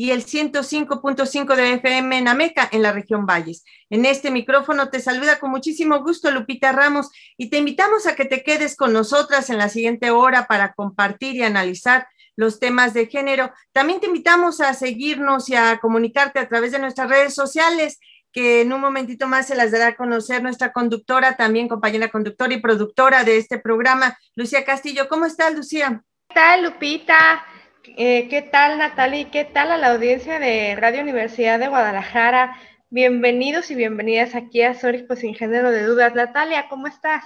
y 0.00 0.12
el 0.12 0.24
105.5 0.24 1.54
de 1.56 1.74
FM 1.74 2.16
en 2.16 2.26
Ameca, 2.26 2.66
en 2.72 2.80
la 2.80 2.90
región 2.90 3.26
Valles. 3.26 3.66
En 3.90 4.06
este 4.06 4.30
micrófono 4.30 4.88
te 4.88 4.98
saluda 4.98 5.38
con 5.38 5.50
muchísimo 5.50 6.02
gusto 6.02 6.30
Lupita 6.30 6.72
Ramos 6.72 7.10
y 7.36 7.50
te 7.50 7.58
invitamos 7.58 8.06
a 8.06 8.16
que 8.16 8.24
te 8.24 8.42
quedes 8.42 8.76
con 8.76 8.94
nosotras 8.94 9.50
en 9.50 9.58
la 9.58 9.68
siguiente 9.68 10.10
hora 10.10 10.46
para 10.46 10.72
compartir 10.72 11.36
y 11.36 11.42
analizar 11.42 12.08
los 12.34 12.58
temas 12.60 12.94
de 12.94 13.08
género. 13.08 13.52
También 13.72 14.00
te 14.00 14.06
invitamos 14.06 14.62
a 14.62 14.72
seguirnos 14.72 15.50
y 15.50 15.56
a 15.56 15.78
comunicarte 15.80 16.38
a 16.38 16.48
través 16.48 16.72
de 16.72 16.78
nuestras 16.78 17.10
redes 17.10 17.34
sociales 17.34 18.00
que 18.32 18.62
en 18.62 18.72
un 18.72 18.80
momentito 18.80 19.26
más 19.26 19.48
se 19.48 19.54
las 19.54 19.70
dará 19.70 19.88
a 19.88 19.96
conocer 19.96 20.42
nuestra 20.42 20.72
conductora, 20.72 21.36
también 21.36 21.68
compañera 21.68 22.08
conductora 22.08 22.54
y 22.54 22.62
productora 22.62 23.22
de 23.22 23.36
este 23.36 23.58
programa, 23.58 24.16
Lucía 24.34 24.64
Castillo. 24.64 25.10
¿Cómo 25.10 25.26
estás, 25.26 25.54
Lucía? 25.54 26.02
¿Qué 26.26 26.34
tal, 26.34 26.64
Lupita? 26.64 27.44
Eh, 27.84 28.28
¿Qué 28.28 28.42
tal, 28.42 28.76
Natalie? 28.78 29.30
¿Qué 29.30 29.44
tal 29.46 29.72
a 29.72 29.78
la 29.78 29.92
audiencia 29.92 30.38
de 30.38 30.76
Radio 30.76 31.00
Universidad 31.00 31.58
de 31.58 31.68
Guadalajara? 31.68 32.54
Bienvenidos 32.90 33.70
y 33.70 33.74
bienvenidas 33.74 34.34
aquí 34.34 34.60
a 34.60 34.74
Sórico 34.74 35.16
Sin 35.16 35.34
Género 35.34 35.70
de 35.70 35.84
Dudas. 35.84 36.14
Natalia, 36.14 36.66
¿cómo 36.68 36.86
estás? 36.86 37.24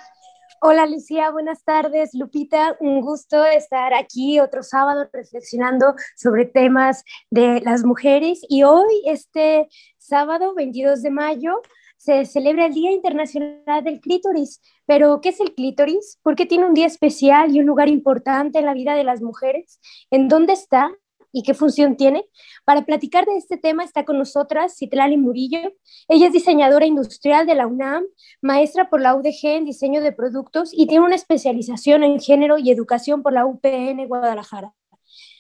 Hola 0.61 0.87
Lucía, 0.87 1.33
buenas 1.33 1.65
tardes. 1.65 2.15
Lupita, 2.15 2.77
un 2.79 3.01
gusto 3.01 3.45
estar 3.45 3.95
aquí 3.95 4.39
otro 4.39 4.63
sábado 4.63 5.09
reflexionando 5.13 5.97
sobre 6.17 6.45
temas 6.45 7.03
de 7.31 7.61
las 7.61 7.83
mujeres 7.83 8.41
y 8.49 8.63
hoy, 8.63 9.03
este 9.07 9.69
sábado 9.99 10.55
22 10.55 11.03
de 11.03 11.11
mayo, 11.11 11.63
se 12.05 12.27
celebra 12.27 12.67
el 12.67 12.75
Día 12.75 12.93
Internacional 12.93 13.83
del 13.83 13.99
Clítoris. 13.99 14.61
Pero, 14.85 15.23
¿qué 15.23 15.31
es 15.31 15.41
el 15.41 15.55
clítoris? 15.55 16.19
¿Por 16.23 16.37
qué 16.37 16.45
tiene 16.45 16.67
un 16.67 16.75
día 16.75 16.87
especial 16.87 17.57
y 17.57 17.61
un 17.61 17.67
lugar 17.67 17.89
importante 17.89 18.59
en 18.59 18.67
la 18.67 18.75
vida 18.75 18.95
de 18.95 19.05
las 19.05 19.23
mujeres? 19.23 19.81
¿En 20.11 20.29
dónde 20.29 20.53
está? 20.53 20.93
¿Y 21.33 21.43
qué 21.43 21.55
función 21.55 21.97
tiene? 21.97 22.27
Para 22.67 22.85
platicar 22.85 23.25
de 23.25 23.39
este 23.39 23.57
tema 23.57 23.85
está 23.85 24.05
con 24.05 24.19
nosotras 24.19 24.77
Citlali 24.77 25.17
Murillo. 25.17 25.73
Ella 26.07 26.27
es 26.27 26.33
diseñadora 26.35 26.85
industrial 26.85 27.47
de 27.47 27.55
la 27.55 27.67
UNAM, 27.67 28.05
maestra 28.43 28.91
por 28.91 29.01
la 29.01 29.15
UDG 29.15 29.47
en 29.47 29.65
diseño 29.65 30.03
de 30.03 30.13
productos 30.13 30.71
y 30.75 30.87
tiene 30.87 31.07
una 31.07 31.17
especialización 31.17 32.05
en 32.05 32.21
género 32.21 32.59
y 32.59 32.71
educación 32.71 33.23
por 33.23 33.33
la 33.33 33.47
UPN 33.47 34.07
Guadalajara. 34.09 34.75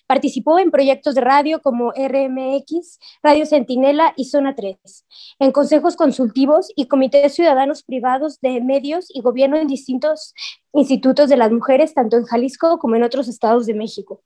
Participó 0.06 0.58
en 0.58 0.70
proyectos 0.70 1.14
de 1.14 1.22
radio 1.22 1.62
como 1.62 1.92
RMX, 1.92 2.98
Radio 3.22 3.46
Centinela 3.46 4.12
y 4.16 4.26
Zona 4.26 4.54
3, 4.54 4.76
en 5.38 5.52
consejos 5.52 5.96
consultivos 5.96 6.68
y 6.76 6.88
comités 6.88 7.34
ciudadanos 7.34 7.82
privados 7.82 8.40
de 8.40 8.60
medios 8.60 9.06
y 9.08 9.22
gobierno 9.22 9.56
en 9.56 9.66
distintos 9.66 10.34
institutos 10.72 11.28
de 11.30 11.36
las 11.36 11.50
mujeres, 11.50 11.94
tanto 11.94 12.16
en 12.16 12.24
Jalisco 12.24 12.78
como 12.78 12.96
en 12.96 13.02
otros 13.02 13.28
estados 13.28 13.66
de 13.66 13.74
México. 13.74 14.22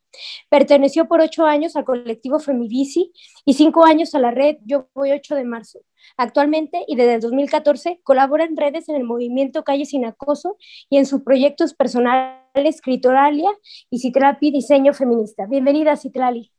Perteneció 0.49 1.07
por 1.07 1.21
ocho 1.21 1.45
años 1.45 1.77
al 1.77 1.85
colectivo 1.85 2.39
Femivici 2.39 3.13
y 3.45 3.55
cinco 3.55 3.85
años 3.85 4.15
a 4.15 4.19
la 4.19 4.31
red 4.31 4.57
Yo 4.65 4.89
Voy 4.95 5.13
8 5.13 5.35
de 5.37 5.45
marzo. 5.45 5.81
Actualmente 6.17 6.85
y 6.87 6.97
desde 6.97 7.15
el 7.15 7.21
2014 7.21 8.01
colabora 8.03 8.45
en 8.45 8.57
redes 8.57 8.89
en 8.89 8.97
el 8.97 9.05
movimiento 9.05 9.65
Calle 9.65 9.85
Sin 9.85 10.05
Acoso 10.05 10.57
y 10.89 10.99
en 10.99 11.07
sus 11.07 11.23
proyectos 11.23 11.75
personales 11.75 12.39
Escritoralia 12.55 13.51
y 13.91 14.01
Citrapi 14.01 14.51
Diseño 14.51 14.93
Feminista. 14.93 15.47
Bienvenida, 15.47 15.97
Citrali. 15.97 16.53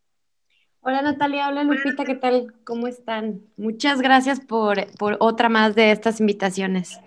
Hola 0.82 1.02
Natalia, 1.02 1.50
hola 1.50 1.64
Lupita, 1.64 2.06
¿qué 2.06 2.16
tal? 2.16 2.54
¿Cómo 2.64 2.88
están? 2.88 3.42
Muchas 3.58 4.02
gracias 4.02 4.40
por, 4.40 4.86
por 4.98 5.18
otra 5.20 5.50
más 5.50 5.76
de 5.76 5.92
estas 5.92 6.22
invitaciones. 6.22 6.98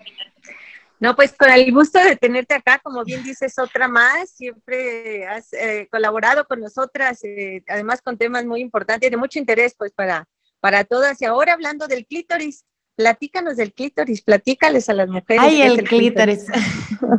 No, 0.99 1.15
pues 1.17 1.33
con 1.33 1.49
el 1.49 1.69
gusto 1.73 1.99
de 1.99 2.15
tenerte 2.15 2.53
acá, 2.53 2.79
como 2.79 3.03
bien 3.03 3.23
dices, 3.23 3.59
otra 3.59 3.89
más, 3.89 4.29
siempre 4.29 5.27
has 5.27 5.51
eh, 5.51 5.87
colaborado 5.91 6.45
con 6.45 6.61
nosotras, 6.61 7.21
eh, 7.25 7.61
además 7.67 8.01
con 8.01 8.17
temas 8.17 8.45
muy 8.45 8.61
importantes 8.61 9.07
y 9.07 9.11
de 9.11 9.17
mucho 9.17 9.37
interés 9.37 9.75
pues 9.77 9.91
para, 9.91 10.25
para 10.63 10.85
todas. 10.85 11.21
Y 11.21 11.25
ahora 11.25 11.51
hablando 11.51 11.87
del 11.87 12.05
clítoris, 12.05 12.63
platícanos 12.95 13.57
del 13.57 13.73
clítoris, 13.73 14.21
platícales 14.21 14.87
a 14.87 14.93
las 14.93 15.09
mujeres. 15.09 15.43
Ay, 15.43 15.61
el, 15.61 15.83
clítoris. 15.83 16.45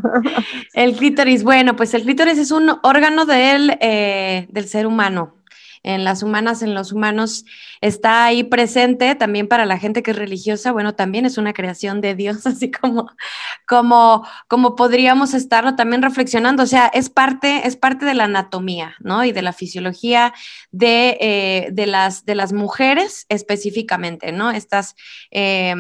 el 0.73 0.97
clítoris, 0.97 1.45
bueno, 1.45 1.77
pues 1.77 1.93
el 1.93 2.05
clítoris 2.05 2.39
es 2.39 2.51
un 2.51 2.71
órgano 2.83 3.27
del, 3.27 3.77
eh, 3.83 4.47
del 4.49 4.67
ser 4.67 4.87
humano 4.87 5.44
en 5.85 6.03
las 6.03 6.23
humanas, 6.23 6.63
en 6.63 6.75
los 6.75 6.93
humanos, 6.93 7.45
está 7.81 8.25
ahí 8.25 8.43
presente 8.43 9.15
también 9.15 9.47
para 9.47 9.67
la 9.67 9.79
gente 9.79 10.03
que 10.03 10.11
es 10.11 10.17
religiosa, 10.17 10.73
bueno, 10.73 10.95
también 10.95 11.27
es 11.27 11.39
una 11.39 11.53
creación 11.53 12.01
de 12.01 12.15
Dios, 12.15 12.47
así 12.47 12.71
como, 12.71 13.11
como, 13.69 14.27
como 14.49 14.75
podríamos 14.75 15.35
estarlo 15.35 15.77
también 15.77 16.03
reflexionando, 16.03 16.65
o 16.65 16.67
sea, 16.67 16.87
es 16.89 17.11
parte, 17.11 17.69
es 17.69 17.77
parte 17.77 18.07
de 18.07 18.15
la 18.15 18.25
anatomía, 18.25 18.97
¿no? 18.99 19.25
Y 19.25 19.33
de 19.33 19.43
la 19.43 19.53
fisiología 19.53 20.35
de, 20.73 21.19
eh, 21.21 21.69
de, 21.71 21.87
las, 21.87 22.25
de 22.25 22.35
las 22.35 22.53
mujeres 22.53 23.27
específicamente, 23.29 24.33
¿no? 24.33 24.51
Estas... 24.51 24.97
Eh, 25.31 25.75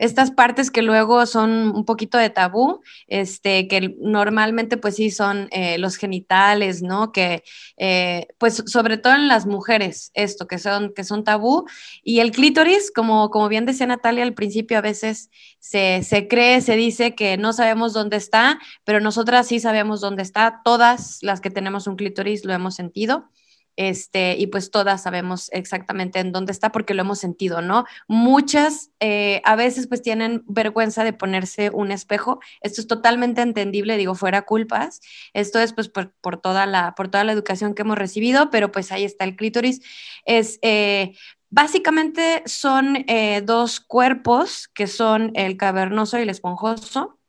estas 0.00 0.30
partes 0.30 0.70
que 0.70 0.80
luego 0.80 1.26
son 1.26 1.76
un 1.76 1.84
poquito 1.84 2.16
de 2.16 2.30
tabú, 2.30 2.80
este, 3.06 3.68
que 3.68 3.94
normalmente 4.00 4.78
pues 4.78 4.96
sí 4.96 5.10
son 5.10 5.48
eh, 5.50 5.76
los 5.76 5.96
genitales, 5.96 6.82
¿no? 6.82 7.12
Que 7.12 7.44
eh, 7.76 8.26
pues 8.38 8.64
sobre 8.66 8.96
todo 8.96 9.14
en 9.14 9.28
las 9.28 9.44
mujeres, 9.44 10.10
esto, 10.14 10.46
que 10.46 10.58
son, 10.58 10.94
que 10.94 11.04
son 11.04 11.22
tabú. 11.22 11.66
Y 12.02 12.20
el 12.20 12.32
clítoris, 12.32 12.90
como, 12.90 13.28
como 13.28 13.50
bien 13.50 13.66
decía 13.66 13.86
Natalia 13.86 14.22
al 14.22 14.32
principio, 14.32 14.78
a 14.78 14.80
veces 14.80 15.28
se, 15.58 16.02
se 16.02 16.28
cree, 16.28 16.62
se 16.62 16.76
dice 16.76 17.14
que 17.14 17.36
no 17.36 17.52
sabemos 17.52 17.92
dónde 17.92 18.16
está, 18.16 18.58
pero 18.84 19.00
nosotras 19.00 19.48
sí 19.48 19.60
sabemos 19.60 20.00
dónde 20.00 20.22
está. 20.22 20.62
Todas 20.64 21.18
las 21.20 21.42
que 21.42 21.50
tenemos 21.50 21.86
un 21.86 21.96
clítoris 21.96 22.46
lo 22.46 22.54
hemos 22.54 22.74
sentido. 22.74 23.28
Este, 23.76 24.36
y 24.36 24.48
pues 24.48 24.70
todas 24.70 25.02
sabemos 25.02 25.48
exactamente 25.52 26.18
en 26.18 26.32
dónde 26.32 26.52
está 26.52 26.72
porque 26.72 26.94
lo 26.94 27.02
hemos 27.02 27.18
sentido, 27.18 27.62
¿no? 27.62 27.84
Muchas 28.08 28.90
eh, 29.00 29.40
a 29.44 29.56
veces 29.56 29.86
pues 29.86 30.02
tienen 30.02 30.44
vergüenza 30.46 31.04
de 31.04 31.12
ponerse 31.12 31.70
un 31.70 31.92
espejo. 31.92 32.40
Esto 32.60 32.80
es 32.80 32.86
totalmente 32.86 33.42
entendible, 33.42 33.96
digo, 33.96 34.14
fuera 34.14 34.42
culpas. 34.42 35.00
Esto 35.32 35.60
es 35.60 35.72
pues 35.72 35.88
por, 35.88 36.36
toda, 36.40 36.66
la, 36.66 36.94
por 36.94 37.08
toda 37.08 37.24
la 37.24 37.32
educación 37.32 37.74
que 37.74 37.82
hemos 37.82 37.98
recibido, 37.98 38.50
pero 38.50 38.72
pues 38.72 38.92
ahí 38.92 39.04
está 39.04 39.24
el 39.24 39.36
clítoris. 39.36 39.80
Es, 40.24 40.58
eh, 40.62 41.14
básicamente 41.50 42.42
son 42.46 43.04
eh, 43.08 43.42
dos 43.44 43.80
cuerpos 43.80 44.68
que 44.68 44.86
son 44.86 45.32
el 45.34 45.56
cavernoso 45.56 46.18
y 46.18 46.22
el 46.22 46.30
esponjoso. 46.30 47.19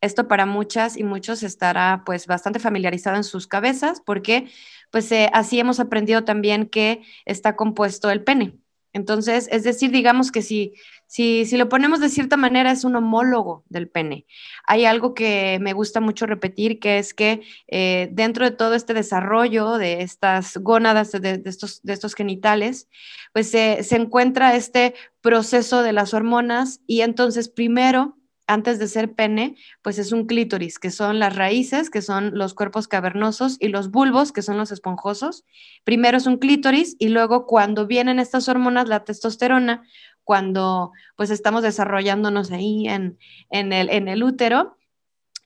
Esto 0.00 0.28
para 0.28 0.46
muchas 0.46 0.96
y 0.96 1.04
muchos 1.04 1.42
estará 1.42 2.02
pues 2.06 2.26
bastante 2.26 2.58
familiarizado 2.58 3.16
en 3.16 3.24
sus 3.24 3.46
cabezas 3.46 4.00
porque 4.04 4.48
pues 4.90 5.10
eh, 5.12 5.30
así 5.32 5.60
hemos 5.60 5.78
aprendido 5.80 6.24
también 6.24 6.66
que 6.66 7.02
está 7.26 7.56
compuesto 7.56 8.10
el 8.10 8.24
pene. 8.24 8.58
Entonces, 8.92 9.48
es 9.52 9.62
decir, 9.62 9.92
digamos 9.92 10.32
que 10.32 10.42
si, 10.42 10.74
si, 11.06 11.44
si, 11.44 11.56
lo 11.56 11.68
ponemos 11.68 12.00
de 12.00 12.08
cierta 12.08 12.36
manera, 12.36 12.72
es 12.72 12.82
un 12.82 12.96
homólogo 12.96 13.64
del 13.68 13.88
pene. 13.88 14.26
Hay 14.66 14.84
algo 14.84 15.14
que 15.14 15.58
me 15.60 15.74
gusta 15.74 16.00
mucho 16.00 16.26
repetir, 16.26 16.80
que 16.80 16.98
es 16.98 17.14
que 17.14 17.42
eh, 17.68 18.08
dentro 18.10 18.44
de 18.44 18.50
todo 18.50 18.74
este 18.74 18.92
desarrollo 18.92 19.78
de 19.78 20.02
estas 20.02 20.56
gónadas, 20.56 21.12
de, 21.12 21.40
estos, 21.44 21.82
de 21.82 21.92
estos 21.92 22.14
genitales, 22.14 22.88
pues 23.32 23.50
se 23.50 23.94
encuentra 23.94 24.56
este 24.56 24.94
proceso 25.20 25.84
de 25.84 25.92
las 25.92 26.12
hormonas 26.12 26.80
y 26.88 27.02
entonces 27.02 27.48
primero 27.48 28.16
antes 28.50 28.78
de 28.78 28.88
ser 28.88 29.12
pene, 29.14 29.56
pues 29.82 29.98
es 29.98 30.12
un 30.12 30.26
clítoris, 30.26 30.78
que 30.78 30.90
son 30.90 31.18
las 31.18 31.36
raíces, 31.36 31.88
que 31.88 32.02
son 32.02 32.36
los 32.36 32.54
cuerpos 32.54 32.88
cavernosos, 32.88 33.56
y 33.60 33.68
los 33.68 33.90
bulbos, 33.90 34.32
que 34.32 34.42
son 34.42 34.56
los 34.56 34.72
esponjosos. 34.72 35.44
Primero 35.84 36.18
es 36.18 36.26
un 36.26 36.38
clítoris 36.38 36.96
y 36.98 37.08
luego 37.08 37.46
cuando 37.46 37.86
vienen 37.86 38.18
estas 38.18 38.48
hormonas, 38.48 38.88
la 38.88 39.04
testosterona, 39.04 39.84
cuando 40.24 40.92
pues 41.16 41.30
estamos 41.30 41.62
desarrollándonos 41.62 42.50
ahí 42.50 42.88
en, 42.88 43.18
en, 43.50 43.72
el, 43.72 43.88
en 43.88 44.08
el 44.08 44.22
útero, 44.22 44.76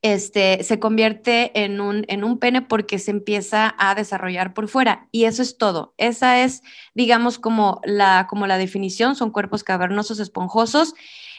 este, 0.04 0.62
se 0.64 0.78
convierte 0.78 1.64
en 1.64 1.80
un, 1.80 2.04
en 2.08 2.24
un 2.24 2.38
pene 2.38 2.60
porque 2.60 2.98
se 2.98 3.10
empieza 3.10 3.74
a 3.78 3.94
desarrollar 3.94 4.52
por 4.52 4.68
fuera. 4.68 5.08
Y 5.12 5.24
eso 5.24 5.40
es 5.40 5.56
todo. 5.56 5.94
Esa 5.96 6.42
es, 6.42 6.62
digamos, 6.94 7.38
como 7.38 7.80
la, 7.84 8.26
como 8.28 8.46
la 8.46 8.58
definición, 8.58 9.16
son 9.16 9.30
cuerpos 9.30 9.64
cavernosos, 9.64 10.20
esponjosos. 10.20 10.94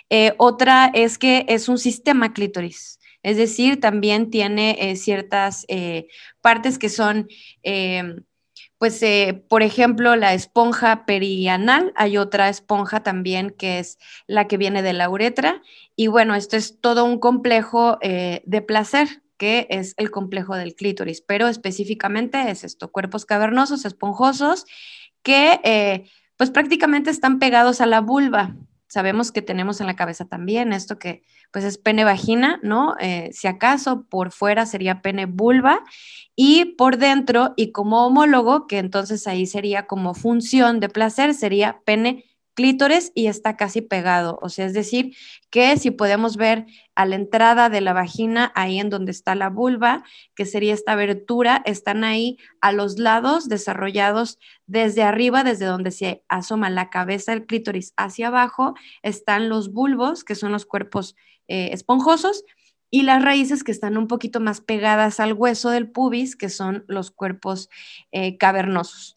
Eh, 0.09 0.33
otra 0.37 0.91
es 0.93 1.17
que 1.17 1.45
es 1.49 1.67
un 1.67 1.77
sistema 1.77 2.33
clítoris. 2.33 2.99
Es 3.23 3.37
decir, 3.37 3.79
también 3.79 4.29
tiene 4.29 4.77
eh, 4.79 4.95
ciertas 4.95 5.65
eh, 5.67 6.07
partes 6.41 6.77
que 6.77 6.89
son 6.89 7.27
pues, 8.77 9.01
por 9.47 9.63
ejemplo, 9.63 10.15
la 10.15 10.33
esponja 10.33 11.05
perianal, 11.05 11.93
hay 11.95 12.17
otra 12.17 12.49
esponja 12.49 13.01
también 13.01 13.49
que 13.49 13.79
es 13.79 13.97
la 14.27 14.47
que 14.47 14.57
viene 14.57 14.83
de 14.83 14.93
la 14.93 15.09
uretra. 15.09 15.63
Y 15.95 16.07
bueno, 16.07 16.35
esto 16.35 16.57
es 16.57 16.79
todo 16.81 17.05
un 17.05 17.17
complejo 17.17 17.97
de 18.01 18.63
placer, 18.67 19.23
que 19.37 19.65
es 19.71 19.95
el 19.97 20.11
complejo 20.11 20.55
del 20.55 20.75
clítoris, 20.75 21.21
pero 21.21 21.47
específicamente 21.47 22.51
es 22.51 22.63
esto, 22.63 22.91
cuerpos 22.91 23.25
cavernosos, 23.25 23.85
esponjosos, 23.85 24.65
que 25.23 26.03
pues 26.35 26.51
prácticamente 26.51 27.09
están 27.09 27.39
pegados 27.39 27.81
a 27.81 27.87
la 27.87 28.01
vulva. 28.01 28.55
Sabemos 28.87 29.31
que 29.31 29.41
tenemos 29.41 29.81
en 29.81 29.87
la 29.87 29.95
cabeza 29.95 30.25
también 30.25 30.73
esto 30.73 30.99
que 30.99 31.23
pues 31.51 31.65
es 31.65 31.77
pene 31.77 32.03
vagina, 32.03 32.59
¿no? 32.63 32.95
si 33.31 33.47
acaso 33.47 34.05
por 34.09 34.31
fuera 34.31 34.65
sería 34.65 35.01
pene 35.01 35.25
vulva 35.25 35.81
y 36.35 36.75
por 36.75 36.97
dentro 36.97 37.53
y 37.55 37.71
como 37.71 38.05
homólogo, 38.05 38.67
que 38.67 38.77
entonces 38.77 39.25
ahí 39.25 39.45
sería 39.45 39.87
como 39.87 40.13
función 40.13 40.79
de 40.79 40.89
placer, 40.89 41.33
sería 41.33 41.79
pene 41.85 42.25
clítores 42.55 43.11
y 43.13 43.27
está 43.27 43.55
casi 43.57 43.81
pegado. 43.81 44.39
O 44.41 44.49
sea, 44.49 44.65
es 44.65 44.73
decir, 44.73 45.15
que 45.51 45.77
si 45.77 45.91
podemos 45.91 46.37
ver 46.37 46.65
a 46.95 47.05
la 47.05 47.15
entrada 47.15 47.69
de 47.69 47.81
la 47.81 47.93
vagina, 47.93 48.51
ahí 48.55 48.79
en 48.79 48.89
donde 48.89 49.11
está 49.11 49.35
la 49.35 49.49
vulva, 49.49 50.03
que 50.35 50.45
sería 50.45 50.73
esta 50.73 50.93
abertura, 50.93 51.61
están 51.65 52.03
ahí 52.03 52.37
a 52.61 52.71
los 52.71 52.97
lados 52.97 53.47
desarrollados 53.47 54.39
desde 54.65 55.03
arriba, 55.03 55.43
desde 55.43 55.65
donde 55.65 55.91
se 55.91 56.23
asoma 56.27 56.69
la 56.69 56.89
cabeza 56.89 57.33
del 57.33 57.45
clítoris 57.45 57.93
hacia 57.97 58.27
abajo, 58.27 58.73
están 59.03 59.49
los 59.49 59.71
bulbos, 59.71 60.23
que 60.23 60.35
son 60.35 60.51
los 60.51 60.65
cuerpos 60.65 61.15
eh, 61.47 61.69
esponjosos, 61.73 62.43
y 62.89 63.01
las 63.01 63.21
raíces 63.21 63.63
que 63.63 63.73
están 63.73 63.97
un 63.97 64.07
poquito 64.07 64.39
más 64.39 64.61
pegadas 64.61 65.19
al 65.19 65.33
hueso 65.33 65.69
del 65.69 65.91
pubis, 65.91 66.35
que 66.37 66.49
son 66.49 66.85
los 66.87 67.11
cuerpos 67.11 67.69
eh, 68.13 68.37
cavernosos. 68.37 69.15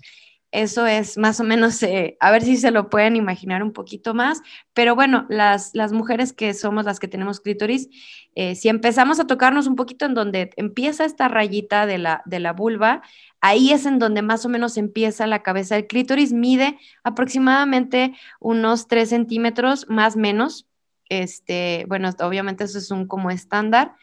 Eso 0.50 0.86
es 0.86 1.18
más 1.18 1.40
o 1.40 1.44
menos, 1.44 1.82
eh, 1.82 2.16
a 2.20 2.30
ver 2.30 2.42
si 2.42 2.56
se 2.56 2.70
lo 2.70 2.88
pueden 2.88 3.16
imaginar 3.16 3.62
un 3.62 3.74
poquito 3.74 4.14
más, 4.14 4.40
pero 4.72 4.94
bueno, 4.94 5.26
las, 5.28 5.74
las 5.74 5.92
mujeres 5.92 6.32
que 6.32 6.54
somos 6.54 6.86
las 6.86 6.98
que 6.98 7.06
tenemos 7.06 7.40
clítoris, 7.40 7.90
eh, 8.34 8.54
si 8.54 8.70
empezamos 8.70 9.20
a 9.20 9.26
tocarnos 9.26 9.66
un 9.66 9.76
poquito 9.76 10.06
en 10.06 10.14
donde 10.14 10.50
empieza 10.56 11.04
esta 11.04 11.28
rayita 11.28 11.84
de 11.84 11.98
la, 11.98 12.22
de 12.24 12.40
la 12.40 12.54
vulva, 12.54 13.02
ahí 13.42 13.72
es 13.72 13.84
en 13.84 13.98
donde 13.98 14.22
más 14.22 14.46
o 14.46 14.48
menos 14.48 14.78
empieza 14.78 15.26
la 15.26 15.42
cabeza 15.42 15.74
del 15.74 15.86
clítoris, 15.86 16.32
mide 16.32 16.78
aproximadamente 17.04 18.14
unos 18.40 18.88
3 18.88 19.06
centímetros 19.06 19.86
más 19.90 20.16
menos, 20.16 20.66
este, 21.10 21.84
bueno, 21.88 22.08
obviamente 22.20 22.64
eso 22.64 22.78
es 22.78 22.90
un 22.90 23.06
como 23.06 23.30
estándar. 23.30 23.94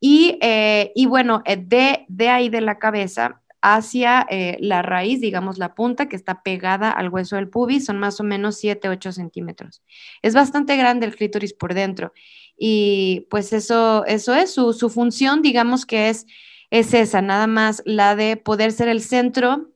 Y, 0.00 0.38
eh, 0.42 0.92
bueno, 1.06 1.42
eh, 1.44 1.56
de, 1.56 2.06
de, 2.08 2.28
ahí 2.28 2.48
de 2.48 2.60
la 2.60 2.78
cabeza 2.78 3.41
hacia 3.62 4.26
eh, 4.28 4.56
la 4.60 4.82
raíz, 4.82 5.20
digamos 5.20 5.56
la 5.56 5.74
punta 5.74 6.08
que 6.08 6.16
está 6.16 6.42
pegada 6.42 6.90
al 6.90 7.08
hueso 7.08 7.36
del 7.36 7.48
pubis, 7.48 7.84
son 7.84 7.98
más 7.98 8.20
o 8.20 8.24
menos 8.24 8.56
7, 8.58 8.88
8 8.88 9.12
centímetros. 9.12 9.82
Es 10.20 10.34
bastante 10.34 10.76
grande 10.76 11.06
el 11.06 11.14
clítoris 11.14 11.54
por 11.54 11.72
dentro. 11.72 12.12
Y 12.58 13.28
pues 13.30 13.52
eso, 13.52 14.04
eso 14.06 14.34
es 14.34 14.52
su, 14.52 14.72
su 14.72 14.90
función, 14.90 15.42
digamos 15.42 15.86
que 15.86 16.08
es, 16.08 16.26
es 16.70 16.92
esa, 16.92 17.22
nada 17.22 17.46
más 17.46 17.82
la 17.86 18.16
de 18.16 18.36
poder 18.36 18.72
ser 18.72 18.88
el 18.88 19.00
centro, 19.00 19.70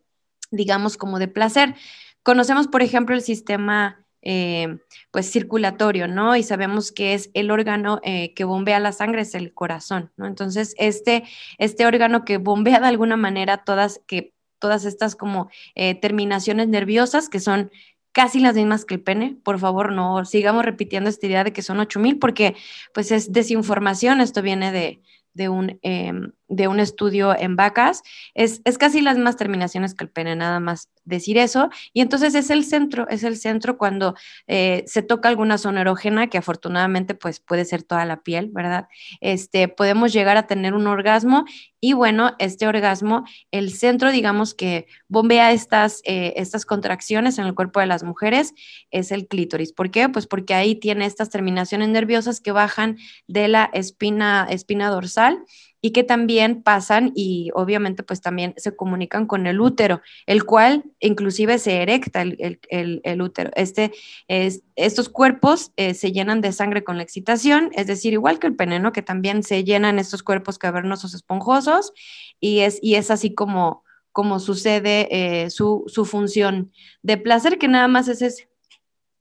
digamos, 0.51 0.97
como 0.97 1.19
de 1.19 1.29
placer. 1.29 1.75
Conocemos, 2.23 2.67
por 2.69 2.83
ejemplo, 2.83 3.15
el 3.15 3.23
sistema 3.23 4.06
eh, 4.29 4.79
pues 5.13 5.31
circulatorio, 5.31 6.09
¿no? 6.09 6.35
Y 6.35 6.43
sabemos 6.43 6.91
que 6.91 7.15
es 7.15 7.31
el 7.33 7.53
órgano 7.53 8.01
eh, 8.03 8.35
que 8.35 8.43
bombea 8.43 8.81
la 8.81 8.91
sangre, 8.91 9.23
es 9.23 9.37
el 9.37 9.55
corazón, 9.55 10.11
¿no? 10.17 10.27
Entonces, 10.27 10.75
este, 10.79 11.23
este 11.59 11.87
órgano 11.87 12.25
que 12.25 12.39
bombea 12.39 12.81
de 12.81 12.89
alguna 12.89 13.17
manera 13.17 13.59
todas, 13.59 14.01
que, 14.09 14.35
todas 14.59 14.85
estas 14.85 15.15
como 15.15 15.49
eh, 15.77 15.95
terminaciones 15.95 16.67
nerviosas 16.67 17.29
que 17.29 17.39
son 17.39 17.71
casi 18.11 18.41
las 18.41 18.57
mismas 18.57 18.85
que 18.85 18.95
el 18.95 19.01
pene. 19.01 19.37
Por 19.45 19.61
favor, 19.61 19.93
no 19.93 20.25
sigamos 20.25 20.65
repitiendo 20.65 21.09
esta 21.09 21.27
idea 21.29 21.45
de 21.45 21.53
que 21.53 21.63
son 21.63 21.79
8000 21.79 22.19
porque 22.19 22.57
pues 22.93 23.13
es 23.13 23.31
desinformación, 23.33 24.21
esto 24.21 24.43
viene 24.43 24.73
de, 24.73 25.03
de 25.35 25.49
un, 25.49 25.79
em, 25.83 26.33
de 26.49 26.67
un 26.67 26.81
estudio 26.81 27.39
en 27.39 27.55
vacas, 27.55 28.03
es, 28.35 28.61
es, 28.65 28.77
casi 28.77 29.03
las 29.03 29.15
mismas 29.15 29.37
terminaciones 29.37 29.95
que 29.95 30.03
el 30.03 30.11
pene, 30.11 30.35
nada 30.35 30.59
más 30.59 30.89
decir 31.07 31.39
eso. 31.39 31.71
Y 31.95 32.03
entonces 32.03 32.35
es 32.35 32.51
el 32.51 32.65
centro, 32.65 33.09
es 33.09 33.25
el 33.25 33.39
centro 33.39 33.79
cuando 33.79 34.15
eh, 34.47 34.85
se 34.87 35.03
toca 35.03 35.29
alguna 35.29 35.57
zona 35.57 35.81
erógena, 35.81 36.27
que 36.27 36.39
afortunadamente 36.39 37.15
pues 37.15 37.41
puede 37.41 37.65
ser 37.65 37.83
toda 37.83 38.05
la 38.05 38.23
piel, 38.23 38.51
¿verdad? 38.53 38.89
Este, 39.21 39.69
podemos 39.69 40.13
llegar 40.13 40.37
a 40.37 40.47
tener 40.47 40.75
un 40.75 40.87
orgasmo 40.87 41.47
y 41.81 41.93
bueno, 41.93 42.35
este 42.39 42.67
orgasmo, 42.67 43.25
el 43.51 43.73
centro, 43.73 44.11
digamos 44.11 44.55
que 44.55 44.87
bombea 45.09 45.53
estas, 45.53 46.01
eh, 46.05 46.35
estas 46.37 46.67
contracciones 46.67 47.39
en 47.39 47.47
el 47.47 47.55
cuerpo 47.55 47.81
de 47.81 47.87
las 47.87 48.03
mujeres, 48.03 48.55
es 48.91 49.13
el 49.13 49.29
clítoris. 49.29 49.73
¿Por 49.73 49.91
qué? 49.91 50.09
Pues 50.09 50.27
porque 50.27 50.55
ahí 50.55 50.75
tiene 50.75 51.07
estas 51.07 51.31
terminaciones 51.31 51.89
nerviosas 51.89 52.41
que 52.41 52.51
bajan 52.51 52.97
de 53.29 53.49
la 53.49 53.71
espina, 53.73 54.47
espina 54.51 54.91
dorsal 54.91 55.45
y 55.87 55.93
que 55.93 56.03
también 56.03 56.65
pasan 56.65 57.13
y 57.15 57.51
obviamente 57.55 58.03
pues 58.03 58.21
también 58.21 58.55
se 58.57 58.75
comunican 58.75 59.25
con 59.29 59.47
el 59.47 59.61
útero, 59.61 60.03
el 60.27 60.45
cual 60.45 60.83
inclusive 60.99 61.61
se 61.61 61.81
erecta 61.81 62.23
el, 62.23 63.23
útero. 63.23 63.53
Este, 63.55 63.93
es, 64.27 64.65
estos 64.75 65.09
cuerpos 65.09 65.71
eh, 65.77 65.95
se 65.95 66.11
llenan 66.11 66.41
de 66.41 66.51
sangre 66.51 66.83
con 66.83 66.97
la 66.97 67.05
excitación, 67.05 67.71
es 67.75 67.87
decir, 67.87 68.15
igual 68.15 68.41
que 68.41 68.49
el 68.49 68.57
peneno, 68.57 68.91
que 68.91 69.03
también 69.03 69.45
se 69.45 69.63
llenan 69.63 70.01
estos 70.01 70.25
cuerpos 70.25 70.59
cavernosos 70.59 71.15
esponjosos 71.15 71.93
y 72.41 72.59
es, 72.63 72.81
y 72.83 72.97
es 72.97 73.13
así 73.13 73.33
como, 73.33 73.85
como 74.11 74.41
sucede 74.41 75.07
eh, 75.13 75.51
su, 75.51 75.85
su 75.87 76.05
función 76.05 76.73
de 77.03 77.17
placer, 77.17 77.59
que 77.59 77.69
nada 77.69 77.87
más 77.87 78.09
es 78.09 78.23
ese. 78.23 78.49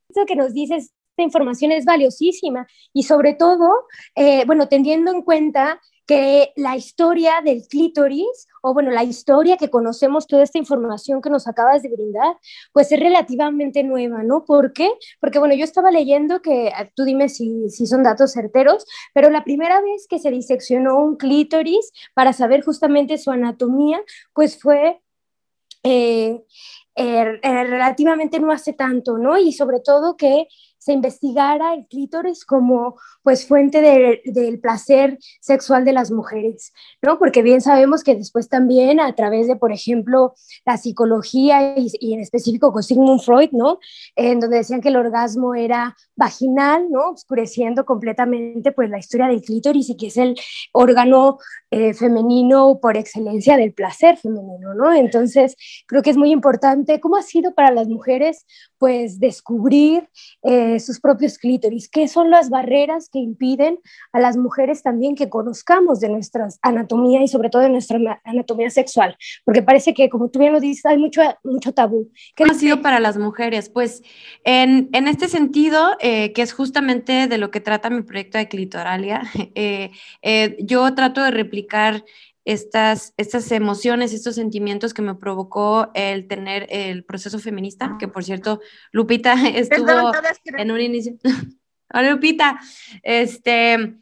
Eso 0.10 0.26
que 0.26 0.36
nos 0.36 0.52
dices 0.56 0.96
esta 1.16 1.24
información 1.24 1.72
es 1.72 1.86
valiosísima 1.86 2.68
y 2.92 3.04
sobre 3.04 3.36
todo, 3.36 3.70
eh, 4.16 4.44
bueno, 4.46 4.68
teniendo 4.68 5.12
en 5.12 5.22
cuenta 5.22 5.80
que 6.06 6.54
la 6.56 6.76
historia 6.76 7.42
del 7.44 7.68
clítoris, 7.68 8.48
o 8.62 8.74
bueno, 8.74 8.92
la 8.92 9.04
historia 9.04 9.58
que 9.58 9.70
conocemos, 9.70 10.28
toda 10.28 10.44
esta 10.44 10.58
información 10.58 11.22
que 11.22 11.30
nos 11.30 11.48
acabas 11.48 11.82
de 11.82 11.90
brindar, 11.90 12.38
pues 12.74 12.92
es 12.92 13.00
relativamente 13.00 13.84
nueva, 13.84 14.24
¿no? 14.24 14.46
¿Por 14.46 14.74
qué? 14.74 14.92
Porque 15.20 15.40
bueno, 15.40 15.56
yo 15.56 15.64
estaba 15.64 15.92
leyendo 15.92 16.42
que, 16.42 16.72
ah, 16.76 16.90
tú 16.96 17.04
dime 17.04 17.30
si, 17.30 17.70
si 17.70 17.88
son 17.88 18.04
datos 18.04 18.34
certeros, 18.34 18.86
pero 19.14 19.30
la 19.30 19.44
primera 19.44 19.82
vez 19.82 20.08
que 20.08 20.20
se 20.20 20.32
diseccionó 20.32 21.00
un 21.00 21.18
clítoris 21.18 21.92
para 22.14 22.34
saber 22.34 22.64
justamente 22.64 23.18
su 23.18 23.32
anatomía, 23.32 24.02
pues 24.34 24.60
fue... 24.60 25.02
Eh, 25.84 26.42
eh, 26.98 27.40
eh, 27.44 27.64
relativamente 27.66 28.40
no 28.40 28.52
hace 28.54 28.72
tanto, 28.72 29.18
¿no? 29.18 29.38
Y 29.38 29.52
sobre 29.52 29.82
todo 29.82 30.16
que 30.16 30.48
se 30.86 30.94
investigara 30.94 31.74
el 31.74 31.88
clítoris 31.88 32.46
como 32.46 32.96
pues 33.24 33.48
fuente 33.48 33.82
del 33.82 34.60
placer 34.60 35.18
sexual 35.42 35.84
de 35.84 35.94
las 35.94 36.12
mujeres, 36.12 36.74
¿no? 37.02 37.18
Porque 37.18 37.42
bien 37.42 37.60
sabemos 37.60 38.04
que 38.04 38.14
después 38.14 38.50
también 38.50 39.00
a 39.00 39.16
través 39.16 39.48
de, 39.48 39.56
por 39.56 39.72
ejemplo, 39.72 40.36
la 40.64 40.78
psicología 40.78 41.76
y, 41.76 42.14
en 42.14 42.20
específico 42.20 42.72
con 42.72 42.84
Sigmund 42.84 43.22
Freud, 43.22 43.50
¿no? 43.52 43.80
En 44.16 44.40
donde 44.40 44.58
decían 44.58 44.80
que 44.80 44.90
el 44.90 44.98
orgasmo 44.98 45.56
era 45.56 45.96
vaginal, 46.16 46.86
¿no? 46.92 47.10
Oscureciendo 47.10 47.84
completamente 47.84 48.72
pues 48.72 48.92
la 48.92 49.00
historia 49.00 49.26
del 49.26 49.42
clítoris 49.42 49.90
y 49.90 49.98
que 49.98 50.08
es 50.08 50.18
el 50.18 50.36
órgano 50.72 51.40
eh, 51.72 51.96
femenino 51.96 52.78
por 52.80 52.96
excelencia 52.96 53.58
del 53.58 53.74
placer 53.74 54.18
femenino, 54.18 54.76
¿no? 54.76 54.94
Entonces, 54.94 55.56
creo 55.88 56.04
que 56.04 56.12
es 56.12 56.18
muy 56.18 56.32
importante. 56.32 57.00
¿Cómo 57.00 57.16
ha 57.16 57.24
sido 57.24 57.56
para 57.56 57.72
las 57.72 57.88
mujeres 57.88 58.46
pues 58.78 59.20
descubrir 59.20 60.08
eh, 60.44 60.75
sus 60.80 61.00
propios 61.00 61.38
clítoris, 61.38 61.90
qué 61.90 62.08
son 62.08 62.30
las 62.30 62.50
barreras 62.50 63.10
que 63.12 63.20
impiden 63.20 63.80
a 64.12 64.20
las 64.20 64.38
mujeres 64.38 64.84
también 64.84 65.16
que 65.16 65.30
conozcamos 65.30 66.00
de 66.00 66.10
nuestra 66.10 66.48
anatomía 66.62 67.24
y 67.24 67.28
sobre 67.28 67.50
todo 67.50 67.62
de 67.62 67.70
nuestra 67.70 68.22
anatomía 68.24 68.70
sexual, 68.70 69.18
porque 69.44 69.62
parece 69.62 69.94
que, 69.94 70.10
como 70.10 70.30
tú 70.30 70.40
bien 70.40 70.54
lo 70.54 70.60
dices, 70.60 70.86
hay 70.86 70.98
mucho, 70.98 71.22
mucho 71.44 71.74
tabú. 71.74 72.12
¿Qué 72.36 72.44
ha 72.44 72.54
sido 72.54 72.82
para 72.82 73.00
las 73.00 73.18
mujeres? 73.18 73.70
Pues 73.70 74.04
en, 74.44 74.90
en 74.94 75.08
este 75.08 75.28
sentido, 75.28 75.96
eh, 76.00 76.34
que 76.34 76.42
es 76.42 76.54
justamente 76.54 77.28
de 77.28 77.38
lo 77.38 77.52
que 77.52 77.62
trata 77.62 77.90
mi 77.90 78.04
proyecto 78.04 78.38
de 78.38 78.48
Clitoralia, 78.48 79.22
eh, 79.56 79.92
yo 80.60 80.94
trato 80.96 81.24
de 81.24 81.32
replicar 81.32 82.04
estas, 82.46 83.14
estas 83.18 83.52
emociones, 83.52 84.14
estos 84.14 84.36
sentimientos 84.36 84.94
que 84.94 85.02
me 85.02 85.16
provocó 85.16 85.92
el 85.96 86.28
tener 86.28 86.68
el 86.70 87.04
proceso 87.04 87.40
feminista, 87.40 87.98
que 88.00 88.08
por 88.08 88.24
cierto, 88.24 88.62
Lupita 88.92 89.34
estuvo 89.50 90.12
en 90.58 90.72
un 90.72 90.80
inicio. 90.80 91.16
Hola, 91.94 92.12
Lupita. 92.12 92.60
Este, 93.04 93.98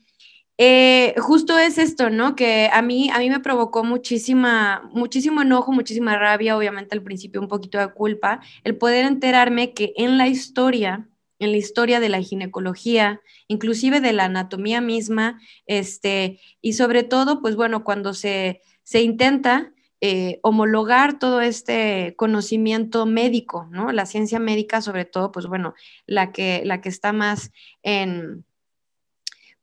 eh, 0.57 1.15
justo 1.17 1.57
es 1.57 1.77
esto, 1.77 2.09
¿no? 2.09 2.35
Que 2.35 2.69
a 2.71 2.81
mí, 2.81 3.09
a 3.09 3.19
mí 3.19 3.29
me 3.29 3.39
provocó 3.39 3.83
muchísima, 3.83 4.89
muchísimo 4.93 5.41
enojo, 5.41 5.71
muchísima 5.71 6.17
rabia, 6.17 6.57
obviamente 6.57 6.95
al 6.95 7.03
principio 7.03 7.41
un 7.41 7.47
poquito 7.47 7.77
de 7.79 7.91
culpa, 7.93 8.41
el 8.63 8.77
poder 8.77 9.05
enterarme 9.05 9.73
que 9.73 9.93
en 9.95 10.17
la 10.17 10.27
historia 10.27 11.07
en 11.43 11.51
la 11.51 11.57
historia 11.57 11.99
de 11.99 12.09
la 12.09 12.21
ginecología, 12.21 13.21
inclusive 13.47 14.01
de 14.01 14.13
la 14.13 14.25
anatomía 14.25 14.81
misma, 14.81 15.39
este, 15.65 16.39
y 16.61 16.73
sobre 16.73 17.03
todo, 17.03 17.41
pues 17.41 17.55
bueno, 17.55 17.83
cuando 17.83 18.13
se, 18.13 18.61
se 18.83 19.01
intenta 19.01 19.73
eh, 20.01 20.39
homologar 20.43 21.19
todo 21.19 21.41
este 21.41 22.15
conocimiento 22.17 23.05
médico, 23.05 23.67
¿no? 23.71 23.91
La 23.91 24.05
ciencia 24.05 24.39
médica, 24.39 24.81
sobre 24.81 25.05
todo, 25.05 25.31
pues 25.31 25.47
bueno, 25.47 25.73
la 26.05 26.31
que, 26.31 26.61
la 26.65 26.81
que 26.81 26.89
está 26.89 27.13
más 27.13 27.51
en, 27.83 28.43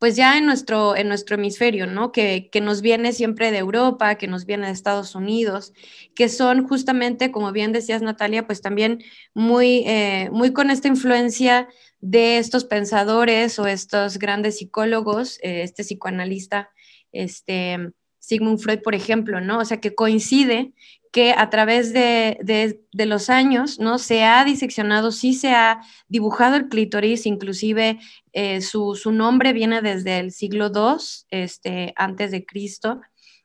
pues 0.00 0.16
ya 0.16 0.38
en 0.38 0.46
nuestro, 0.46 0.96
en 0.96 1.08
nuestro 1.08 1.36
hemisferio, 1.36 1.86
¿no? 1.86 2.10
Que, 2.10 2.48
que, 2.50 2.62
nos 2.62 2.80
viene 2.80 3.12
siempre 3.12 3.50
de 3.50 3.58
Europa, 3.58 4.14
que 4.14 4.28
nos 4.28 4.46
viene 4.46 4.66
de 4.66 4.72
Estados 4.72 5.14
Unidos, 5.14 5.74
que 6.14 6.30
son 6.30 6.66
justamente, 6.66 7.30
como 7.30 7.52
bien 7.52 7.72
decías 7.72 8.00
Natalia, 8.00 8.46
pues 8.46 8.62
también 8.62 9.04
muy, 9.34 9.84
eh, 9.86 10.30
muy 10.32 10.54
con 10.54 10.70
esta 10.70 10.88
influencia 10.88 11.68
de 12.00 12.38
estos 12.38 12.64
pensadores 12.64 13.58
o 13.58 13.66
estos 13.66 14.18
grandes 14.18 14.56
psicólogos, 14.56 15.38
eh, 15.42 15.62
este 15.62 15.84
psicoanalista, 15.84 16.70
este 17.12 17.92
Sigmund 18.20 18.58
Freud, 18.58 18.80
por 18.82 18.94
ejemplo, 18.94 19.42
¿no? 19.42 19.58
O 19.58 19.64
sea, 19.66 19.82
que 19.82 19.94
coincide 19.94 20.72
que 21.10 21.32
a 21.36 21.50
través 21.50 21.92
de, 21.92 22.80
los 22.92 23.30
años, 23.30 23.80
¿no? 23.80 23.98
Se 23.98 24.22
ha 24.22 24.44
diseccionado, 24.44 25.10
sí 25.10 25.34
se 25.34 25.50
ha 25.50 25.80
dibujado 26.08 26.56
el 26.56 26.68
clítoris, 26.68 27.26
inclusive 27.26 27.98
eh, 28.32 28.60
su, 28.60 28.96
nombre 29.12 29.52
viene 29.52 29.82
desde 29.82 30.20
el 30.20 30.32
siglo 30.32 30.70
II, 30.72 31.02
este, 31.30 31.92
antes 31.96 32.30
de 32.30 32.46
Cristo. 32.46 33.00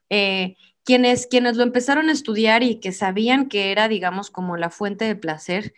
Eh, 0.10 0.56
quienes, 0.84 1.26
quienes 1.26 1.58
lo 1.58 1.64
empezaron 1.64 2.10
a 2.10 2.12
estudiar 2.12 2.62
y 2.62 2.80
que 2.80 2.92
sabían 2.92 3.48
que 3.48 3.72
era, 3.72 3.88
digamos, 3.88 4.30
como 4.30 4.58
la 4.58 4.70
fuente 4.70 5.06
de 5.06 5.16
placer, 5.16 5.74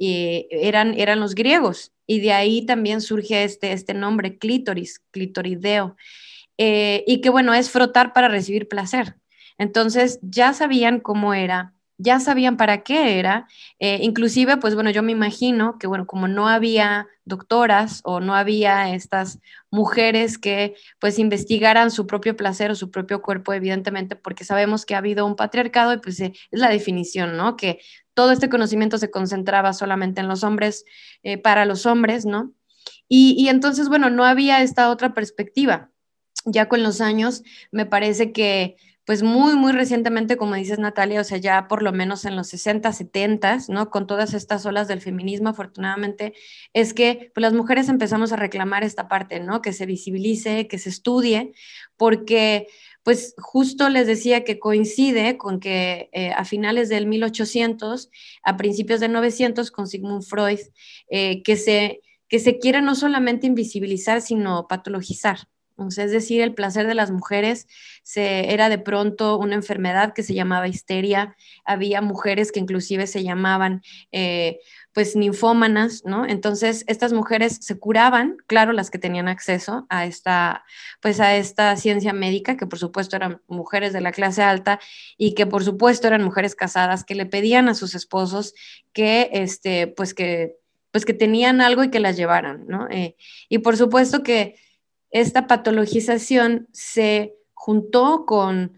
eh, 0.00 0.48
eran, 0.50 0.94
eran 0.94 1.20
los 1.20 1.36
griegos. 1.36 1.92
Y 2.06 2.20
de 2.20 2.32
ahí 2.32 2.66
también 2.66 3.00
surge 3.00 3.44
este, 3.44 3.72
este 3.72 3.94
nombre, 3.94 4.38
clítoris, 4.38 5.00
clitorideo. 5.12 5.96
y 6.56 7.20
que 7.20 7.30
bueno, 7.30 7.54
es 7.54 7.70
frotar 7.70 8.12
para 8.12 8.28
recibir 8.28 8.66
placer. 8.66 9.17
Entonces 9.58 10.18
ya 10.22 10.52
sabían 10.54 11.00
cómo 11.00 11.34
era, 11.34 11.74
ya 11.98 12.20
sabían 12.20 12.56
para 12.56 12.84
qué 12.84 13.18
era, 13.18 13.48
eh, 13.80 13.98
inclusive, 14.02 14.56
pues 14.56 14.76
bueno, 14.76 14.90
yo 14.90 15.02
me 15.02 15.10
imagino 15.10 15.78
que, 15.78 15.88
bueno, 15.88 16.06
como 16.06 16.28
no 16.28 16.48
había 16.48 17.08
doctoras 17.24 18.00
o 18.04 18.20
no 18.20 18.36
había 18.36 18.94
estas 18.94 19.40
mujeres 19.70 20.38
que 20.38 20.76
pues 21.00 21.18
investigaran 21.18 21.90
su 21.90 22.06
propio 22.06 22.36
placer 22.36 22.70
o 22.70 22.76
su 22.76 22.92
propio 22.92 23.20
cuerpo, 23.20 23.52
evidentemente, 23.52 24.14
porque 24.14 24.44
sabemos 24.44 24.86
que 24.86 24.94
ha 24.94 24.98
habido 24.98 25.26
un 25.26 25.34
patriarcado 25.34 25.92
y 25.92 25.98
pues 25.98 26.20
es 26.20 26.32
la 26.52 26.70
definición, 26.70 27.36
¿no? 27.36 27.56
Que 27.56 27.80
todo 28.14 28.30
este 28.30 28.48
conocimiento 28.48 28.96
se 28.98 29.10
concentraba 29.10 29.72
solamente 29.72 30.20
en 30.20 30.28
los 30.28 30.44
hombres, 30.44 30.84
eh, 31.24 31.36
para 31.36 31.64
los 31.64 31.84
hombres, 31.84 32.24
¿no? 32.24 32.52
Y, 33.08 33.34
y 33.36 33.48
entonces, 33.48 33.88
bueno, 33.88 34.08
no 34.08 34.24
había 34.24 34.62
esta 34.62 34.90
otra 34.90 35.14
perspectiva. 35.14 35.90
Ya 36.44 36.68
con 36.68 36.84
los 36.84 37.00
años, 37.00 37.42
me 37.72 37.86
parece 37.86 38.32
que 38.32 38.76
pues 39.08 39.22
muy, 39.22 39.56
muy 39.56 39.72
recientemente, 39.72 40.36
como 40.36 40.54
dices 40.54 40.78
Natalia, 40.78 41.22
o 41.22 41.24
sea, 41.24 41.38
ya 41.38 41.66
por 41.66 41.82
lo 41.82 41.92
menos 41.92 42.26
en 42.26 42.36
los 42.36 42.48
60, 42.48 42.92
70, 42.92 43.60
¿no? 43.68 43.88
Con 43.88 44.06
todas 44.06 44.34
estas 44.34 44.66
olas 44.66 44.86
del 44.86 45.00
feminismo, 45.00 45.48
afortunadamente, 45.48 46.34
es 46.74 46.92
que 46.92 47.30
pues, 47.34 47.40
las 47.40 47.54
mujeres 47.54 47.88
empezamos 47.88 48.32
a 48.32 48.36
reclamar 48.36 48.84
esta 48.84 49.08
parte, 49.08 49.40
¿no? 49.40 49.62
Que 49.62 49.72
se 49.72 49.86
visibilice, 49.86 50.68
que 50.68 50.78
se 50.78 50.90
estudie, 50.90 51.54
porque 51.96 52.66
pues 53.02 53.34
justo 53.38 53.88
les 53.88 54.06
decía 54.06 54.44
que 54.44 54.58
coincide 54.58 55.38
con 55.38 55.58
que 55.58 56.10
eh, 56.12 56.32
a 56.32 56.44
finales 56.44 56.90
del 56.90 57.06
1800, 57.06 58.10
a 58.42 58.56
principios 58.58 59.00
del 59.00 59.12
900, 59.12 59.70
con 59.70 59.86
Sigmund 59.86 60.22
Freud, 60.22 60.60
eh, 61.08 61.42
que, 61.44 61.56
se, 61.56 62.02
que 62.28 62.40
se 62.40 62.58
quiere 62.58 62.82
no 62.82 62.94
solamente 62.94 63.46
invisibilizar, 63.46 64.20
sino 64.20 64.68
patologizar, 64.68 65.48
es 65.96 66.10
decir, 66.10 66.40
el 66.40 66.54
placer 66.54 66.86
de 66.86 66.94
las 66.94 67.10
mujeres 67.10 67.66
se, 68.02 68.52
era 68.52 68.68
de 68.68 68.78
pronto 68.78 69.38
una 69.38 69.54
enfermedad 69.54 70.12
que 70.12 70.22
se 70.22 70.34
llamaba 70.34 70.68
histeria. 70.68 71.36
Había 71.64 72.00
mujeres 72.00 72.52
que 72.52 72.60
inclusive 72.60 73.06
se 73.06 73.22
llamaban 73.22 73.82
eh, 74.10 74.58
pues 74.92 75.14
ninfómanas, 75.14 76.02
¿no? 76.04 76.26
Entonces, 76.26 76.84
estas 76.88 77.12
mujeres 77.12 77.58
se 77.60 77.78
curaban, 77.78 78.36
claro, 78.46 78.72
las 78.72 78.90
que 78.90 78.98
tenían 78.98 79.28
acceso 79.28 79.86
a 79.88 80.06
esta, 80.06 80.64
pues 81.00 81.20
a 81.20 81.36
esta 81.36 81.76
ciencia 81.76 82.12
médica, 82.12 82.56
que 82.56 82.66
por 82.66 82.80
supuesto 82.80 83.14
eran 83.14 83.40
mujeres 83.46 83.92
de 83.92 84.00
la 84.00 84.10
clase 84.10 84.42
alta 84.42 84.80
y 85.16 85.34
que 85.34 85.46
por 85.46 85.62
supuesto 85.62 86.08
eran 86.08 86.24
mujeres 86.24 86.56
casadas 86.56 87.04
que 87.04 87.14
le 87.14 87.26
pedían 87.26 87.68
a 87.68 87.74
sus 87.74 87.94
esposos 87.94 88.54
que, 88.92 89.30
este, 89.32 89.86
pues 89.86 90.14
que, 90.14 90.56
pues 90.90 91.04
que 91.04 91.14
tenían 91.14 91.60
algo 91.60 91.84
y 91.84 91.90
que 91.90 92.00
las 92.00 92.16
llevaran, 92.16 92.64
¿no? 92.66 92.88
Eh, 92.90 93.16
y 93.48 93.58
por 93.58 93.76
supuesto 93.76 94.22
que 94.22 94.56
esta 95.10 95.46
patologización 95.46 96.68
se 96.72 97.34
juntó 97.54 98.24
con, 98.26 98.76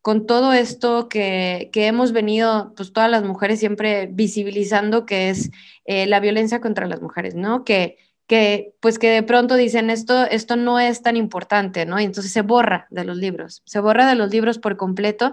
con 0.00 0.26
todo 0.26 0.52
esto 0.52 1.08
que, 1.08 1.70
hemos 1.74 2.12
venido, 2.12 2.72
pues 2.76 2.92
todas 2.92 3.10
las 3.10 3.24
mujeres 3.24 3.60
siempre 3.60 4.08
visibilizando, 4.10 5.06
que 5.06 5.30
es 5.30 5.50
eh, 5.84 6.06
la 6.06 6.20
violencia 6.20 6.60
contra 6.60 6.86
las 6.86 7.00
mujeres, 7.00 7.34
¿no? 7.34 7.64
Que, 7.64 7.96
que, 8.26 8.74
pues 8.80 8.98
que 8.98 9.10
de 9.10 9.22
pronto 9.22 9.56
dicen 9.56 9.90
esto, 9.90 10.24
esto 10.24 10.56
no 10.56 10.80
es 10.80 11.02
tan 11.02 11.16
importante, 11.16 11.86
¿no? 11.86 12.00
Y 12.00 12.04
entonces 12.04 12.32
se 12.32 12.42
borra 12.42 12.86
de 12.90 13.04
los 13.04 13.16
libros, 13.16 13.62
se 13.64 13.80
borra 13.80 14.08
de 14.08 14.14
los 14.14 14.30
libros 14.30 14.58
por 14.58 14.76
completo 14.76 15.32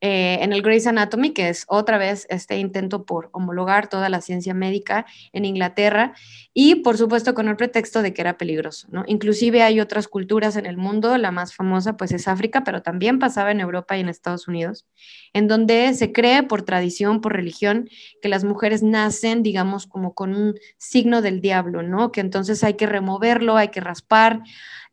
eh, 0.00 0.38
en 0.40 0.52
el 0.52 0.62
Grey's 0.62 0.86
Anatomy, 0.86 1.30
que 1.30 1.50
es 1.50 1.64
otra 1.68 1.98
vez 1.98 2.26
este 2.30 2.56
intento 2.56 3.04
por 3.04 3.28
homologar 3.32 3.88
toda 3.88 4.08
la 4.08 4.22
ciencia 4.22 4.54
médica 4.54 5.04
en 5.32 5.44
Inglaterra 5.44 6.14
y 6.54 6.76
por 6.76 6.96
supuesto 6.96 7.34
con 7.34 7.48
el 7.48 7.56
pretexto 7.56 8.00
de 8.00 8.14
que 8.14 8.22
era 8.22 8.38
peligroso, 8.38 8.88
¿no? 8.90 9.04
Inclusive 9.06 9.62
hay 9.62 9.78
otras 9.78 10.08
culturas 10.08 10.56
en 10.56 10.64
el 10.64 10.78
mundo, 10.78 11.18
la 11.18 11.30
más 11.30 11.54
famosa 11.54 11.98
pues 11.98 12.12
es 12.12 12.28
África, 12.28 12.64
pero 12.64 12.82
también 12.82 13.18
pasaba 13.18 13.50
en 13.50 13.60
Europa 13.60 13.96
y 13.96 14.00
en 14.00 14.08
Estados 14.08 14.48
Unidos, 14.48 14.86
en 15.34 15.48
donde 15.48 15.92
se 15.92 16.12
cree 16.12 16.42
por 16.44 16.62
tradición, 16.62 17.20
por 17.20 17.34
religión, 17.34 17.88
que 18.22 18.30
las 18.30 18.42
mujeres 18.42 18.82
nacen, 18.82 19.42
digamos, 19.42 19.86
como 19.86 20.14
con 20.14 20.34
un 20.34 20.54
signo 20.78 21.20
del 21.20 21.42
diablo, 21.42 21.82
¿no? 21.82 22.10
Que 22.10 22.20
entonces 22.22 22.64
hay 22.64 22.74
que 22.74 22.86
removerlo, 22.86 23.56
hay 23.56 23.68
que 23.68 23.80
raspar. 23.80 24.40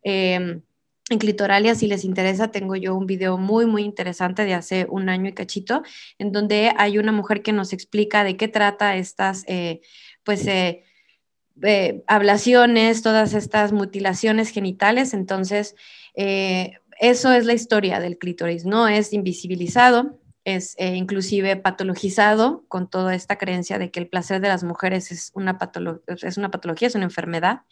Eh, 0.04 0.60
en 1.10 1.18
Clitoralia, 1.18 1.74
si 1.74 1.86
les 1.86 2.04
interesa, 2.04 2.50
tengo 2.50 2.76
yo 2.76 2.94
un 2.94 3.06
video 3.06 3.38
muy, 3.38 3.66
muy 3.66 3.82
interesante 3.82 4.44
de 4.44 4.54
hace 4.54 4.86
un 4.90 5.08
año 5.08 5.28
y 5.28 5.32
cachito, 5.32 5.82
en 6.18 6.32
donde 6.32 6.72
hay 6.76 6.98
una 6.98 7.12
mujer 7.12 7.42
que 7.42 7.52
nos 7.52 7.72
explica 7.72 8.24
de 8.24 8.36
qué 8.36 8.48
trata 8.48 8.96
estas, 8.96 9.44
eh, 9.46 9.80
pues, 10.22 10.46
eh, 10.46 10.84
eh, 11.62 12.02
ablaciones, 12.06 13.02
todas 13.02 13.34
estas 13.34 13.72
mutilaciones 13.72 14.50
genitales. 14.50 15.14
Entonces, 15.14 15.74
eso 16.14 17.32
es 17.32 17.44
la 17.46 17.52
historia 17.54 18.00
del 18.00 18.18
clítoris, 18.18 18.64
¿no? 18.64 18.88
Es 18.88 19.12
invisibilizado, 19.12 20.18
es 20.44 20.76
inclusive 20.78 21.56
patologizado 21.56 22.64
con 22.68 22.88
toda 22.88 23.14
esta 23.14 23.36
creencia 23.36 23.78
de 23.78 23.90
que 23.90 24.00
el 24.00 24.08
placer 24.08 24.40
de 24.40 24.48
las 24.48 24.64
mujeres 24.64 25.12
es 25.12 25.30
una, 25.34 25.58
es 26.22 26.36
una 26.38 26.50
patología, 26.50 26.88
es 26.88 26.94
una 26.94 27.04
enfermedad. 27.04 27.62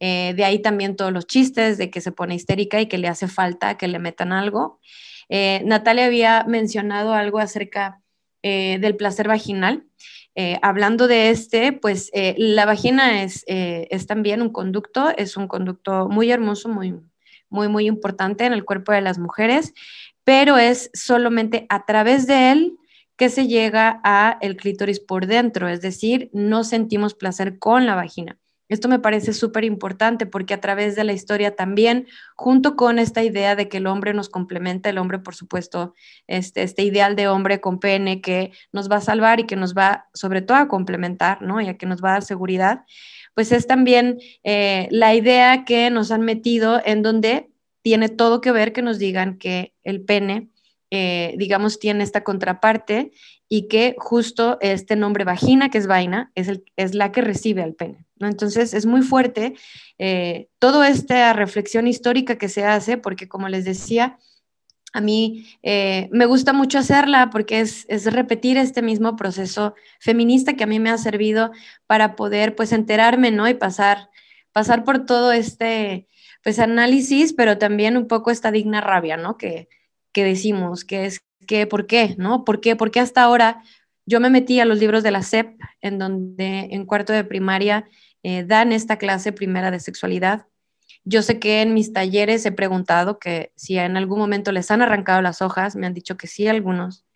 Eh, 0.00 0.32
de 0.34 0.44
ahí 0.44 0.58
también 0.60 0.96
todos 0.96 1.12
los 1.12 1.26
chistes 1.26 1.76
de 1.76 1.90
que 1.90 2.00
se 2.00 2.10
pone 2.10 2.34
histérica 2.34 2.80
y 2.80 2.86
que 2.86 2.98
le 2.98 3.08
hace 3.08 3.28
falta 3.28 3.76
que 3.76 3.86
le 3.86 3.98
metan 3.98 4.32
algo. 4.32 4.80
Eh, 5.28 5.62
Natalia 5.66 6.06
había 6.06 6.44
mencionado 6.44 7.12
algo 7.12 7.38
acerca 7.38 8.00
eh, 8.42 8.78
del 8.80 8.96
placer 8.96 9.28
vaginal. 9.28 9.84
hablando 10.62 11.06
de 11.06 11.28
este, 11.28 11.72
pues 11.72 12.10
la 12.36 12.64
vagina 12.64 13.22
es, 13.22 13.44
es 13.46 14.06
también 14.06 14.40
un 14.40 14.48
conducto, 14.50 15.10
es 15.18 15.36
un 15.36 15.46
conducto 15.48 16.08
muy 16.08 16.30
hermoso, 16.30 16.70
muy, 16.70 16.94
muy, 17.50 17.68
muy 17.68 17.86
importante 17.86 18.46
en 18.46 18.54
el 18.54 18.64
cuerpo 18.64 18.92
de 18.92 19.02
las 19.02 19.18
mujeres, 19.18 19.74
pero 20.24 20.58
es 20.58 20.90
solamente 20.94 21.66
a 21.68 21.86
través 21.86 22.26
de 22.26 22.52
él 22.52 22.76
que 23.16 23.28
se 23.28 23.46
llega 23.46 24.00
a 24.02 24.38
el 24.40 24.56
clítoris 24.56 25.00
por 25.00 25.26
dentro, 25.26 25.68
es 25.68 25.82
decir, 25.82 26.30
no 26.32 26.64
sentimos 26.64 27.14
placer 27.14 27.58
con 27.58 27.84
la 27.84 27.94
vagina. 27.94 28.38
Esto 28.70 28.88
me 28.88 29.00
parece 29.00 29.32
súper 29.32 29.64
importante 29.64 30.26
porque 30.26 30.54
a 30.54 30.60
través 30.60 30.94
de 30.94 31.02
la 31.02 31.12
historia 31.12 31.56
también, 31.56 32.06
junto 32.36 32.76
con 32.76 33.00
esta 33.00 33.24
idea 33.24 33.56
de 33.56 33.68
que 33.68 33.78
el 33.78 33.88
hombre 33.88 34.14
nos 34.14 34.28
complementa, 34.28 34.88
el 34.88 34.98
hombre, 34.98 35.18
por 35.18 35.34
supuesto, 35.34 35.92
este, 36.28 36.62
este 36.62 36.84
ideal 36.84 37.16
de 37.16 37.26
hombre 37.26 37.60
con 37.60 37.80
pene 37.80 38.20
que 38.20 38.52
nos 38.72 38.88
va 38.88 38.96
a 38.96 39.00
salvar 39.00 39.40
y 39.40 39.46
que 39.46 39.56
nos 39.56 39.74
va 39.74 40.06
sobre 40.14 40.40
todo 40.40 40.56
a 40.56 40.68
complementar, 40.68 41.42
¿no? 41.42 41.60
Ya 41.60 41.76
que 41.76 41.86
nos 41.86 42.02
va 42.02 42.10
a 42.10 42.12
dar 42.12 42.22
seguridad, 42.22 42.84
pues 43.34 43.50
es 43.50 43.66
también 43.66 44.20
eh, 44.44 44.86
la 44.92 45.16
idea 45.16 45.64
que 45.64 45.90
nos 45.90 46.12
han 46.12 46.22
metido 46.22 46.80
en 46.84 47.02
donde 47.02 47.49
tiene 47.82 48.08
todo 48.08 48.40
que 48.40 48.52
ver 48.52 48.72
que 48.72 48.82
nos 48.82 48.98
digan 48.98 49.38
que 49.38 49.74
el 49.82 50.02
pene 50.02 50.50
eh, 50.92 51.34
digamos, 51.36 51.78
tiene 51.78 52.02
esta 52.02 52.24
contraparte 52.24 53.12
y 53.48 53.68
que 53.68 53.94
justo 53.96 54.58
este 54.60 54.96
nombre 54.96 55.24
vagina, 55.24 55.70
que 55.70 55.78
es 55.78 55.86
vaina, 55.86 56.32
es, 56.34 56.50
es 56.76 56.94
la 56.96 57.12
que 57.12 57.20
recibe 57.20 57.62
al 57.62 57.74
pene. 57.74 58.06
¿no? 58.16 58.26
Entonces 58.26 58.74
es 58.74 58.86
muy 58.86 59.02
fuerte 59.02 59.54
eh, 59.98 60.48
toda 60.58 60.88
esta 60.88 61.32
reflexión 61.32 61.86
histórica 61.86 62.38
que 62.38 62.48
se 62.48 62.64
hace, 62.64 62.96
porque 62.96 63.28
como 63.28 63.48
les 63.48 63.64
decía, 63.64 64.18
a 64.92 65.00
mí 65.00 65.46
eh, 65.62 66.08
me 66.10 66.26
gusta 66.26 66.52
mucho 66.52 66.78
hacerla 66.78 67.30
porque 67.30 67.60
es, 67.60 67.86
es, 67.88 68.12
repetir 68.12 68.56
este 68.56 68.82
mismo 68.82 69.14
proceso 69.14 69.76
feminista 70.00 70.54
que 70.54 70.64
a 70.64 70.66
mí 70.66 70.80
me 70.80 70.90
ha 70.90 70.98
servido 70.98 71.52
para 71.86 72.16
poder 72.16 72.56
pues 72.56 72.72
enterarme, 72.72 73.30
¿no? 73.30 73.48
Y 73.48 73.54
pasar, 73.54 74.10
pasar 74.50 74.82
por 74.82 75.06
todo 75.06 75.30
este 75.30 76.08
pues 76.42 76.58
análisis, 76.58 77.32
pero 77.32 77.58
también 77.58 77.96
un 77.96 78.06
poco 78.06 78.30
esta 78.30 78.50
digna 78.50 78.80
rabia, 78.80 79.16
¿no? 79.16 79.36
Que, 79.36 79.68
que 80.12 80.24
decimos, 80.24 80.84
que 80.84 81.06
es 81.06 81.20
que, 81.46 81.66
¿por 81.66 81.86
qué? 81.86 82.14
¿No? 82.18 82.44
¿Por 82.44 82.60
qué? 82.60 82.76
Porque 82.76 83.00
hasta 83.00 83.22
ahora 83.22 83.62
yo 84.06 84.20
me 84.20 84.30
metí 84.30 84.60
a 84.60 84.64
los 84.64 84.78
libros 84.78 85.02
de 85.02 85.10
la 85.10 85.22
SEP, 85.22 85.58
en 85.80 85.98
donde 85.98 86.68
en 86.70 86.86
cuarto 86.86 87.12
de 87.12 87.24
primaria 87.24 87.88
eh, 88.22 88.44
dan 88.44 88.72
esta 88.72 88.98
clase 88.98 89.32
primera 89.32 89.70
de 89.70 89.80
sexualidad. 89.80 90.46
Yo 91.04 91.22
sé 91.22 91.38
que 91.38 91.62
en 91.62 91.74
mis 91.74 91.92
talleres 91.92 92.44
he 92.44 92.52
preguntado 92.52 93.18
que 93.18 93.52
si 93.56 93.78
en 93.78 93.96
algún 93.96 94.18
momento 94.18 94.52
les 94.52 94.70
han 94.70 94.82
arrancado 94.82 95.22
las 95.22 95.40
hojas, 95.42 95.76
me 95.76 95.86
han 95.86 95.94
dicho 95.94 96.16
que 96.16 96.26
sí 96.26 96.46
algunos, 96.46 97.06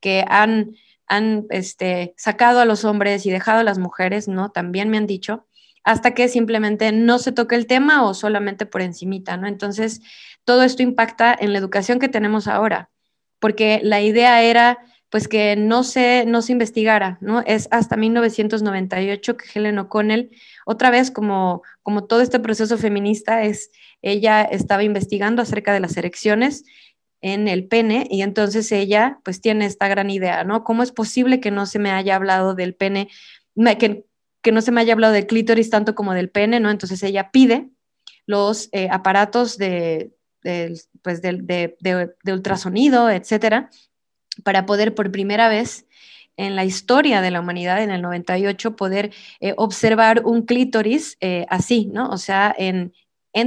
que 0.00 0.24
han, 0.28 0.76
han 1.06 1.46
este, 1.50 2.14
sacado 2.16 2.60
a 2.60 2.64
los 2.64 2.84
hombres 2.84 3.26
y 3.26 3.30
dejado 3.30 3.60
a 3.60 3.64
las 3.64 3.78
mujeres, 3.78 4.28
¿no? 4.28 4.50
También 4.50 4.88
me 4.88 4.96
han 4.96 5.06
dicho, 5.06 5.46
hasta 5.84 6.14
que 6.14 6.28
simplemente 6.28 6.90
no 6.92 7.18
se 7.18 7.32
toque 7.32 7.54
el 7.54 7.66
tema 7.66 8.04
o 8.04 8.14
solamente 8.14 8.66
por 8.66 8.82
encimita, 8.82 9.36
¿no? 9.36 9.46
Entonces, 9.46 10.00
todo 10.44 10.62
esto 10.62 10.82
impacta 10.82 11.36
en 11.38 11.52
la 11.52 11.58
educación 11.58 11.98
que 11.98 12.08
tenemos 12.08 12.48
ahora, 12.48 12.90
porque 13.38 13.80
la 13.82 14.00
idea 14.00 14.42
era 14.42 14.78
pues 15.10 15.28
que 15.28 15.54
no 15.54 15.84
se, 15.84 16.24
no 16.26 16.42
se 16.42 16.50
investigara, 16.50 17.18
¿no? 17.20 17.40
Es 17.46 17.68
hasta 17.70 17.96
1998 17.96 19.36
que 19.36 19.44
Helen 19.54 19.78
O'Connell, 19.78 20.30
otra 20.66 20.90
vez 20.90 21.12
como, 21.12 21.62
como 21.82 22.04
todo 22.04 22.20
este 22.20 22.40
proceso 22.40 22.78
feminista, 22.78 23.44
es, 23.44 23.70
ella 24.02 24.42
estaba 24.42 24.82
investigando 24.82 25.40
acerca 25.40 25.72
de 25.72 25.78
las 25.78 25.96
erecciones 25.96 26.64
en 27.20 27.46
el 27.46 27.68
pene 27.68 28.08
y 28.10 28.22
entonces 28.22 28.72
ella 28.72 29.20
pues 29.22 29.40
tiene 29.40 29.66
esta 29.66 29.86
gran 29.86 30.10
idea, 30.10 30.42
¿no? 30.42 30.64
¿Cómo 30.64 30.82
es 30.82 30.90
posible 30.90 31.38
que 31.38 31.52
no 31.52 31.64
se 31.66 31.78
me 31.78 31.92
haya 31.92 32.16
hablado 32.16 32.54
del 32.54 32.74
pene, 32.74 33.08
que, 33.78 34.04
que 34.44 34.52
no 34.52 34.60
se 34.60 34.70
me 34.70 34.82
haya 34.82 34.92
hablado 34.92 35.14
del 35.14 35.26
clítoris 35.26 35.70
tanto 35.70 35.94
como 35.94 36.12
del 36.12 36.28
pene, 36.28 36.60
¿no? 36.60 36.70
Entonces 36.70 37.02
ella 37.02 37.30
pide 37.32 37.70
los 38.26 38.68
eh, 38.72 38.88
aparatos 38.90 39.56
de, 39.56 40.12
pues 41.02 41.22
de, 41.22 42.14
ultrasonido, 42.26 43.10
etcétera, 43.10 43.70
para 44.44 44.66
poder 44.66 44.94
por 44.94 45.10
primera 45.10 45.48
vez 45.48 45.86
en 46.36 46.56
la 46.56 46.64
historia 46.64 47.22
de 47.22 47.30
la 47.30 47.40
humanidad, 47.40 47.82
en 47.82 47.90
el 47.90 48.02
98, 48.02 48.76
poder 48.76 49.12
eh, 49.40 49.54
observar 49.56 50.26
un 50.26 50.42
clítoris 50.42 51.16
eh, 51.20 51.46
así, 51.48 51.86
¿no? 51.86 52.10
O 52.10 52.18
sea, 52.18 52.54
en, 52.56 52.92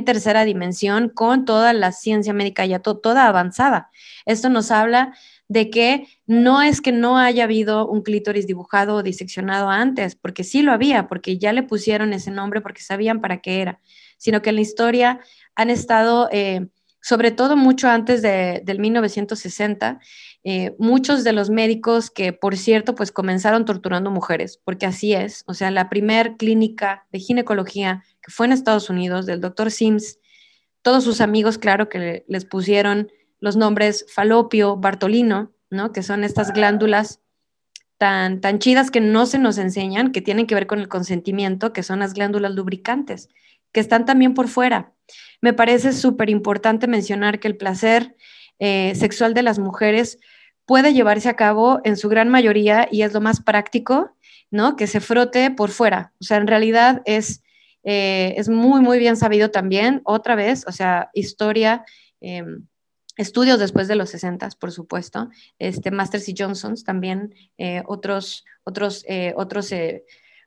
tercera 0.04 0.46
dimensión, 0.46 1.10
con 1.10 1.46
toda 1.46 1.74
la 1.74 1.92
ciencia 1.92 2.34
médica 2.34 2.66
ya 2.66 2.80
toda 2.80 3.28
avanzada. 3.28 3.90
Esto 4.26 4.50
nos 4.50 4.72
habla 4.72 5.14
de 5.48 5.70
que 5.70 6.08
no 6.26 6.62
es 6.62 6.82
que 6.82 6.92
no 6.92 7.18
haya 7.18 7.46
habido 7.46 7.88
un 7.88 8.02
clítoris 8.02 8.48
dibujado 8.48 8.96
o 8.96 9.04
diseccionado 9.04 9.70
antes, 9.70 10.16
porque 10.16 10.44
sí 10.44 10.62
lo 10.62 10.72
había, 10.72 11.08
porque 11.08 11.38
ya 11.38 11.54
le 11.54 11.64
pusieron 11.64 12.14
ese 12.14 12.32
nombre, 12.32 12.62
porque 12.62 12.82
sabían 12.82 13.22
para 13.22 13.42
qué 13.42 13.62
era, 13.62 13.80
sino 14.18 14.42
que 14.42 14.50
en 14.50 14.56
la 14.56 14.62
historia 14.62 15.20
han 15.56 15.70
estado 15.70 16.30
eh, 16.32 16.68
sobre 17.08 17.32
todo 17.32 17.56
mucho 17.56 17.88
antes 17.88 18.22
de, 18.22 18.62
del 18.66 18.80
1960, 18.80 20.00
eh, 20.44 20.76
muchos 20.78 21.24
de 21.24 21.32
los 21.32 21.50
médicos 21.50 22.10
que, 22.10 22.34
por 22.34 22.58
cierto, 22.58 22.96
pues 22.96 23.14
comenzaron 23.14 23.64
torturando 23.64 24.12
mujeres, 24.12 24.60
porque 24.64 24.86
así 24.86 25.14
es, 25.14 25.46
o 25.48 25.54
sea, 25.54 25.72
la 25.72 25.88
primer 25.90 26.36
clínica 26.36 27.08
de 27.14 27.20
ginecología 27.20 28.04
que 28.22 28.32
fue 28.32 28.48
en 28.48 28.52
Estados 28.52 28.90
Unidos, 28.90 29.26
del 29.26 29.40
doctor 29.40 29.72
Sims, 29.72 30.20
todos 30.82 31.06
sus 31.06 31.22
amigos, 31.22 31.58
claro, 31.58 31.88
que 31.88 32.26
les 32.28 32.44
pusieron 32.44 33.10
los 33.40 33.56
nombres 33.56 34.06
falopio, 34.14 34.78
bartolino, 34.78 35.52
¿no? 35.70 35.92
Que 35.92 36.04
son 36.04 36.24
estas 36.24 36.54
glándulas 36.54 37.22
tan, 37.98 38.42
tan 38.42 38.60
chidas 38.60 38.92
que 38.92 39.02
no 39.02 39.26
se 39.26 39.40
nos 39.40 39.58
enseñan, 39.58 40.12
que 40.12 40.22
tienen 40.22 40.48
que 40.48 40.56
ver 40.56 40.68
con 40.68 40.80
el 40.80 40.88
consentimiento, 40.88 41.74
que 41.74 41.84
son 41.84 42.00
las 42.00 42.14
glándulas 42.14 42.54
lubricantes, 42.54 43.30
que 43.72 43.80
están 43.80 44.06
también 44.06 44.34
por 44.34 44.48
fuera. 44.48 44.94
Me 45.42 45.54
parece 45.54 45.94
súper 45.94 46.30
importante 46.30 46.88
mencionar 46.88 47.40
que 47.40 47.48
el 47.48 47.58
placer 47.58 48.16
eh, 48.60 48.94
sexual 48.96 49.34
de 49.34 49.44
las 49.44 49.60
mujeres 49.60 50.20
puede 50.66 50.94
llevarse 50.94 51.30
a 51.30 51.36
cabo 51.36 51.80
en 51.84 51.96
su 51.96 52.10
gran 52.10 52.30
mayoría 52.30 52.88
y 52.92 53.04
es 53.04 53.14
lo 53.14 53.22
más 53.22 53.42
práctico, 53.42 54.16
¿no? 54.52 54.76
Que 54.76 54.88
se 54.88 55.00
frote 55.00 55.50
por 55.52 55.70
fuera. 55.70 56.14
O 56.20 56.24
sea, 56.24 56.38
en 56.38 56.48
realidad 56.48 57.02
es, 57.06 57.42
eh, 57.84 58.36
es 58.38 58.50
muy, 58.50 58.82
muy 58.82 59.00
bien 59.00 59.16
sabido 59.16 59.50
también, 59.50 60.02
otra 60.04 60.36
vez, 60.36 60.66
o 60.68 60.72
sea, 60.72 61.10
historia, 61.14 61.86
em, 62.20 62.68
estudios 63.18 63.60
después 63.60 63.88
de 63.88 63.96
los 63.96 64.10
60, 64.12 64.50
por 64.60 64.72
supuesto, 64.72 65.30
este, 65.60 65.92
Masters 65.92 66.30
y 66.30 66.36
Johnsons 66.38 66.84
también, 66.84 67.36
eh, 67.58 67.84
otros, 67.88 68.46
otros, 68.64 69.06
otros 69.36 69.74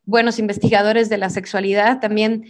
buenos 0.04 0.38
investigadores 0.38 1.08
de 1.08 1.18
la 1.18 1.30
sexualidad 1.30 2.00
también 2.00 2.44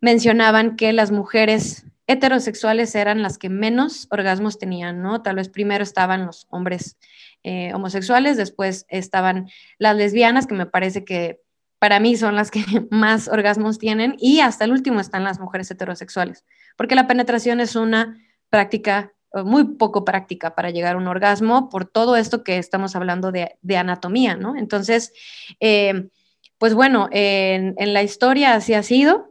mencionaban 0.00 0.76
que 0.76 0.92
las 0.92 1.10
mujeres 1.10 1.84
heterosexuales 2.10 2.94
eran 2.96 3.22
las 3.22 3.38
que 3.38 3.48
menos 3.48 4.08
orgasmos 4.10 4.58
tenían, 4.58 5.00
¿no? 5.00 5.22
Tal 5.22 5.36
vez 5.36 5.48
primero 5.48 5.84
estaban 5.84 6.26
los 6.26 6.48
hombres 6.50 6.96
eh, 7.44 7.72
homosexuales, 7.72 8.36
después 8.36 8.84
estaban 8.88 9.48
las 9.78 9.96
lesbianas, 9.96 10.48
que 10.48 10.54
me 10.54 10.66
parece 10.66 11.04
que 11.04 11.40
para 11.78 12.00
mí 12.00 12.16
son 12.16 12.34
las 12.34 12.50
que 12.50 12.64
más 12.90 13.28
orgasmos 13.28 13.78
tienen, 13.78 14.16
y 14.18 14.40
hasta 14.40 14.64
el 14.64 14.72
último 14.72 14.98
están 14.98 15.22
las 15.22 15.38
mujeres 15.38 15.70
heterosexuales, 15.70 16.44
porque 16.76 16.96
la 16.96 17.06
penetración 17.06 17.60
es 17.60 17.76
una 17.76 18.18
práctica 18.48 19.12
muy 19.44 19.64
poco 19.76 20.04
práctica 20.04 20.54
para 20.54 20.70
llegar 20.70 20.94
a 20.94 20.98
un 20.98 21.06
orgasmo 21.06 21.68
por 21.68 21.84
todo 21.84 22.16
esto 22.16 22.42
que 22.42 22.58
estamos 22.58 22.96
hablando 22.96 23.32
de, 23.32 23.56
anatomía, 23.76 24.36
¿no? 24.36 24.56
Entonces, 24.56 25.12
eh, 25.60 26.08
pues 26.58 26.74
bueno, 26.74 27.08
en, 27.12 27.74
en 27.78 27.94
la 27.94 28.02
historia 28.02 28.54
así 28.54 28.74
ha 28.74 28.82
sido, 28.82 29.29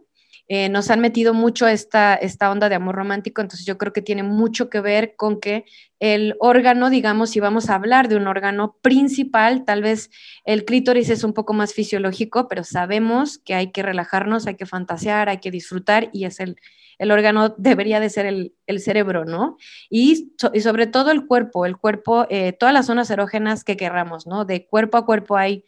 eh, 0.52 0.68
nos 0.68 0.90
han 0.90 1.00
metido 1.00 1.36
mucho 1.36 1.68
esta, 1.68 2.16
esta 2.16 2.50
onda 2.50 2.70
de 2.70 2.76
amor 2.76 2.96
romántico, 2.96 3.40
entonces 3.40 3.68
yo 3.68 3.78
creo 3.78 3.94
que 3.94 4.02
tiene 4.02 4.24
mucho 4.24 4.68
que 4.68 4.82
ver 4.82 5.16
con 5.16 5.40
que 5.40 5.64
el 6.00 6.36
órgano, 6.40 6.90
digamos, 6.90 7.30
si 7.30 7.40
vamos 7.40 7.70
a 7.70 7.76
hablar 7.76 8.10
de 8.10 8.16
un 8.16 8.26
órgano 8.26 8.76
principal, 8.82 9.64
tal 9.64 9.84
vez 9.84 10.10
el 10.46 10.66
clítoris 10.66 11.12
es 11.12 11.24
un 11.24 11.34
poco 11.34 11.54
más 11.54 11.76
fisiológico, 11.76 12.48
pero 12.48 12.64
sabemos 12.64 13.38
que 13.38 13.54
hay 13.54 13.72
que 13.72 13.84
relajarnos, 13.84 14.48
hay 14.48 14.56
que 14.56 14.66
fantasear, 14.66 15.30
hay 15.30 15.38
que 15.38 15.52
disfrutar 15.52 16.10
y 16.14 16.26
es 16.26 16.40
el, 16.40 16.56
el 16.98 17.12
órgano 17.12 17.50
debería 17.50 18.00
de 18.00 18.10
ser 18.10 18.26
el, 18.26 18.56
el 18.66 18.80
cerebro, 18.80 19.26
¿no? 19.26 19.58
Y, 19.88 20.34
sobre 20.62 20.88
todo 20.88 21.12
el 21.12 21.28
cuerpo, 21.28 21.68
el 21.68 21.78
cuerpo, 21.78 22.26
eh, 22.32 22.54
todas 22.54 22.74
las 22.74 22.88
zonas 22.88 23.12
erógenas 23.12 23.64
que 23.64 23.78
querramos, 23.78 24.26
¿no? 24.26 24.46
De 24.46 24.66
cuerpo 24.66 24.98
a 24.98 25.06
cuerpo 25.06 25.38
hay 25.38 25.64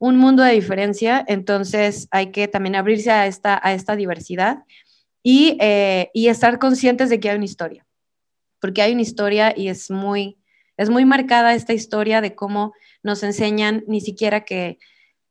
un 0.00 0.16
mundo 0.16 0.42
de 0.42 0.52
diferencia, 0.52 1.22
entonces 1.28 2.08
hay 2.10 2.32
que 2.32 2.48
también 2.48 2.74
abrirse 2.74 3.10
a 3.10 3.26
esta, 3.26 3.60
a 3.62 3.74
esta 3.74 3.96
diversidad 3.96 4.64
y, 5.22 5.58
eh, 5.60 6.10
y 6.14 6.28
estar 6.28 6.58
conscientes 6.58 7.10
de 7.10 7.20
que 7.20 7.28
hay 7.28 7.36
una 7.36 7.44
historia, 7.44 7.86
porque 8.60 8.80
hay 8.80 8.94
una 8.94 9.02
historia 9.02 9.52
y 9.54 9.68
es 9.68 9.90
muy, 9.90 10.38
es 10.78 10.88
muy 10.88 11.04
marcada 11.04 11.54
esta 11.54 11.74
historia 11.74 12.22
de 12.22 12.34
cómo 12.34 12.72
nos 13.02 13.22
enseñan 13.22 13.84
ni 13.86 14.00
siquiera 14.00 14.46
que 14.46 14.78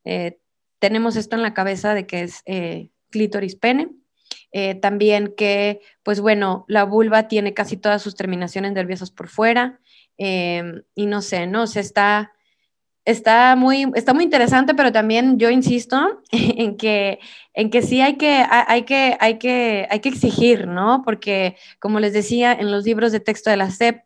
eh, 0.05 0.38
tenemos 0.77 1.15
esto 1.15 1.36
en 1.36 1.41
la 1.41 1.55
cabeza 1.55 1.95
de 1.95 2.05
que 2.05 2.21
es 2.21 2.43
eh, 2.45 2.91
clítoris 3.10 3.55
pene. 3.55 3.89
también 4.82 5.34
que, 5.36 5.82
pues 6.03 6.21
bueno, 6.21 6.65
la 6.67 6.84
vulva 6.84 7.27
tiene 7.27 7.55
casi 7.55 7.75
todas 7.75 8.03
sus 8.03 8.15
terminaciones 8.15 8.73
nerviosas 8.73 9.10
por 9.10 9.29
fuera 9.29 9.79
y 10.17 11.05
no 11.08 11.21
sé, 11.21 11.47
¿no? 11.47 11.65
Se 11.65 11.79
está 11.79 12.34
está 13.05 13.55
muy, 13.55 13.85
está 13.95 14.13
muy 14.13 14.23
interesante, 14.23 14.73
pero 14.75 14.91
también 14.91 15.39
yo 15.39 15.49
insisto 15.49 16.21
en 16.31 16.77
que, 16.77 17.19
en 17.53 17.69
que 17.69 17.81
sí 17.81 18.01
hay 18.01 18.17
que, 18.17 18.43
hay, 18.49 18.83
que, 18.83 19.17
hay, 19.19 19.39
que, 19.39 19.88
hay 19.89 19.99
que 19.99 20.09
exigir, 20.09 20.67
¿no? 20.67 21.01
Porque, 21.03 21.55
como 21.79 21.99
les 21.99 22.13
decía, 22.13 22.53
en 22.53 22.71
los 22.71 22.83
libros 22.85 23.12
de 23.12 23.19
texto 23.19 23.49
de 23.49 23.57
la 23.57 23.71
SEP 23.71 24.03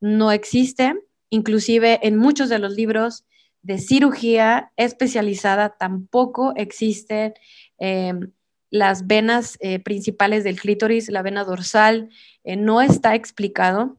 no 0.00 0.32
existe 0.32 0.94
inclusive 1.30 2.00
en 2.02 2.16
muchos 2.16 2.48
de 2.48 2.58
los 2.58 2.74
libros 2.74 3.24
de 3.62 3.78
cirugía 3.78 4.72
especializada 4.76 5.76
tampoco 5.78 6.52
existen 6.56 7.34
em, 7.78 8.32
las 8.70 9.06
venas 9.06 9.56
eh, 9.60 9.80
principales 9.80 10.44
del 10.44 10.60
clítoris, 10.60 11.08
la 11.08 11.22
vena 11.22 11.44
dorsal, 11.44 12.10
eh, 12.44 12.56
no 12.56 12.80
está 12.80 13.14
explicado. 13.14 13.98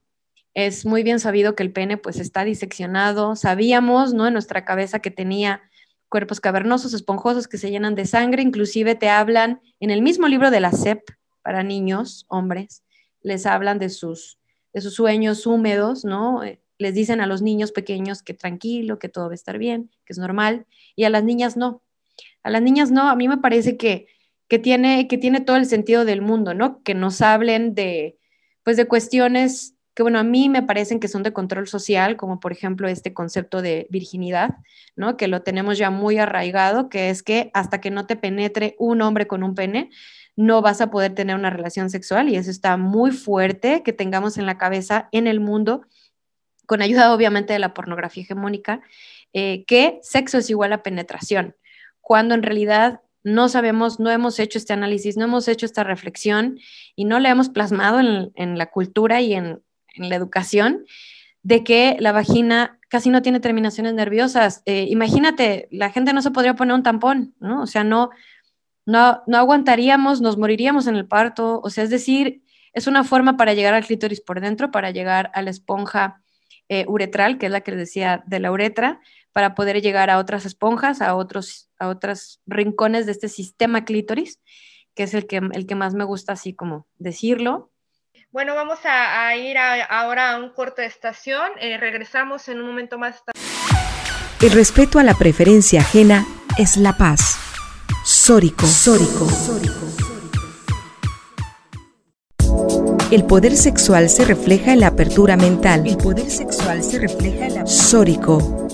Es 0.57 0.87
muy 0.87 1.03
bien 1.03 1.19
sabido 1.19 1.53
que 1.53 1.61
el 1.61 1.71
pene 1.71 1.97
pues 1.97 2.17
está 2.17 2.43
diseccionado. 2.43 3.35
Sabíamos, 3.35 4.15
¿no? 4.15 4.25
En 4.25 4.33
nuestra 4.33 4.65
cabeza 4.65 4.97
que 4.97 5.11
tenía 5.11 5.61
cuerpos 6.09 6.41
cavernosos, 6.41 6.95
esponjosos 6.95 7.47
que 7.47 7.59
se 7.59 7.69
llenan 7.69 7.93
de 7.93 8.07
sangre. 8.07 8.41
Inclusive 8.41 8.95
te 8.95 9.07
hablan 9.07 9.61
en 9.79 9.91
el 9.91 10.01
mismo 10.01 10.27
libro 10.27 10.49
de 10.49 10.59
la 10.59 10.71
CEP 10.71 11.11
para 11.43 11.61
niños, 11.61 12.25
hombres, 12.27 12.83
les 13.21 13.45
hablan 13.45 13.77
de 13.77 13.89
sus, 13.89 14.39
de 14.73 14.81
sus 14.81 14.95
sueños 14.95 15.45
húmedos, 15.45 16.03
¿no? 16.05 16.43
Eh, 16.43 16.59
les 16.79 16.95
dicen 16.95 17.21
a 17.21 17.27
los 17.27 17.43
niños 17.43 17.71
pequeños 17.71 18.23
que 18.23 18.33
tranquilo, 18.33 18.97
que 18.97 19.09
todo 19.09 19.27
va 19.27 19.33
a 19.33 19.35
estar 19.35 19.59
bien, 19.59 19.91
que 20.05 20.13
es 20.13 20.17
normal, 20.17 20.65
y 20.95 21.03
a 21.03 21.11
las 21.11 21.23
niñas 21.23 21.55
no. 21.55 21.83
A 22.41 22.49
las 22.49 22.63
niñas 22.63 22.89
no, 22.89 23.09
a 23.09 23.15
mí 23.15 23.27
me 23.27 23.37
parece 23.37 23.77
que, 23.77 24.07
que, 24.47 24.57
tiene, 24.57 25.07
que 25.07 25.19
tiene 25.19 25.39
todo 25.39 25.57
el 25.57 25.67
sentido 25.67 26.03
del 26.03 26.23
mundo, 26.23 26.55
¿no? 26.55 26.81
Que 26.81 26.95
nos 26.95 27.21
hablen 27.21 27.75
de, 27.75 28.17
pues, 28.63 28.75
de 28.75 28.87
cuestiones 28.87 29.76
que, 29.97 30.03
bueno, 30.03 30.19
a 30.19 30.23
mí 30.23 30.47
me 30.47 30.61
parecen 30.61 30.99
que 30.99 31.07
son 31.07 31.23
de 31.23 31.33
control 31.33 31.67
social, 31.67 32.17
como 32.17 32.39
por 32.39 32.51
ejemplo 32.51 32.87
este 32.87 33.15
concepto 33.15 33.63
de 33.63 33.87
virginidad, 33.89 34.57
¿no? 34.95 35.17
Que 35.17 35.27
lo 35.27 35.41
tenemos 35.41 35.79
ya 35.79 35.89
muy 35.89 36.19
arraigado, 36.19 36.87
que 36.87 37.09
es 37.09 37.23
que 37.23 37.49
hasta 37.55 37.81
que 37.81 37.89
no 37.89 38.05
te 38.05 38.15
penetre 38.15 38.75
un 38.77 39.01
hombre 39.01 39.25
con 39.25 39.41
un 39.41 39.55
pene, 39.55 39.89
no 40.35 40.61
vas 40.61 40.81
a 40.81 40.91
poder 40.91 41.15
tener 41.15 41.35
una 41.35 41.49
relación 41.49 41.89
sexual 41.89 42.29
y 42.29 42.35
eso 42.35 42.51
está 42.51 42.77
muy 42.77 43.09
fuerte 43.09 43.81
que 43.81 43.91
tengamos 43.91 44.37
en 44.37 44.45
la 44.45 44.59
cabeza 44.59 45.09
en 45.11 45.25
el 45.25 45.39
mundo 45.39 45.81
con 46.67 46.83
ayuda 46.83 47.11
obviamente 47.11 47.53
de 47.53 47.59
la 47.59 47.73
pornografía 47.73 48.21
hegemónica, 48.21 48.81
eh, 49.33 49.65
que 49.65 49.97
sexo 50.03 50.37
es 50.37 50.51
igual 50.51 50.73
a 50.73 50.83
penetración, 50.83 51.55
cuando 52.01 52.35
en 52.35 52.43
realidad 52.43 53.01
no 53.23 53.49
sabemos, 53.49 53.99
no 53.99 54.11
hemos 54.11 54.37
hecho 54.37 54.59
este 54.59 54.73
análisis, 54.73 55.17
no 55.17 55.25
hemos 55.25 55.47
hecho 55.47 55.65
esta 55.65 55.83
reflexión 55.83 56.59
y 56.95 57.05
no 57.05 57.19
le 57.19 57.29
hemos 57.29 57.49
plasmado 57.49 57.99
en, 57.99 58.57
la 58.57 58.67
cultura 58.67 59.21
y 59.21 59.33
en, 59.33 59.63
la 59.97 60.15
educación 60.15 60.85
de 61.43 61.63
que 61.63 61.97
la 61.99 62.11
vagina 62.11 62.79
casi 62.89 63.09
no 63.09 63.21
tiene 63.21 63.39
terminaciones 63.39 63.93
nerviosas. 63.93 64.63
Eh, 64.65 64.87
imagínate, 64.89 65.67
la 65.71 65.89
gente 65.91 66.13
no 66.13 66.21
se 66.21 66.31
podría 66.31 66.55
poner 66.55 66.75
un 66.75 66.83
tampón, 66.83 67.35
¿no? 67.39 67.61
O 67.61 67.67
sea, 67.67 67.83
no, 67.83 68.09
no, 68.85 69.23
no 69.27 69.37
aguantaríamos, 69.37 70.21
nos 70.21 70.37
moriríamos 70.37 70.87
en 70.87 70.95
el 70.95 71.07
parto. 71.07 71.61
O 71.63 71.69
sea, 71.69 71.83
es 71.83 71.89
decir, 71.89 72.41
es 72.73 72.87
una 72.87 73.03
forma 73.03 73.37
para 73.37 73.53
llegar 73.53 73.73
al 73.73 73.85
clítoris 73.85 74.21
por 74.21 74.41
dentro, 74.41 74.71
para 74.71 74.91
llegar 74.91 75.31
a 75.33 75.41
la 75.41 75.49
esponja 75.49 76.21
eh, 76.69 76.85
uretral, 76.87 77.37
que 77.37 77.47
es 77.47 77.51
la 77.51 77.61
que 77.61 77.71
les 77.71 77.79
decía 77.79 78.23
de 78.27 78.39
la 78.39 78.51
uretra, 78.51 78.99
para 79.31 79.55
poder 79.55 79.81
llegar 79.81 80.09
a 80.09 80.17
otras 80.17 80.45
esponjas, 80.45 81.01
a 81.01 81.15
otros, 81.15 81.69
a 81.79 81.87
otros 81.87 82.41
rincones 82.45 83.05
de 83.05 83.13
este 83.13 83.29
sistema 83.29 83.85
clítoris, 83.85 84.41
que 84.95 85.03
es 85.03 85.13
el 85.13 85.27
que, 85.27 85.37
el 85.37 85.65
que 85.65 85.75
más 85.75 85.93
me 85.93 86.03
gusta 86.03 86.33
así 86.33 86.53
como 86.53 86.87
decirlo. 86.97 87.71
Bueno, 88.31 88.55
vamos 88.55 88.79
a, 88.83 89.35
ir 89.37 89.57
ahora 89.57 90.33
a 90.33 90.37
un 90.37 90.49
corto 90.49 90.81
de 90.81 90.87
estación. 90.87 91.49
Eh, 91.59 91.77
regresamos 91.77 92.47
en 92.49 92.59
un 92.59 92.67
momento 92.67 92.99
más. 92.99 93.23
El 94.41 94.51
respeto 94.51 94.99
a 94.99 95.03
la 95.03 95.13
preferencia 95.13 95.79
ajena 95.79 96.25
es 96.57 96.75
la 96.75 96.97
paz. 96.97 97.37
Sórico. 98.03 98.67
Sórico. 98.67 99.29
Sórico. 99.29 99.87
El 103.11 103.23
poder 103.23 103.55
sexual 103.55 104.09
se 104.09 104.25
refleja 104.25 104.73
en 104.73 104.81
la 104.81 104.87
apertura 104.87 105.37
mental. 105.37 105.87
El 105.87 105.95
poder 105.95 106.29
sexual 106.29 106.83
se 106.83 106.99
refleja 106.99 107.47
en 107.47 107.55
la 107.55 107.65
Sórico. 107.65 108.66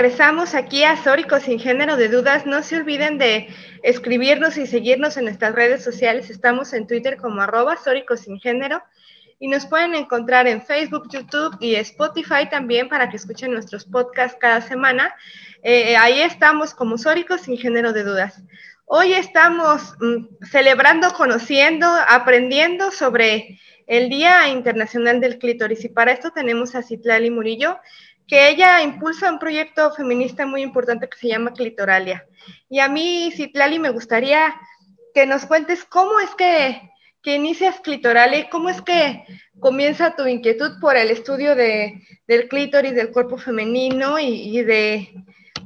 Regresamos 0.00 0.54
aquí 0.54 0.82
a 0.82 0.96
Sórico 0.96 1.40
sin 1.40 1.58
género 1.58 1.98
de 1.98 2.08
dudas. 2.08 2.46
No 2.46 2.62
se 2.62 2.76
olviden 2.76 3.18
de 3.18 3.48
escribirnos 3.82 4.56
y 4.56 4.66
seguirnos 4.66 5.18
en 5.18 5.24
nuestras 5.24 5.54
redes 5.54 5.84
sociales. 5.84 6.30
Estamos 6.30 6.72
en 6.72 6.86
Twitter 6.86 7.18
como 7.18 7.42
arroba 7.42 7.76
Sórico 7.76 8.16
sin 8.16 8.40
género 8.40 8.82
y 9.38 9.48
nos 9.48 9.66
pueden 9.66 9.94
encontrar 9.94 10.46
en 10.46 10.62
Facebook, 10.62 11.10
YouTube 11.10 11.54
y 11.60 11.74
Spotify 11.74 12.48
también 12.50 12.88
para 12.88 13.10
que 13.10 13.18
escuchen 13.18 13.52
nuestros 13.52 13.84
podcasts 13.84 14.38
cada 14.40 14.62
semana. 14.62 15.14
Eh, 15.62 15.94
ahí 15.98 16.22
estamos 16.22 16.72
como 16.72 16.96
Sóricos 16.96 17.42
sin 17.42 17.58
género 17.58 17.92
de 17.92 18.02
dudas. 18.02 18.42
Hoy 18.86 19.12
estamos 19.12 19.96
mm, 20.00 20.46
celebrando, 20.46 21.12
conociendo, 21.12 21.86
aprendiendo 22.08 22.90
sobre 22.90 23.60
el 23.86 24.08
Día 24.08 24.48
Internacional 24.48 25.20
del 25.20 25.38
Clítoris 25.38 25.84
y 25.84 25.88
para 25.88 26.12
esto 26.12 26.30
tenemos 26.30 26.74
a 26.74 26.82
Citlali 26.82 27.28
Murillo, 27.28 27.76
que 28.30 28.48
ella 28.48 28.80
impulsa 28.80 29.30
un 29.30 29.40
proyecto 29.40 29.92
feminista 29.92 30.46
muy 30.46 30.62
importante 30.62 31.08
que 31.08 31.18
se 31.18 31.28
llama 31.28 31.52
Clitoralia. 31.52 32.24
Y 32.68 32.78
a 32.78 32.88
mí, 32.88 33.32
Citlali, 33.36 33.80
me 33.80 33.90
gustaría 33.90 34.54
que 35.12 35.26
nos 35.26 35.44
cuentes 35.46 35.84
cómo 35.84 36.20
es 36.20 36.30
que 36.36 36.90
que 37.22 37.34
inicias 37.34 37.80
clitoral 37.80 38.48
cómo 38.50 38.68
es 38.70 38.80
que 38.80 39.24
comienza 39.58 40.16
tu 40.16 40.26
inquietud 40.26 40.80
por 40.80 40.96
el 40.96 41.10
estudio 41.10 41.54
de, 41.54 42.02
del 42.26 42.48
clítoris, 42.48 42.94
del 42.94 43.10
cuerpo 43.10 43.36
femenino 43.36 44.18
y, 44.18 44.62
de 44.62 45.12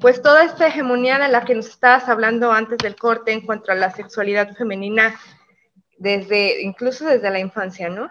pues 0.00 0.20
toda 0.20 0.44
esta 0.44 0.66
hegemonía 0.66 1.18
de 1.18 1.28
la 1.28 1.44
que 1.44 1.54
nos 1.54 1.68
estabas 1.68 2.08
hablando 2.08 2.50
antes 2.50 2.78
del 2.78 2.96
corte 2.96 3.32
en 3.32 3.42
cuanto 3.42 3.70
a 3.70 3.76
la 3.76 3.90
sexualidad 3.90 4.54
femenina, 4.56 5.18
desde, 5.96 6.62
incluso 6.62 7.06
desde 7.06 7.30
la 7.30 7.38
infancia, 7.38 7.88
¿no? 7.88 8.10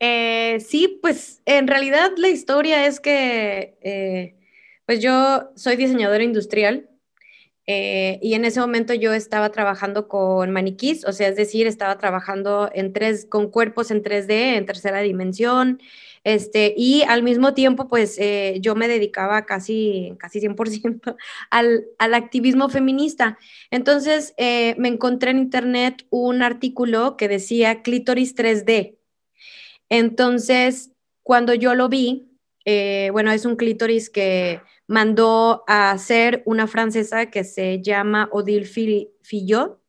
Eh, 0.00 0.60
sí, 0.60 0.98
pues 1.00 1.42
en 1.46 1.66
realidad 1.66 2.10
la 2.18 2.28
historia 2.28 2.86
es 2.86 3.00
que 3.00 3.78
eh, 3.80 4.36
pues 4.84 5.00
yo 5.00 5.50
soy 5.56 5.76
diseñadora 5.76 6.22
industrial 6.22 6.90
eh, 7.66 8.18
y 8.22 8.34
en 8.34 8.44
ese 8.44 8.60
momento 8.60 8.94
yo 8.94 9.12
estaba 9.14 9.50
trabajando 9.50 10.06
con 10.08 10.50
maniquís, 10.52 11.04
o 11.06 11.12
sea, 11.12 11.28
es 11.28 11.36
decir, 11.36 11.66
estaba 11.66 11.98
trabajando 11.98 12.70
en 12.74 12.92
tres, 12.92 13.26
con 13.26 13.50
cuerpos 13.50 13.90
en 13.90 14.02
3D, 14.02 14.56
en 14.56 14.66
tercera 14.66 15.00
dimensión, 15.00 15.80
este, 16.24 16.74
y 16.76 17.02
al 17.08 17.22
mismo 17.22 17.54
tiempo, 17.54 17.88
pues 17.88 18.18
yo 18.60 18.74
me 18.74 18.88
dedicaba 18.88 19.46
casi, 19.46 20.14
casi 20.18 20.40
100% 20.40 21.16
al, 21.50 21.86
al 21.98 22.14
activismo 22.14 22.68
feminista. 22.68 23.38
Entonces, 23.70 24.34
me 24.38 24.88
encontré 24.88 25.30
en 25.32 25.38
internet 25.38 26.04
un 26.10 26.42
artículo 26.42 27.16
que 27.16 27.28
decía 27.28 27.82
clítoris 27.82 28.34
3D. 28.36 28.95
Entonces, 29.88 30.92
cuando 31.22 31.54
yo 31.54 31.74
lo 31.74 31.88
vi, 31.88 32.28
bueno, 33.12 33.30
es 33.30 33.44
un 33.44 33.56
clítoris 33.56 34.10
que 34.10 34.60
mandó 34.88 35.64
a 35.66 35.90
hacer 35.90 36.42
una 36.46 36.66
francesa 36.66 37.26
que 37.26 37.44
se 37.44 37.82
llama 37.82 38.28
Odile 38.32 38.66
Fillot 39.22 39.80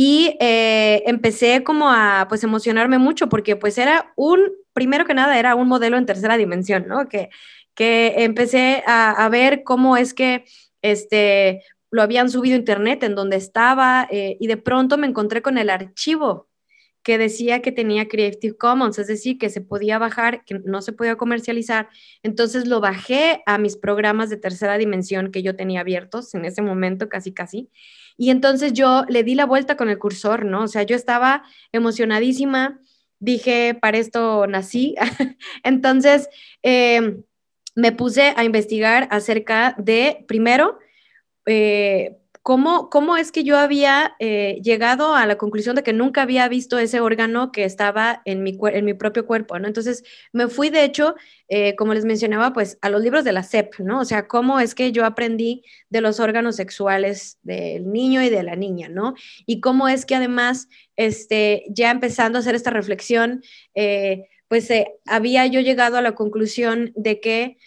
y 0.00 0.36
eh, 0.38 1.02
empecé 1.06 1.64
como 1.64 1.90
a 1.90 2.26
pues 2.28 2.44
emocionarme 2.44 2.98
mucho 2.98 3.28
porque 3.28 3.56
pues 3.56 3.78
era 3.78 4.12
un, 4.16 4.52
primero 4.72 5.04
que 5.04 5.12
nada 5.12 5.38
era 5.38 5.56
un 5.56 5.66
modelo 5.66 5.96
en 5.96 6.06
tercera 6.06 6.36
dimensión, 6.36 6.86
¿no? 6.86 7.08
Que, 7.08 7.30
que 7.74 8.14
empecé 8.18 8.84
a, 8.86 9.28
ver 9.28 9.64
cómo 9.64 9.96
es 9.96 10.14
que 10.14 10.44
este, 10.82 11.64
lo 11.90 12.02
habían 12.02 12.30
subido 12.30 12.54
a 12.54 12.58
internet 12.58 13.02
en 13.02 13.14
donde 13.14 13.36
estaba 13.36 14.06
eh, 14.10 14.36
y 14.38 14.46
de 14.46 14.56
pronto 14.56 14.98
me 14.98 15.08
encontré 15.08 15.42
con 15.42 15.58
el 15.58 15.70
archivo 15.70 16.47
que 17.08 17.16
decía 17.16 17.62
que 17.62 17.72
tenía 17.72 18.06
Creative 18.06 18.54
Commons, 18.58 18.98
es 18.98 19.06
decir, 19.06 19.38
que 19.38 19.48
se 19.48 19.62
podía 19.62 19.96
bajar, 19.98 20.44
que 20.44 20.60
no 20.66 20.82
se 20.82 20.92
podía 20.92 21.16
comercializar. 21.16 21.88
Entonces 22.22 22.68
lo 22.68 22.82
bajé 22.82 23.42
a 23.46 23.56
mis 23.56 23.78
programas 23.78 24.28
de 24.28 24.36
tercera 24.36 24.76
dimensión 24.76 25.32
que 25.32 25.42
yo 25.42 25.56
tenía 25.56 25.80
abiertos 25.80 26.34
en 26.34 26.44
ese 26.44 26.60
momento, 26.60 27.08
casi, 27.08 27.32
casi. 27.32 27.70
Y 28.18 28.28
entonces 28.28 28.74
yo 28.74 29.06
le 29.08 29.24
di 29.24 29.34
la 29.34 29.46
vuelta 29.46 29.78
con 29.78 29.88
el 29.88 29.98
cursor, 29.98 30.44
¿no? 30.44 30.64
O 30.64 30.68
sea, 30.68 30.82
yo 30.82 30.94
estaba 30.96 31.44
emocionadísima, 31.72 32.78
dije, 33.20 33.72
para 33.72 33.96
esto 33.96 34.46
nací. 34.46 34.94
entonces, 35.64 36.28
em, 36.60 37.22
me 37.74 37.92
puse 37.92 38.34
a 38.36 38.44
investigar 38.44 39.08
acerca 39.10 39.74
de, 39.78 40.26
primero, 40.28 40.78
eh, 41.46 42.18
¿Cómo, 42.48 42.88
¿Cómo, 42.88 43.18
es 43.18 43.30
que 43.30 43.44
yo 43.44 43.58
había 43.58 44.16
eh, 44.20 44.58
llegado 44.62 45.14
a 45.14 45.26
la 45.26 45.36
conclusión 45.36 45.76
de 45.76 45.82
que 45.82 45.92
nunca 45.92 46.22
había 46.22 46.48
visto 46.48 46.78
ese 46.78 46.98
órgano 46.98 47.52
que 47.52 47.64
estaba 47.64 48.22
en 48.24 48.42
mi, 48.42 48.58
en 48.72 48.86
mi 48.86 48.94
propio 48.94 49.26
cuerpo? 49.26 49.58
¿no? 49.58 49.68
Entonces 49.68 50.02
me 50.32 50.48
fui, 50.48 50.70
de 50.70 50.82
hecho, 50.82 51.14
eh, 51.50 51.76
como 51.76 51.92
les 51.92 52.06
mencionaba, 52.06 52.54
pues 52.54 52.78
a 52.80 52.88
los 52.88 53.02
libros 53.02 53.22
de 53.24 53.34
la 53.34 53.42
CEP, 53.42 53.80
¿no? 53.80 54.00
O 54.00 54.06
sea, 54.06 54.28
cómo 54.28 54.60
es 54.60 54.74
que 54.74 54.92
yo 54.92 55.04
aprendí 55.04 55.62
de 55.90 56.00
los 56.00 56.20
órganos 56.20 56.56
sexuales 56.56 57.36
del 57.42 57.92
niño 57.92 58.22
y 58.22 58.30
de 58.30 58.42
la 58.42 58.56
niña, 58.56 58.88
¿no? 58.88 59.12
Y 59.44 59.60
cómo 59.60 59.86
es 59.86 60.06
que 60.06 60.14
además, 60.14 60.70
este, 60.96 61.66
ya 61.68 61.90
empezando 61.90 62.38
a 62.38 62.40
hacer 62.40 62.54
esta 62.54 62.70
reflexión, 62.70 63.42
eh, 63.74 64.26
pues 64.48 64.70
había 65.04 65.46
yo 65.48 65.60
llegado 65.60 65.98
a 65.98 66.02
la 66.02 66.14
conclusión 66.14 66.92
de 66.96 67.20
que, 67.20 67.58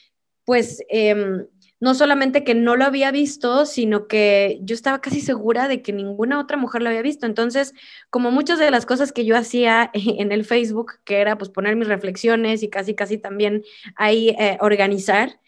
pues, 0.44 0.84
em, 0.90 1.46
no 1.82 1.96
solamente 1.96 2.44
que 2.44 2.54
no 2.54 2.76
lo 2.76 2.86
había 2.86 3.12
visto, 3.12 3.66
sino 3.66 4.08
que 4.08 4.60
yo 4.62 4.76
estaba 4.76 5.02
casi 5.02 5.20
segura 5.20 5.68
de 5.68 5.82
que 5.82 5.92
ninguna 5.92 6.40
otra 6.40 6.56
mujer 6.56 6.84
lo 6.84 6.90
había 6.90 7.02
visto. 7.02 7.26
Entonces, 7.26 7.74
como 8.12 8.30
muchas 8.30 8.60
de 8.60 8.70
las 8.70 8.86
cosas 8.86 9.12
que 9.12 9.26
yo 9.26 9.36
hacía 9.36 9.90
en 9.94 10.32
el 10.32 10.46
Facebook, 10.46 11.00
que 11.04 11.18
era 11.18 11.40
pues 11.40 11.50
poner 11.50 11.76
mis 11.76 11.88
reflexiones 11.88 12.62
y 12.62 12.70
casi, 12.70 12.94
casi 12.94 13.18
también 13.18 13.64
ahí 13.96 14.30
eh, 14.30 14.60
organizar, 14.62 15.40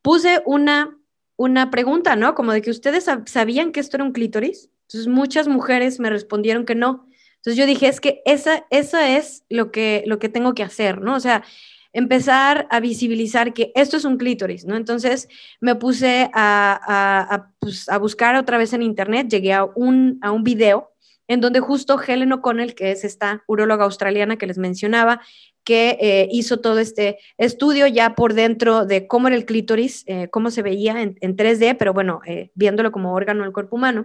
puse 0.00 0.42
una, 0.46 0.98
una 1.36 1.70
pregunta, 1.70 2.16
¿no? 2.16 2.34
Como 2.34 2.52
de 2.52 2.62
que 2.62 2.70
ustedes 2.70 3.06
sabían 3.26 3.70
que 3.70 3.80
esto 3.80 3.98
era 3.98 4.04
un 4.04 4.12
clítoris. 4.12 4.70
Entonces, 4.88 5.06
muchas 5.06 5.48
mujeres 5.48 6.00
me 6.00 6.08
respondieron 6.08 6.64
que 6.64 6.74
no. 6.74 7.06
Entonces 7.36 7.58
yo 7.58 7.66
dije, 7.66 7.88
es 7.88 8.00
que 8.00 8.22
esa, 8.24 8.64
esa 8.70 9.18
es 9.18 9.44
lo 9.50 9.70
que, 9.70 10.02
lo 10.06 10.18
que 10.18 10.30
tengo 10.30 10.54
que 10.54 10.62
hacer, 10.62 11.02
¿no? 11.02 11.14
O 11.14 11.20
sea, 11.20 11.44
empezar 11.94 12.66
a 12.70 12.80
visibilizar 12.80 13.54
que 13.54 13.72
esto 13.74 13.96
es 13.96 14.04
un 14.04 14.18
clítoris, 14.18 14.66
¿no? 14.66 14.76
Entonces 14.76 15.28
me 15.60 15.76
puse 15.76 16.28
a, 16.34 17.48
pues, 17.60 17.86
buscar 18.00 18.36
otra 18.36 18.58
vez 18.58 18.72
en 18.74 18.82
internet, 18.82 19.28
llegué 19.28 19.54
a 19.54 19.64
un, 19.64 20.18
a 20.20 20.32
un 20.32 20.42
video 20.42 20.90
en 21.26 21.40
donde 21.40 21.60
justo 21.60 21.98
Helen 21.98 22.32
O'Connell, 22.32 22.74
que 22.74 22.90
es 22.90 23.04
esta 23.04 23.42
uróloga 23.46 23.84
australiana 23.84 24.36
que 24.36 24.46
les 24.46 24.58
mencionaba, 24.58 25.22
que 25.62 25.96
eh, 26.00 26.28
hizo 26.30 26.60
todo 26.60 26.78
este 26.78 27.18
estudio 27.38 27.86
ya 27.86 28.14
por 28.14 28.34
dentro 28.34 28.84
de 28.84 29.06
cómo 29.06 29.28
era 29.28 29.36
el 29.36 29.46
clítoris, 29.46 30.04
eh, 30.06 30.28
cómo 30.28 30.50
se 30.50 30.60
veía 30.60 31.00
en, 31.00 31.36
3D, 31.36 31.76
pero 31.78 31.94
bueno, 31.94 32.20
eh, 32.26 32.50
viéndolo 32.54 32.92
como 32.92 33.14
órgano 33.14 33.44
del 33.44 33.52
cuerpo 33.52 33.76
humano. 33.76 34.04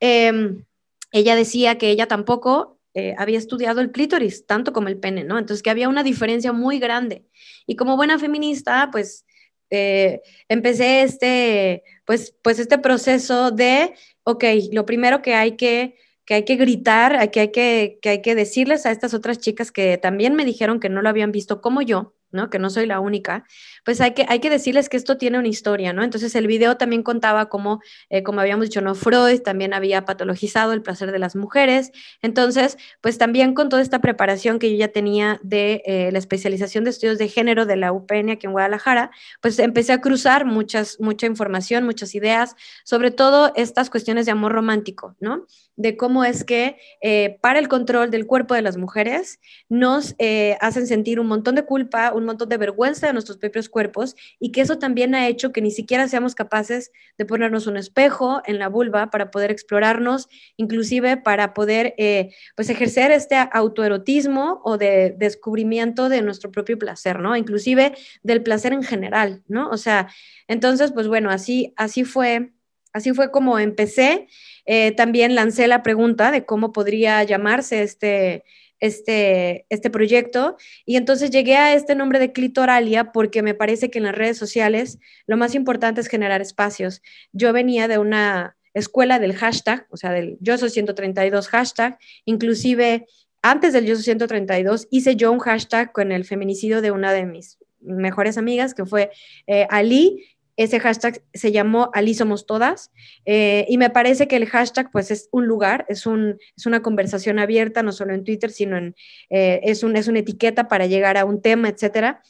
Em, 0.00 0.64
ella 1.12 1.36
decía 1.36 1.78
que 1.78 1.90
ella 1.90 2.06
tampoco 2.08 2.77
eh, 2.94 3.14
había 3.18 3.38
estudiado 3.38 3.80
el 3.80 3.92
clítoris, 3.92 4.46
tanto 4.46 4.72
como 4.72 4.88
el 4.88 4.98
pene, 4.98 5.24
¿no? 5.24 5.38
Entonces 5.38 5.62
que 5.62 5.70
había 5.70 5.88
una 5.88 6.02
diferencia 6.02 6.52
muy 6.52 6.78
grande. 6.78 7.24
Y 7.66 7.76
como 7.76 7.96
buena 7.96 8.18
feminista, 8.18 8.88
pues 8.90 9.24
eh, 9.70 10.22
empecé 10.48 11.02
este, 11.02 11.82
pues, 12.04 12.34
pues 12.42 12.58
este 12.58 12.78
proceso 12.78 13.50
de, 13.50 13.94
ok, 14.24 14.44
lo 14.72 14.86
primero 14.86 15.22
que 15.22 15.34
hay 15.34 15.56
que 15.56 15.96
que 16.28 16.34
hay 16.34 16.44
que 16.44 16.56
gritar, 16.56 17.30
que 17.30 17.40
hay 17.40 17.52
que, 17.52 17.98
que 18.02 18.08
hay 18.10 18.20
que 18.20 18.34
decirles 18.34 18.84
a 18.84 18.90
estas 18.90 19.14
otras 19.14 19.38
chicas 19.38 19.72
que 19.72 19.96
también 19.96 20.34
me 20.34 20.44
dijeron 20.44 20.78
que 20.78 20.90
no 20.90 21.00
lo 21.00 21.08
habían 21.08 21.32
visto 21.32 21.62
como 21.62 21.80
yo, 21.80 22.17
¿no? 22.30 22.50
Que 22.50 22.58
no 22.58 22.70
soy 22.70 22.86
la 22.86 23.00
única, 23.00 23.44
pues 23.84 24.00
hay 24.00 24.12
que, 24.12 24.26
hay 24.28 24.40
que 24.40 24.50
decirles 24.50 24.88
que 24.88 24.96
esto 24.96 25.16
tiene 25.16 25.38
una 25.38 25.48
historia, 25.48 25.92
¿no? 25.92 26.02
Entonces 26.02 26.34
el 26.34 26.46
video 26.46 26.76
también 26.76 27.02
contaba 27.02 27.48
cómo, 27.48 27.80
eh, 28.10 28.22
como 28.22 28.40
habíamos 28.40 28.66
dicho, 28.66 28.80
¿no? 28.80 28.94
Freud 28.94 29.40
también 29.42 29.74
había 29.74 30.04
patologizado 30.04 30.72
el 30.72 30.82
placer 30.82 31.12
de 31.12 31.18
las 31.18 31.36
mujeres. 31.36 31.92
Entonces, 32.22 32.76
pues 33.00 33.18
también 33.18 33.54
con 33.54 33.68
toda 33.68 33.82
esta 33.82 34.00
preparación 34.00 34.58
que 34.58 34.70
yo 34.70 34.76
ya 34.76 34.88
tenía 34.88 35.40
de 35.42 35.82
eh, 35.86 36.10
la 36.12 36.18
especialización 36.18 36.84
de 36.84 36.90
estudios 36.90 37.18
de 37.18 37.28
género 37.28 37.66
de 37.66 37.76
la 37.76 37.92
UPN 37.92 38.30
aquí 38.30 38.46
en 38.46 38.52
Guadalajara, 38.52 39.10
pues 39.40 39.58
empecé 39.58 39.92
a 39.92 40.00
cruzar 40.00 40.44
muchas, 40.44 40.98
mucha 41.00 41.26
información, 41.26 41.84
muchas 41.84 42.14
ideas, 42.14 42.54
sobre 42.84 43.10
todo 43.10 43.52
estas 43.54 43.90
cuestiones 43.90 44.26
de 44.26 44.32
amor 44.32 44.52
romántico, 44.52 45.16
¿no? 45.20 45.46
De 45.78 45.96
cómo 45.96 46.24
es 46.24 46.44
que 46.44 46.76
eh, 47.00 47.38
para 47.40 47.58
el 47.58 47.68
control 47.68 48.10
del 48.10 48.26
cuerpo 48.26 48.54
de 48.54 48.60
las 48.60 48.76
mujeres 48.76 49.40
nos 49.70 50.14
hacen 50.60 50.86
sentir 50.86 51.20
un 51.20 51.26
montón 51.26 51.54
de 51.54 51.64
culpa, 51.64 52.12
un 52.12 52.26
montón 52.26 52.50
de 52.50 52.56
vergüenza 52.58 53.06
de 53.06 53.14
nuestros 53.14 53.38
propios 53.38 53.70
cuerpos 53.70 54.14
y 54.38 54.52
que 54.52 54.60
eso 54.60 54.78
también 54.78 55.14
ha 55.14 55.26
hecho 55.28 55.52
que 55.52 55.62
ni 55.62 55.70
siquiera 55.70 56.08
seamos 56.08 56.34
capaces 56.34 56.90
de 57.16 57.24
ponernos 57.24 57.66
un 57.66 57.76
espejo 57.76 58.42
en 58.44 58.58
la 58.58 58.68
vulva 58.68 59.10
para 59.10 59.30
poder 59.30 59.50
explorarnos, 59.50 60.28
inclusive 60.56 61.16
para 61.16 61.54
poder 61.54 61.94
eh, 61.98 62.34
pues 62.56 62.70
ejercer 62.70 63.10
este 63.10 63.36
autoerotismo 63.36 64.60
o 64.64 64.78
de 64.78 65.14
descubrimiento 65.16 66.08
de 66.08 66.22
nuestro 66.22 66.50
propio 66.50 66.78
placer, 66.78 67.20
¿no? 67.20 67.36
Inclusive 67.36 67.94
del 68.22 68.42
placer 68.42 68.72
en 68.72 68.82
general, 68.82 69.42
¿no? 69.48 69.68
O 69.70 69.76
sea, 69.76 70.08
entonces, 70.46 70.92
pues 70.92 71.08
bueno, 71.08 71.30
así, 71.30 71.72
así 71.76 72.04
fue, 72.04 72.52
así 72.98 73.12
fue 73.12 73.30
como 73.30 73.58
empecé. 73.58 74.28
Eh, 74.66 74.92
también 74.92 75.34
lancé 75.34 75.66
la 75.66 75.82
pregunta 75.82 76.30
de 76.30 76.44
cómo 76.44 76.72
podría 76.72 77.22
llamarse 77.22 77.82
este, 77.82 78.44
este, 78.80 79.66
este 79.70 79.90
proyecto. 79.90 80.56
Y 80.84 80.96
entonces 80.96 81.30
llegué 81.30 81.56
a 81.56 81.74
este 81.74 81.94
nombre 81.94 82.18
de 82.18 82.32
clitoralia 82.32 83.12
porque 83.12 83.42
me 83.42 83.54
parece 83.54 83.90
que 83.90 83.98
en 83.98 84.04
las 84.04 84.14
redes 84.14 84.38
sociales 84.38 84.98
lo 85.26 85.36
más 85.36 85.54
importante 85.54 86.00
es 86.00 86.08
generar 86.08 86.40
espacios. 86.40 87.02
Yo 87.32 87.52
venía 87.52 87.88
de 87.88 87.98
una 87.98 88.56
escuela 88.74 89.18
del 89.18 89.34
hashtag, 89.34 89.86
o 89.90 89.96
sea, 89.96 90.12
del 90.12 90.36
yo 90.40 90.58
soy 90.58 90.70
132 90.70 91.48
hashtag, 91.48 91.98
inclusive 92.24 93.06
antes 93.42 93.72
del 93.72 93.86
yo 93.86 93.94
soy 93.94 94.04
132 94.04 94.88
hice 94.90 95.16
yo 95.16 95.32
un 95.32 95.38
hashtag 95.38 95.92
con 95.92 96.12
el 96.12 96.24
feminicidio 96.24 96.82
de 96.82 96.90
una 96.90 97.12
de 97.12 97.24
mis 97.24 97.58
mejores 97.80 98.38
amigas, 98.38 98.74
que 98.74 98.84
fue 98.84 99.10
eh, 99.46 99.66
Ali, 99.70 100.26
ese 100.58 100.80
hashtag 100.80 101.22
se 101.32 101.52
llamó 101.52 101.90
Ali 101.94 102.14
Somos 102.14 102.44
Todas 102.44 102.90
eh, 103.24 103.64
y 103.68 103.78
me 103.78 103.90
parece 103.90 104.26
que 104.26 104.34
el 104.34 104.46
hashtag 104.46 104.90
pues 104.90 105.12
es 105.12 105.28
un 105.30 105.46
lugar, 105.46 105.86
es, 105.88 106.04
un, 106.04 106.36
es 106.56 106.66
una 106.66 106.82
conversación 106.82 107.38
abierta, 107.38 107.84
no 107.84 107.92
solo 107.92 108.12
en 108.12 108.24
Twitter, 108.24 108.50
sino 108.50 108.76
en, 108.76 108.96
eh, 109.30 109.60
es, 109.62 109.84
un, 109.84 109.96
es 109.96 110.08
una 110.08 110.18
etiqueta 110.18 110.66
para 110.66 110.86
llegar 110.86 111.16
a 111.16 111.24
un 111.24 111.40
tema, 111.40 111.68
etcétera. 111.68 112.22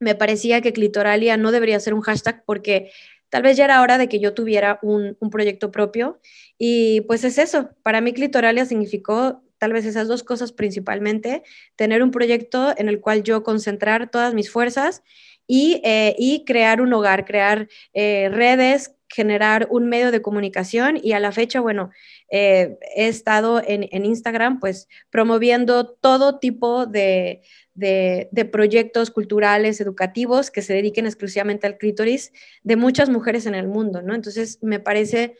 Me 0.00 0.16
parecía 0.16 0.60
que 0.60 0.72
Clitoralia 0.72 1.36
no 1.36 1.52
debería 1.52 1.78
ser 1.78 1.94
un 1.94 2.00
hashtag 2.00 2.42
porque 2.44 2.90
tal 3.28 3.42
vez 3.42 3.56
ya 3.56 3.66
era 3.66 3.82
hora 3.82 3.98
de 3.98 4.08
que 4.08 4.18
yo 4.18 4.34
tuviera 4.34 4.80
un, 4.82 5.16
un 5.20 5.30
proyecto 5.30 5.70
propio 5.70 6.18
y 6.58 7.02
pues 7.02 7.22
es 7.22 7.38
eso, 7.38 7.70
para 7.84 8.00
mí 8.00 8.12
Clitoralia 8.12 8.66
significó 8.66 9.44
tal 9.58 9.74
vez 9.74 9.84
esas 9.84 10.08
dos 10.08 10.24
cosas 10.24 10.52
principalmente, 10.52 11.44
tener 11.76 12.02
un 12.02 12.10
proyecto 12.10 12.74
en 12.78 12.88
el 12.88 12.98
cual 13.00 13.22
yo 13.22 13.44
concentrar 13.44 14.10
todas 14.10 14.34
mis 14.34 14.50
fuerzas 14.50 15.02
eh, 15.48 16.14
y, 16.16 16.44
crear 16.44 16.80
un 16.80 16.92
hogar, 16.92 17.24
crear 17.24 17.68
eh, 17.92 18.28
redes, 18.32 18.94
generar 19.08 19.66
un 19.70 19.88
medio 19.88 20.12
de 20.12 20.22
comunicación 20.22 20.98
y 21.02 21.12
a 21.12 21.20
la 21.20 21.32
fecha, 21.32 21.60
bueno, 21.60 21.90
eh, 22.30 22.78
he 22.94 23.08
estado 23.08 23.60
en, 23.66 24.04
Instagram 24.04 24.60
pues 24.60 24.88
promoviendo 25.10 25.88
todo 25.88 26.38
tipo 26.38 26.86
de, 26.86 27.42
proyectos 28.52 29.10
culturales, 29.10 29.80
educativos 29.80 30.52
que 30.52 30.62
se 30.62 30.74
dediquen 30.74 31.06
exclusivamente 31.06 31.66
al 31.66 31.78
clítoris 31.78 32.32
de 32.62 32.76
muchas 32.76 33.08
mujeres 33.08 33.46
en 33.46 33.56
el 33.56 33.66
mundo, 33.66 34.02
¿no? 34.02 34.14
Entonces 34.14 34.58
me 34.62 34.78
parece 34.78 35.34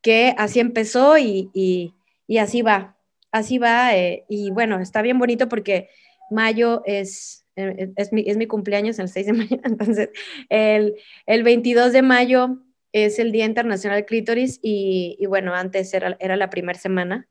que 0.00 0.34
así 0.38 0.58
empezó 0.58 1.18
y, 1.18 1.50
y 1.54 2.38
así 2.38 2.62
va, 2.62 2.96
así 3.30 3.58
va 3.58 3.92
y 4.28 4.50
bueno, 4.50 4.80
está 4.80 5.02
bien 5.02 5.20
bonito 5.20 5.48
porque 5.48 5.88
mayo 6.30 6.82
es 6.84 7.41
es 7.56 8.12
mi, 8.12 8.24
es 8.26 8.36
mi 8.36 8.46
cumpleaños 8.46 8.98
el 8.98 9.08
6 9.08 9.26
de 9.26 9.32
mayo, 9.32 9.60
entonces 9.64 10.10
el, 10.48 10.96
el 11.26 11.42
22 11.42 11.92
de 11.92 12.02
mayo 12.02 12.58
es 12.92 13.18
el 13.18 13.32
Día 13.32 13.46
Internacional 13.46 13.98
del 13.98 14.06
Clítoris 14.06 14.58
y, 14.62 15.16
y 15.18 15.26
bueno, 15.26 15.54
antes 15.54 15.92
era, 15.94 16.16
era 16.20 16.36
la 16.36 16.50
primera 16.50 16.78
semana 16.78 17.28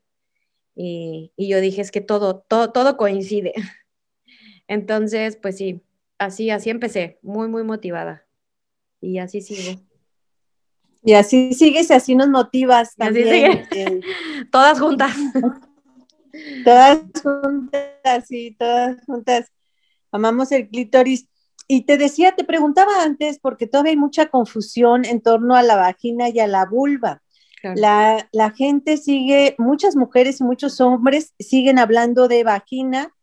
y, 0.74 1.32
y, 1.36 1.48
yo 1.48 1.60
dije 1.60 1.82
es 1.82 1.90
que 1.90 2.00
todo, 2.00 2.44
todo, 2.48 2.72
todo 2.72 2.96
coincide. 2.96 3.52
Entonces, 4.68 5.36
pues 5.36 5.58
sí, 5.58 5.82
así, 6.18 6.50
así 6.50 6.70
empecé, 6.70 7.18
muy, 7.22 7.48
muy 7.48 7.62
motivada 7.62 8.26
y 9.00 9.18
así 9.18 9.40
sigo. 9.40 9.80
Y 11.04 11.14
así 11.14 11.52
sigues 11.52 11.90
y 11.90 11.94
así 11.94 12.14
nos 12.14 12.28
motivas 12.28 12.94
también. 12.94 13.64
todas 14.52 14.80
juntas. 14.80 15.14
Todas 16.64 17.02
juntas, 17.22 18.26
sí, 18.26 18.56
todas 18.58 19.04
juntas 19.04 19.52
amamos 20.12 20.52
el 20.52 20.68
clítoris. 20.68 21.28
Y 21.68 21.82
te 21.82 21.96
decía, 21.96 22.32
te 22.32 22.44
preguntaba 22.44 23.02
antes, 23.02 23.38
porque 23.38 23.66
todavía 23.66 23.90
hay 23.90 23.96
mucha 23.96 24.26
confusión 24.26 25.04
en 25.04 25.20
torno 25.20 25.56
a 25.56 25.62
la 25.62 25.76
vagina 25.76 26.28
y 26.28 26.38
a 26.38 26.46
la 26.46 26.66
vulva. 26.66 27.22
La, 27.76 28.28
la, 28.32 28.50
gente 28.50 28.96
sigue, 28.96 29.54
muchas 29.56 29.94
mujeres 29.94 30.40
y 30.40 30.44
muchos 30.44 30.80
hombres 30.80 31.32
siguen 31.38 31.78
hablando 31.78 32.26
de 32.26 32.42
vagina 32.42 33.14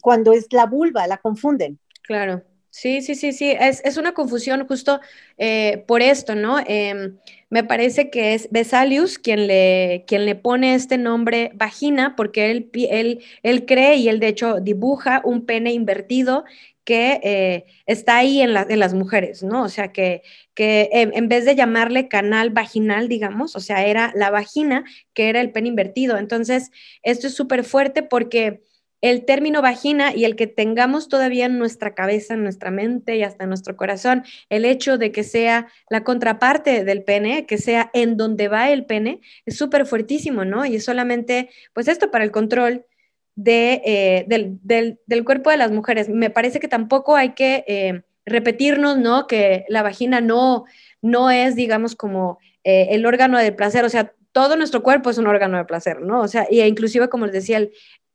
cuando 0.00 0.32
es 0.32 0.50
la 0.50 0.64
vulva, 0.64 1.06
la 1.06 1.18
confunden. 1.18 1.78
Claro. 2.02 2.42
Sí, 2.74 3.02
sí, 3.02 3.14
sí, 3.14 3.32
sí, 3.34 3.50
es, 3.50 3.82
es 3.84 3.98
una 3.98 4.14
confusión 4.14 4.66
justo 4.66 4.98
eh, 5.36 5.84
por 5.86 6.00
esto, 6.00 6.34
¿no? 6.34 6.58
Em, 6.66 7.18
me 7.50 7.64
parece 7.64 8.08
que 8.08 8.32
es 8.32 8.48
Vesalius 8.50 9.18
quien 9.18 9.46
le, 9.46 10.04
quien 10.06 10.24
le 10.24 10.36
pone 10.36 10.74
este 10.74 10.96
nombre 10.96 11.50
vagina 11.54 12.16
porque 12.16 12.50
él, 12.50 12.70
él, 12.72 13.22
él 13.42 13.66
cree 13.66 13.96
y 13.96 14.08
él 14.08 14.20
de 14.20 14.28
hecho 14.28 14.60
dibuja 14.60 15.20
un 15.22 15.44
pene 15.44 15.72
invertido 15.74 16.44
que 16.84 17.20
eh, 17.22 17.66
está 17.84 18.16
ahí 18.16 18.40
en, 18.40 18.56
en, 18.56 18.78
las 18.80 18.94
mujeres, 18.94 19.42
¿no? 19.42 19.62
O 19.64 19.68
sea, 19.68 19.92
que, 19.92 20.22
que 20.54 20.88
en, 20.92 21.12
en, 21.14 21.28
vez 21.28 21.44
de 21.44 21.54
llamarle 21.54 22.08
canal 22.08 22.50
vaginal, 22.50 23.06
digamos, 23.08 23.54
o 23.54 23.60
sea, 23.60 23.84
era 23.86 24.12
la 24.16 24.30
vagina 24.30 24.84
que 25.12 25.28
era 25.28 25.40
el 25.42 25.52
pene 25.52 25.68
invertido. 25.68 26.16
Entonces, 26.16 26.70
esto 27.02 27.26
es 27.26 27.34
súper 27.34 27.64
fuerte 27.64 28.02
porque 28.02 28.62
el 29.02 29.24
término 29.24 29.60
vagina 29.60 30.14
y 30.14 30.24
el 30.24 30.36
que 30.36 30.46
tengamos 30.46 31.08
todavía 31.08 31.46
en 31.46 31.58
nuestra 31.58 31.94
cabeza, 31.94 32.34
en 32.34 32.44
nuestra 32.44 32.70
mente 32.70 33.16
y 33.16 33.24
hasta 33.24 33.44
en 33.44 33.50
nuestro 33.50 33.76
corazón, 33.76 34.24
el 34.48 34.64
hecho 34.64 34.96
de 34.96 35.12
que 35.12 35.24
sea 35.24 35.66
la 35.90 36.04
contraparte 36.04 36.84
del 36.84 37.02
pene, 37.02 37.44
que 37.44 37.58
sea 37.58 37.90
en 37.92 38.16
donde 38.16 38.48
va 38.48 38.70
el 38.70 38.86
pene, 38.86 39.20
es 39.44 39.56
súper 39.56 39.86
fuertísimo, 39.86 40.44
¿no? 40.44 40.64
Y 40.64 40.76
es 40.76 40.84
solamente, 40.84 41.50
pues 41.74 41.88
esto 41.88 42.10
para 42.10 42.24
el 42.24 42.30
control 42.30 42.86
de, 43.34 43.82
eh, 43.84 44.24
del, 44.28 45.24
cuerpo 45.24 45.50
de 45.50 45.56
las 45.56 45.72
mujeres. 45.72 46.08
Me 46.08 46.30
parece 46.30 46.60
que 46.60 46.68
tampoco 46.68 47.16
hay 47.16 47.30
que 47.30 47.64
eh, 47.66 48.02
repetirnos, 48.24 48.98
¿no? 48.98 49.26
Que 49.26 49.64
la 49.68 49.82
vagina 49.82 50.20
no, 50.20 50.64
no 51.00 51.30
es, 51.30 51.56
digamos, 51.56 51.96
como 51.96 52.38
eh, 52.62 52.88
el 52.90 53.04
órgano 53.04 53.38
del 53.38 53.56
placer, 53.56 53.84
o 53.84 53.88
sea, 53.88 54.12
todo 54.32 54.56
nuestro 54.56 54.82
cuerpo 54.82 55.10
es 55.10 55.18
un 55.18 55.26
órgano 55.26 55.58
de 55.58 55.64
placer, 55.64 56.00
¿no? 56.00 56.20
O 56.20 56.28
sea, 56.28 56.46
y 56.50 56.62
inclusive, 56.62 57.08
como 57.08 57.26
les 57.26 57.34
decía, 57.34 57.58
el, 57.58 57.72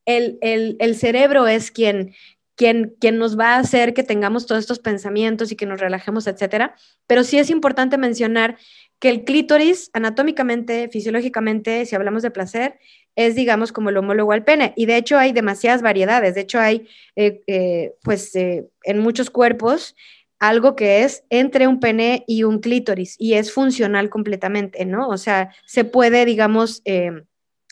el, 0.08 0.96
cerebro 0.96 1.48
es 1.48 1.70
quien, 1.70 2.15
quien, 2.56 2.96
quien, 3.00 3.17
nos 3.17 3.38
va 3.38 3.56
a 3.56 3.60
hacer 3.60 3.93
que 3.93 4.04
tengamos 4.04 4.48
todos 4.48 4.62
estos 4.62 4.80
pensamientos 4.80 5.52
y 5.52 5.56
que 5.56 5.65
nos 5.65 5.80
relajemos, 5.80 6.26
etcétera. 6.26 6.76
Pero 7.06 7.24
sí 7.24 7.38
es 7.38 7.50
importante 7.50 7.98
mencionar 7.98 8.58
que 9.00 9.10
el 9.10 9.26
clítoris, 9.26 9.91
anatómicamente, 9.93 10.89
fisiológicamente, 10.89 11.86
si 11.86 11.96
hablamos 11.96 12.24
de 12.24 12.32
placer, 12.32 12.80
es, 13.15 13.36
digamos, 13.36 13.72
como 13.72 13.89
el 13.89 13.98
homólogo 13.98 14.32
al 14.32 14.43
pene. 14.43 14.74
Y 14.76 14.86
de 14.86 14.98
hecho 14.98 15.17
hay 15.17 15.34
demasiadas 15.34 15.82
variedades. 15.82 16.36
De 16.36 16.41
hecho 16.41 16.60
hay, 16.60 16.88
eh, 17.15 17.41
eh, 17.48 17.93
pues, 18.04 18.36
eh, 18.36 18.67
en 18.84 19.00
muchos 19.00 19.30
cuerpos, 19.30 19.96
algo 20.39 20.76
que 20.76 21.04
es 21.04 21.24
entre 21.30 21.67
un 21.67 21.80
pene 21.80 22.24
y 22.28 22.43
un 22.43 22.60
clítoris 22.60 23.15
y 23.17 23.34
es 23.34 23.52
funcional 23.52 24.10
completamente, 24.12 24.86
¿no? 24.86 25.10
O 25.10 25.17
sea, 25.17 25.52
se 25.65 25.84
puede, 25.84 26.26
digamos, 26.26 26.84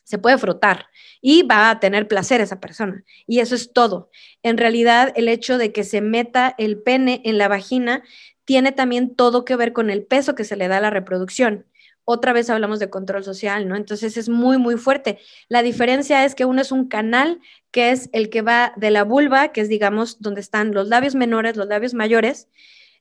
se 0.06 0.18
puede 0.18 0.38
frotar 0.38 0.88
y 1.20 1.44
va 1.44 1.70
a 1.70 1.82
tener 1.82 2.08
placer 2.08 2.40
esa 2.40 2.62
persona. 2.62 3.04
Y 3.28 3.40
eso 3.40 3.54
es 3.56 3.74
todo. 3.74 4.10
En 4.42 4.58
realidad, 4.58 5.12
el 5.18 5.28
hecho 5.28 5.58
de 5.58 5.74
que 5.74 5.84
se 5.84 6.00
meta 6.00 6.56
el 6.58 6.82
pene 6.82 7.22
en 7.26 7.38
la 7.38 7.50
vagina 7.50 8.04
tiene 8.46 8.72
también 8.72 9.14
todo 9.16 9.44
que 9.44 9.58
ver 9.58 9.74
con 9.74 9.90
el 9.90 10.06
peso 10.06 10.36
que 10.36 10.46
se 10.46 10.56
le 10.56 10.70
da 10.70 10.78
a 10.78 10.82
la 10.82 10.92
reproducción 10.92 11.66
otra 12.06 12.34
vez 12.34 12.50
hablamos 12.50 12.80
de 12.80 12.90
control 12.90 13.24
social, 13.24 13.68
¿no? 13.68 13.76
Entonces 13.76 14.16
es 14.16 14.30
muy, 14.30 14.58
muy 14.58 14.78
fuerte. 14.78 15.18
La 15.50 15.64
diferencia 15.64 16.24
es 16.24 16.36
que 16.36 16.46
uno 16.46 16.62
es 16.62 16.72
un 16.72 16.88
canal 16.88 17.42
que 17.72 17.90
es 17.90 18.10
el 18.14 18.30
que 18.30 18.44
va 18.44 18.74
de 18.78 18.92
la 18.92 19.04
vulva, 19.04 19.52
que 19.52 19.62
es, 19.62 19.70
digamos, 19.70 20.22
donde 20.22 20.40
están 20.40 20.74
los 20.74 20.88
labios 20.88 21.16
menores, 21.16 21.58
los 21.58 21.68
labios 21.68 21.96
mayores, 21.96 22.48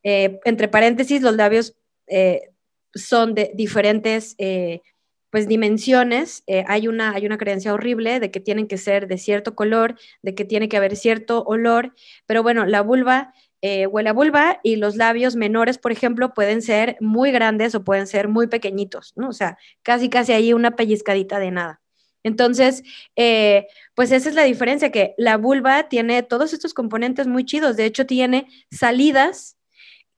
eh, 0.03 0.41
entre 0.45 0.69
paréntesis, 0.69 1.21
los 1.21 1.37
labios 1.37 1.77
eh, 2.07 2.51
son 2.95 3.35
de 3.35 3.53
diferentes, 3.55 4.35
eh, 4.39 4.81
pues, 5.39 5.49
dimensiones. 5.49 6.45
hay, 6.67 6.89
una, 6.89 7.13
hay 7.13 7.27
una 7.27 7.39
creencia 7.39 7.75
horrible 7.75 8.21
de 8.21 8.31
que 8.31 8.41
tienen 8.41 8.67
que 8.67 8.79
ser 8.79 9.07
de 9.09 9.19
cierto 9.19 9.55
color, 9.55 9.97
de 10.23 10.35
que 10.35 10.45
tiene 10.45 10.69
que 10.69 10.77
haber 10.77 10.97
cierto 10.97 11.43
olor, 11.45 11.95
pero 12.27 12.43
bueno, 12.43 12.67
la 12.67 12.83
vulva 12.83 13.33
eh, 13.67 13.87
huele 13.87 14.13
vulva 14.13 14.61
y 14.63 14.77
los 14.77 14.97
labios 14.97 15.37
menores, 15.37 15.79
por 15.79 15.91
ejemplo, 15.91 16.35
pueden 16.35 16.61
ser 16.61 16.99
muy 17.01 17.31
grandes 17.33 17.75
o 17.75 17.83
pueden 17.83 18.07
ser 18.07 18.29
muy 18.29 18.47
pequeñitos, 18.47 19.15
¿no? 19.17 19.31
O 19.31 19.33
sea, 19.33 19.57
casi, 19.83 20.11
casi 20.11 20.33
ahí 20.35 20.53
una 20.53 20.77
pellizcadita 20.77 21.39
de 21.39 21.51
nada. 21.51 21.81
Entonces, 22.23 22.83
eh, 23.17 23.67
pues 23.95 24.13
esa 24.13 24.29
es 24.29 24.35
la 24.35 24.43
diferencia, 24.43 24.93
que 24.93 25.15
la 25.17 25.39
vulva 25.39 25.89
tiene 25.89 26.23
todos 26.23 26.53
estos 26.53 26.75
componentes 26.75 27.27
muy 27.27 27.47
chidos, 27.47 27.79
de 27.79 27.87
hecho 27.87 28.05
tiene 28.05 28.49
salidas 28.71 29.57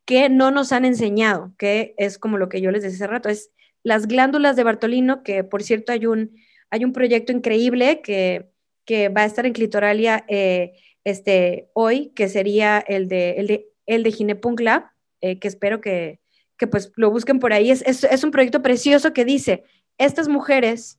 que 0.04 0.28
no 0.28 0.50
nos 0.50 0.72
han 0.72 0.84
enseñado, 0.84 1.52
que 1.56 1.94
es 1.98 2.18
como 2.18 2.38
lo 2.38 2.48
que 2.48 2.60
yo 2.60 2.72
les 2.72 2.82
decía 2.82 2.96
hace 2.96 3.06
rato, 3.06 3.28
es 3.28 3.52
las 3.86 4.08
glándulas 4.08 4.56
de 4.56 4.64
Bartolino, 4.64 5.22
que 5.22 5.44
por 5.44 5.62
cierto 5.62 5.92
hay 5.92 6.06
un, 6.06 6.34
hay 6.70 6.84
un 6.84 6.92
proyecto 6.92 7.30
increíble 7.30 8.00
que, 8.02 8.50
que 8.84 9.10
va 9.10 9.20
a 9.20 9.26
estar 9.26 9.46
en 9.46 9.52
Clitoralia 9.52 10.24
eh, 10.26 10.72
este, 11.04 11.70
hoy, 11.72 12.08
que 12.16 12.28
sería 12.28 12.80
el 12.80 13.06
de, 13.06 13.34
el 13.38 13.46
de, 13.46 13.68
el 13.86 14.02
de 14.02 14.90
eh, 15.20 15.38
que 15.38 15.46
espero 15.46 15.80
que, 15.80 16.18
que, 16.56 16.66
pues 16.66 16.90
lo 16.96 17.12
busquen 17.12 17.38
por 17.38 17.52
ahí. 17.52 17.70
Es, 17.70 17.84
es, 17.86 18.24
un 18.24 18.32
proyecto 18.32 18.60
precioso 18.60 19.12
que 19.12 19.24
dice, 19.24 19.62
estas 19.98 20.26
mujeres 20.26 20.98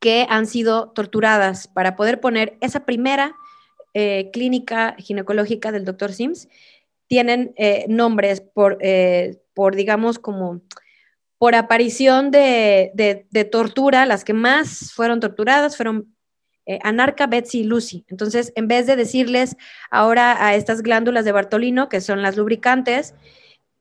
que 0.00 0.24
han 0.30 0.46
sido 0.46 0.88
torturadas 0.88 1.68
para 1.68 1.96
poder 1.96 2.18
poner 2.18 2.56
esa 2.62 2.86
primera 2.86 3.36
eh, 3.92 4.30
clínica 4.32 4.96
ginecológica 4.98 5.70
del 5.70 5.84
doctor 5.84 6.14
Sims, 6.14 6.48
tienen 7.08 7.54
nombres 7.88 8.40
por, 8.40 8.78
por, 9.52 9.76
digamos, 9.76 10.18
como 10.18 10.62
por 11.44 11.54
aparición 11.56 12.30
de, 12.30 12.90
de, 12.94 13.44
tortura, 13.44 14.06
las 14.06 14.24
que 14.24 14.32
más 14.32 14.94
fueron 14.94 15.20
torturadas 15.20 15.76
fueron 15.76 16.16
eh, 16.64 16.78
Anarca, 16.82 17.26
Betsy 17.26 17.60
y 17.60 17.64
Lucy. 17.64 18.06
Entonces, 18.08 18.50
en 18.56 18.66
vez 18.66 18.86
de 18.86 18.96
decirles 18.96 19.54
ahora 19.90 20.42
a 20.42 20.54
estas 20.54 20.80
glándulas 20.80 21.26
de 21.26 21.32
Bartolino, 21.32 21.90
que 21.90 22.00
son 22.00 22.22
las 22.22 22.38
lubricantes, 22.38 23.14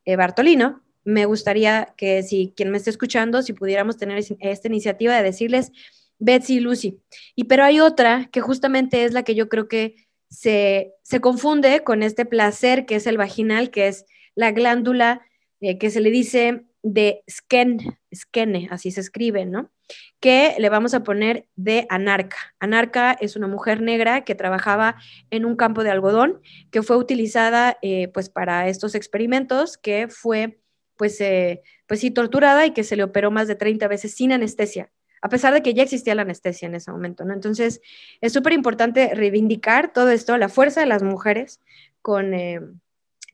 eh, 0.04 0.18
Bartolino, 0.18 0.84
me 1.06 1.26
gustaría 1.26 1.94
que 1.96 2.22
si 2.24 2.52
quien 2.54 2.70
me 2.70 2.80
esté 2.80 2.90
escuchando, 2.90 3.42
si 3.42 3.54
pudiéramos 3.54 3.96
tener 3.96 4.22
esta 4.42 4.68
iniciativa 4.68 5.16
de 5.16 5.24
decirles 5.24 5.72
Betsy 6.20 6.56
y 6.56 6.60
Lucy. 6.60 7.00
Y 7.34 7.46
pero 7.46 7.64
hay 7.64 7.80
otra 7.80 8.28
que 8.34 8.42
justamente 8.42 9.06
es 9.06 9.14
la 9.14 9.24
que 9.24 9.36
yo 9.36 9.48
creo 9.48 9.70
que 9.70 9.96
se, 10.30 10.96
confunde 11.22 11.82
con 11.86 12.04
este 12.04 12.26
placer 12.26 12.86
que 12.86 12.96
es 12.96 13.08
el 13.08 13.16
vaginal, 13.16 13.72
que 13.72 13.88
es 13.88 14.06
la 14.36 14.52
glándula 14.52 15.22
eh, 15.62 15.78
que 15.78 15.90
se 15.92 16.02
le 16.02 16.12
dice 16.12 16.66
de 16.84 17.24
Skene, 17.30 17.98
Skene, 18.14 18.68
así 18.70 18.92
se 18.92 19.00
escribe, 19.00 19.46
¿no? 19.46 19.72
Que 20.20 20.54
le 20.60 20.70
vamos 20.70 20.94
a 20.94 21.02
poner 21.04 21.48
de 21.56 21.88
Anarca. 21.90 22.38
Anarca 22.60 23.14
es 23.14 23.36
una 23.36 23.48
mujer 23.48 23.82
negra 23.82 24.26
que 24.26 24.36
trabajaba 24.36 24.98
en 25.32 25.46
un 25.46 25.56
campo 25.56 25.84
de 25.84 25.92
algodón, 25.92 26.42
que 26.72 26.84
fue 26.84 26.98
utilizada 26.98 27.78
eh, 27.82 28.10
pues 28.10 28.30
para 28.30 28.68
estos 28.68 28.96
experimentos, 28.96 29.78
que 29.78 30.10
fue 30.10 30.60
pues, 30.98 31.20
eh, 31.22 31.64
pues 31.88 32.02
sí 32.02 32.12
torturada 32.12 32.66
y 32.66 32.72
que 32.72 32.84
se 32.84 32.98
le 32.98 33.04
operó 33.04 33.32
más 33.32 33.48
de 33.48 33.56
30 33.56 33.88
veces 33.88 34.14
sin 34.14 34.34
anestesia, 34.34 34.92
a 35.22 35.30
pesar 35.30 35.54
de 35.54 35.64
que 35.64 35.74
ya 35.74 35.84
existía 35.84 36.16
la 36.16 36.24
anestesia 36.24 36.68
en 36.68 36.76
ese 36.76 36.92
momento, 36.92 37.24
¿no? 37.24 37.34
Entonces 37.34 37.82
es 38.20 38.34
súper 38.34 38.52
importante 38.52 39.16
reivindicar 39.16 39.94
todo 39.94 40.10
esto, 40.10 40.38
la 40.38 40.50
fuerza 40.50 40.82
de 40.82 40.88
las 40.88 41.02
mujeres 41.02 41.62
con... 42.02 42.34
Eh, 42.34 42.60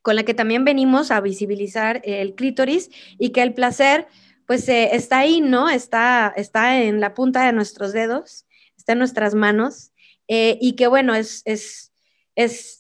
con 0.02 0.16
la 0.16 0.24
que 0.24 0.34
también 0.34 0.66
venimos 0.66 1.12
a 1.12 1.22
visibilizar 1.22 2.02
el 2.04 2.36
clítoris 2.36 2.90
y 3.18 3.30
que 3.30 3.42
el 3.42 3.54
placer 3.54 4.08
pues 4.46 4.68
eh, 4.70 4.96
está 4.96 5.20
ahí, 5.20 5.42
¿no? 5.42 5.70
Está, 5.70 6.34
está 6.36 6.82
en 6.82 7.00
la 7.00 7.14
punta 7.14 7.46
de 7.46 7.54
nuestros 7.54 7.94
dedos, 7.94 8.46
está 8.78 8.94
en 8.94 9.00
nuestras 9.00 9.36
manos 9.36 9.92
eh, 10.28 10.58
y 10.62 10.74
que 10.74 10.88
bueno, 10.88 11.16
es... 11.16 11.42
es 11.46 11.90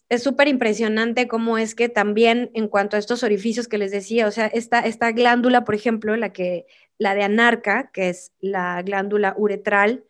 es 0.10 0.24
súper 0.24 0.48
impresionante 0.48 1.28
cómo 1.28 1.58
es 1.58 1.76
que 1.76 1.90
también 1.90 2.50
en 2.54 2.68
cuanto 2.70 2.96
a 2.96 3.00
estos 3.00 3.24
orificios 3.24 3.68
que 3.68 3.78
les 3.78 3.92
decía, 3.92 4.26
o 4.26 4.32
sea, 4.32 4.48
esta, 4.48 4.80
esta 4.80 5.12
glándula, 5.12 5.66
por 5.66 5.76
ejemplo, 5.76 6.16
la, 6.16 6.32
que, 6.32 6.66
la 6.98 7.14
de 7.14 7.24
anarca, 7.24 7.92
que 7.92 8.10
es 8.10 8.32
la 8.40 8.82
glándula 8.84 9.34
uretral, 9.38 10.06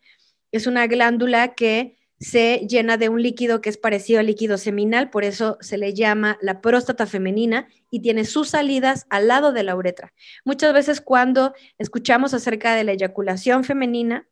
es 0.52 0.66
una 0.66 0.86
glándula 0.86 1.54
que 1.54 1.98
se 2.20 2.66
llena 2.68 2.98
de 2.98 3.08
un 3.08 3.22
líquido 3.22 3.62
que 3.62 3.70
es 3.70 3.78
parecido 3.78 4.20
al 4.20 4.26
líquido 4.26 4.58
seminal, 4.58 5.08
por 5.08 5.24
eso 5.24 5.56
se 5.60 5.78
le 5.78 5.94
llama 5.94 6.38
la 6.42 6.60
próstata 6.60 7.06
femenina 7.06 7.68
y 7.90 8.00
tiene 8.00 8.26
sus 8.26 8.50
salidas 8.50 9.06
al 9.08 9.26
lado 9.28 9.52
de 9.52 9.62
la 9.62 9.74
uretra. 9.74 10.12
Muchas 10.44 10.74
veces 10.74 11.00
cuando 11.00 11.54
escuchamos 11.78 12.34
acerca 12.34 12.74
de 12.74 12.84
la 12.84 12.92
eyaculación 12.92 13.64
femenina 13.64 14.28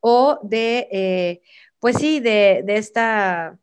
o 0.00 0.40
de, 0.42 0.88
eh, 0.90 1.42
pues 1.78 1.96
sí, 1.96 2.18
de, 2.18 2.62
de 2.64 2.76
esta 2.76 3.58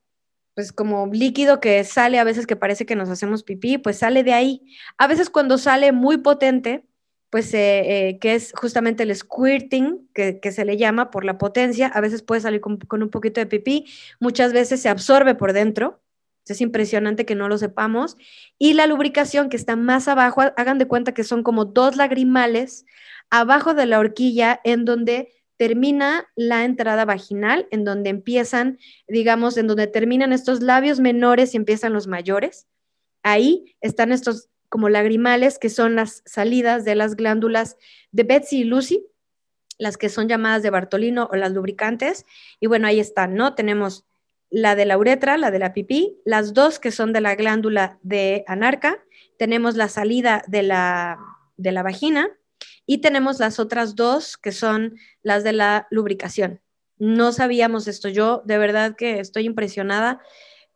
pues 0.53 0.71
como 0.71 1.07
líquido 1.07 1.59
que 1.59 1.83
sale 1.83 2.17
a 2.17 2.23
veces 2.23 2.47
que 2.47 2.55
parece 2.55 2.85
que 2.85 2.95
nos 2.95 3.09
hacemos 3.09 3.43
pipí, 3.43 3.77
pues 3.77 3.97
sale 3.97 4.23
de 4.23 4.31
ahí. 4.31 4.61
A 4.97 5.05
veces 5.05 5.29
cuando 5.29 5.57
sale 5.57 5.91
muy 5.91 6.17
potente, 6.19 6.85
pues 7.29 7.53
eh, 7.53 8.09
eh, 8.09 8.19
que 8.19 8.35
es 8.35 8.51
justamente 8.53 9.03
el 9.03 9.15
squirting, 9.15 10.09
que, 10.13 10.39
se 10.51 10.65
le 10.65 10.77
llama 10.77 11.11
por 11.11 11.25
la 11.25 11.37
potencia, 11.37 11.87
a 11.87 12.01
veces 12.01 12.21
puede 12.21 12.41
salir 12.41 12.61
con, 12.61 12.79
un 12.91 13.09
poquito 13.09 13.41
de 13.41 13.45
pipí, 13.45 13.85
muchas 14.19 14.53
veces 14.53 14.81
se 14.81 14.89
absorbe 14.89 15.35
por 15.35 15.53
dentro, 15.53 16.01
es 16.47 16.61
impresionante 16.61 17.25
que 17.25 17.35
no 17.35 17.49
lo 17.49 17.57
sepamos, 17.57 18.17
y 18.57 18.73
la 18.73 18.87
lubricación 18.87 19.49
que 19.49 19.57
está 19.57 19.75
más 19.75 20.07
abajo, 20.07 20.41
hagan 20.55 20.77
de 20.77 20.87
cuenta 20.87 21.13
que 21.13 21.23
son 21.23 21.43
como 21.43 21.65
dos 21.65 21.95
lagrimales 21.95 22.85
abajo 23.29 23.73
de 23.73 23.85
la 23.87 23.99
horquilla 23.99 24.61
en 24.63 24.85
donde 24.85 25.29
termina 25.57 26.27
la 26.35 26.65
entrada 26.65 27.05
vaginal, 27.05 27.67
en 27.71 27.83
donde 27.83 28.09
empiezan, 28.09 28.77
digamos, 29.07 29.57
en 29.57 29.67
donde 29.67 29.87
terminan 29.87 30.33
estos 30.33 30.61
labios 30.61 30.99
menores 30.99 31.53
y 31.53 31.57
empiezan 31.57 31.93
los 31.93 32.07
mayores. 32.07 32.67
Ahí 33.23 33.75
están 33.81 34.11
estos 34.11 34.49
como 34.75 34.89
lagrimales, 34.89 35.57
que 35.57 35.69
son 35.69 35.95
las 35.95 36.21
salidas 36.25 36.83
de 36.83 36.95
las 36.95 37.15
glándulas 37.15 37.77
de 38.11 38.23
Betsy 38.23 38.57
y 38.57 38.63
Lucy, 38.65 39.07
las 39.77 39.95
que 39.95 40.09
son 40.09 40.27
llamadas 40.27 40.63
de 40.63 40.69
Bartolino 40.69 41.29
o 41.31 41.37
las 41.37 41.53
lubricantes. 41.53 42.25
Y 42.59 42.67
bueno, 42.67 42.85
ahí 42.85 42.99
están, 42.99 43.35
¿no? 43.35 43.55
Tenemos 43.55 44.03
la 44.49 44.75
de 44.75 44.83
la 44.83 44.97
uretra, 44.97 45.37
la 45.37 45.49
de 45.49 45.59
la 45.59 45.71
pipí, 45.71 46.19
las 46.25 46.53
dos 46.53 46.77
que 46.79 46.91
son 46.91 47.13
de 47.13 47.21
la 47.21 47.35
glándula 47.35 47.99
de 48.03 48.43
anarca, 48.47 49.01
tenemos 49.39 49.77
la 49.77 49.87
salida 49.87 50.43
de 50.45 50.63
la, 50.63 51.19
de 51.55 51.71
la 51.71 51.81
vagina 51.81 52.27
y 52.85 52.97
tenemos 52.97 53.39
las 53.39 53.61
otras 53.61 53.95
dos 53.95 54.35
que 54.35 54.51
son 54.51 54.97
las 55.23 55.45
de 55.45 55.53
la 55.53 55.87
lubricación. 55.89 56.59
No 56.97 57.31
sabíamos 57.31 57.87
esto. 57.87 58.09
Yo 58.09 58.41
de 58.43 58.57
verdad 58.57 58.97
que 58.97 59.21
estoy 59.21 59.45
impresionada 59.45 60.19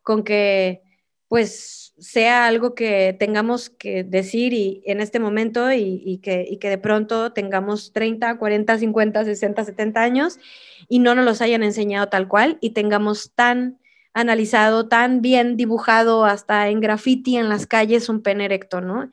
con 0.04 0.24
que, 0.24 0.84
pues, 1.28 1.89
sea 2.00 2.48
algo 2.48 2.76
que 2.76 3.16
tengamos 3.20 3.70
que 3.70 4.04
decir 4.04 4.54
y, 4.54 4.82
en 4.86 5.02
este 5.02 5.20
momento 5.20 5.72
y, 5.72 6.20
que, 6.24 6.46
y, 6.50 6.58
que, 6.58 6.70
de 6.70 6.78
pronto 6.78 7.34
tengamos 7.34 7.92
30, 7.94 8.38
40, 8.38 8.78
50, 8.78 9.26
60, 9.26 9.64
70 9.66 10.02
años 10.02 10.40
y 10.88 11.00
no 11.00 11.16
nos 11.16 11.26
los 11.26 11.42
hayan 11.42 11.64
enseñado 11.64 12.08
tal 12.08 12.28
cual 12.28 12.58
y 12.62 12.72
tengamos 12.72 13.34
tan 13.36 13.80
analizado, 14.14 14.88
tan 14.88 15.22
bien 15.22 15.58
dibujado 15.58 16.26
hasta 16.26 16.70
en 16.70 16.80
graffiti 16.80 17.38
en 17.38 17.50
las 17.50 17.68
calles 17.68 18.10
un 18.10 18.22
pene 18.22 18.46
erecto, 18.46 18.82
¿no? 18.82 19.12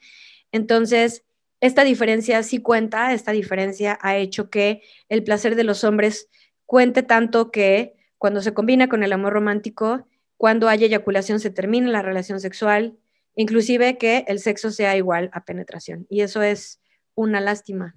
Entonces, 0.52 1.24
esta 1.60 1.84
diferencia 1.84 2.42
sí 2.42 2.58
cuenta, 2.58 3.12
esta 3.12 3.32
diferencia 3.32 3.98
ha 4.02 4.16
hecho 4.16 4.50
que 4.50 4.82
el 5.08 5.22
placer 5.22 5.56
de 5.56 5.64
los 5.64 5.84
hombres 5.84 6.28
cuente 6.64 7.02
tanto 7.02 7.50
que 7.50 7.94
cuando 8.18 8.40
se 8.40 8.54
combina 8.54 8.88
con 8.88 9.02
el 9.02 9.12
amor 9.12 9.32
romántico, 9.32 10.06
cuando 10.36 10.68
haya 10.68 10.86
eyaculación 10.86 11.40
se 11.40 11.50
termina 11.50 11.90
la 11.90 12.02
relación 12.02 12.40
sexual, 12.40 12.98
inclusive 13.34 13.98
que 13.98 14.24
el 14.28 14.38
sexo 14.38 14.70
sea 14.70 14.96
igual 14.96 15.30
a 15.32 15.44
penetración. 15.44 16.06
Y 16.08 16.22
eso 16.22 16.42
es 16.42 16.80
una 17.14 17.40
lástima. 17.40 17.94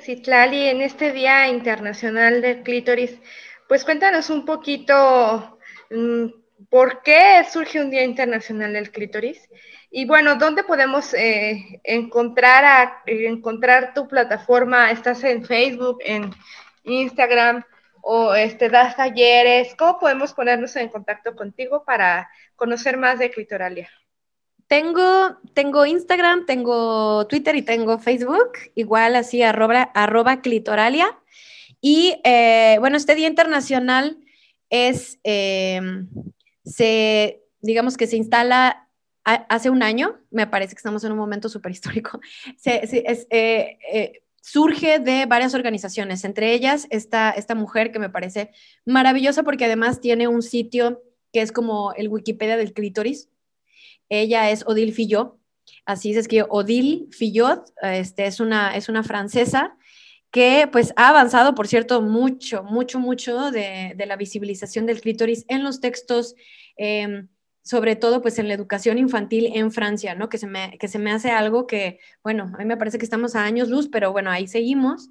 Citlali, 0.00 0.68
en 0.68 0.82
este 0.82 1.12
Día 1.12 1.48
Internacional 1.48 2.42
del 2.42 2.62
Clítoris, 2.62 3.18
pues 3.68 3.84
cuéntanos 3.84 4.30
un 4.30 4.44
poquito 4.44 5.58
mm, 5.90 6.26
por 6.68 7.02
qué 7.02 7.44
surge 7.50 7.80
un 7.80 7.90
Día 7.90 8.04
Internacional 8.04 8.72
del 8.72 8.90
Clítoris 8.90 9.48
y 9.94 10.06
bueno, 10.06 10.36
¿dónde 10.36 10.64
podemos 10.64 11.12
eh, 11.12 11.80
encontrar, 11.84 12.64
a, 12.64 13.02
encontrar 13.04 13.92
tu 13.92 14.08
plataforma? 14.08 14.90
¿Estás 14.90 15.22
en 15.22 15.44
Facebook, 15.44 15.98
en 16.00 16.30
Instagram? 16.84 17.62
O 18.02 18.34
este, 18.34 18.68
das 18.68 18.96
talleres, 18.96 19.74
¿cómo 19.76 19.98
podemos 19.98 20.34
ponernos 20.34 20.76
en 20.76 20.88
contacto 20.88 21.34
contigo 21.34 21.84
para 21.84 22.28
conocer 22.56 22.98
más 22.98 23.18
de 23.18 23.30
Clitoralia? 23.30 23.88
Tengo, 24.66 25.38
tengo 25.54 25.86
Instagram, 25.86 26.46
tengo 26.46 27.26
Twitter 27.26 27.54
y 27.56 27.62
tengo 27.62 27.98
Facebook, 27.98 28.52
igual 28.74 29.16
así 29.16 29.42
arroba, 29.42 29.82
arroba 29.94 30.40
clitoralia. 30.40 31.18
Y 31.80 32.20
eh, 32.24 32.76
bueno, 32.80 32.96
este 32.96 33.14
Día 33.14 33.28
Internacional 33.28 34.16
es, 34.70 35.18
em, 35.24 36.08
se, 36.64 37.42
digamos 37.60 37.96
que 37.96 38.06
se 38.06 38.16
instala 38.16 38.88
hace 39.24 39.70
un 39.70 39.82
año, 39.82 40.18
me 40.30 40.46
parece 40.46 40.74
que 40.74 40.78
estamos 40.78 41.04
en 41.04 41.12
un 41.12 41.18
momento 41.18 41.48
súper 41.48 41.70
histórico, 41.70 42.20
se, 42.56 42.82
es, 42.82 43.26
eh, 43.30 43.78
eh, 43.92 44.21
surge 44.42 44.98
de 44.98 45.24
varias 45.26 45.54
organizaciones, 45.54 46.24
entre 46.24 46.52
ellas 46.52 46.88
esta, 46.90 47.30
esta 47.30 47.54
mujer 47.54 47.92
que 47.92 48.00
me 48.00 48.10
parece 48.10 48.50
maravillosa 48.84 49.44
porque 49.44 49.64
además 49.64 50.00
tiene 50.00 50.26
un 50.28 50.42
sitio 50.42 51.00
que 51.32 51.40
es 51.40 51.52
como 51.52 51.94
el 51.94 52.08
Wikipedia 52.08 52.56
del 52.56 52.74
clítoris. 52.74 53.30
Ella 54.08 54.50
es 54.50 54.64
Odile 54.66 54.92
Fillot, 54.92 55.38
así 55.86 56.12
es 56.14 56.28
que 56.28 56.44
Odile 56.46 57.06
Fillot 57.12 57.72
este, 57.82 58.26
es, 58.26 58.40
una, 58.40 58.76
es 58.76 58.88
una 58.88 59.04
francesa 59.04 59.76
que 60.32 60.68
pues 60.70 60.92
ha 60.96 61.10
avanzado, 61.10 61.54
por 61.54 61.68
cierto, 61.68 62.02
mucho, 62.02 62.64
mucho, 62.64 62.98
mucho 62.98 63.50
de, 63.52 63.94
la 64.06 64.16
visibilización 64.16 64.86
del 64.86 65.00
clítoris 65.00 65.44
en 65.48 65.62
los 65.62 65.80
textos 65.80 66.34
em, 66.76 67.28
sobre 67.62 67.96
todo 67.96 68.22
pues 68.22 68.38
en 68.38 68.48
la 68.48 68.54
educación 68.54 68.98
infantil 68.98 69.50
en 69.54 69.70
Francia, 69.70 70.14
¿no? 70.14 70.28
Que 70.28 70.38
se 70.38 70.46
me, 70.46 70.76
que 70.78 70.88
se 70.88 70.98
me 70.98 71.12
hace 71.12 71.30
algo 71.30 71.66
que, 71.66 72.00
bueno, 72.22 72.50
a 72.54 72.58
mí 72.58 72.64
me 72.64 72.76
parece 72.76 72.98
que 72.98 73.04
estamos 73.04 73.36
a 73.36 73.44
años 73.44 73.68
luz, 73.68 73.88
pero 73.88 74.12
bueno, 74.12 74.30
ahí 74.30 74.48
seguimos. 74.48 75.08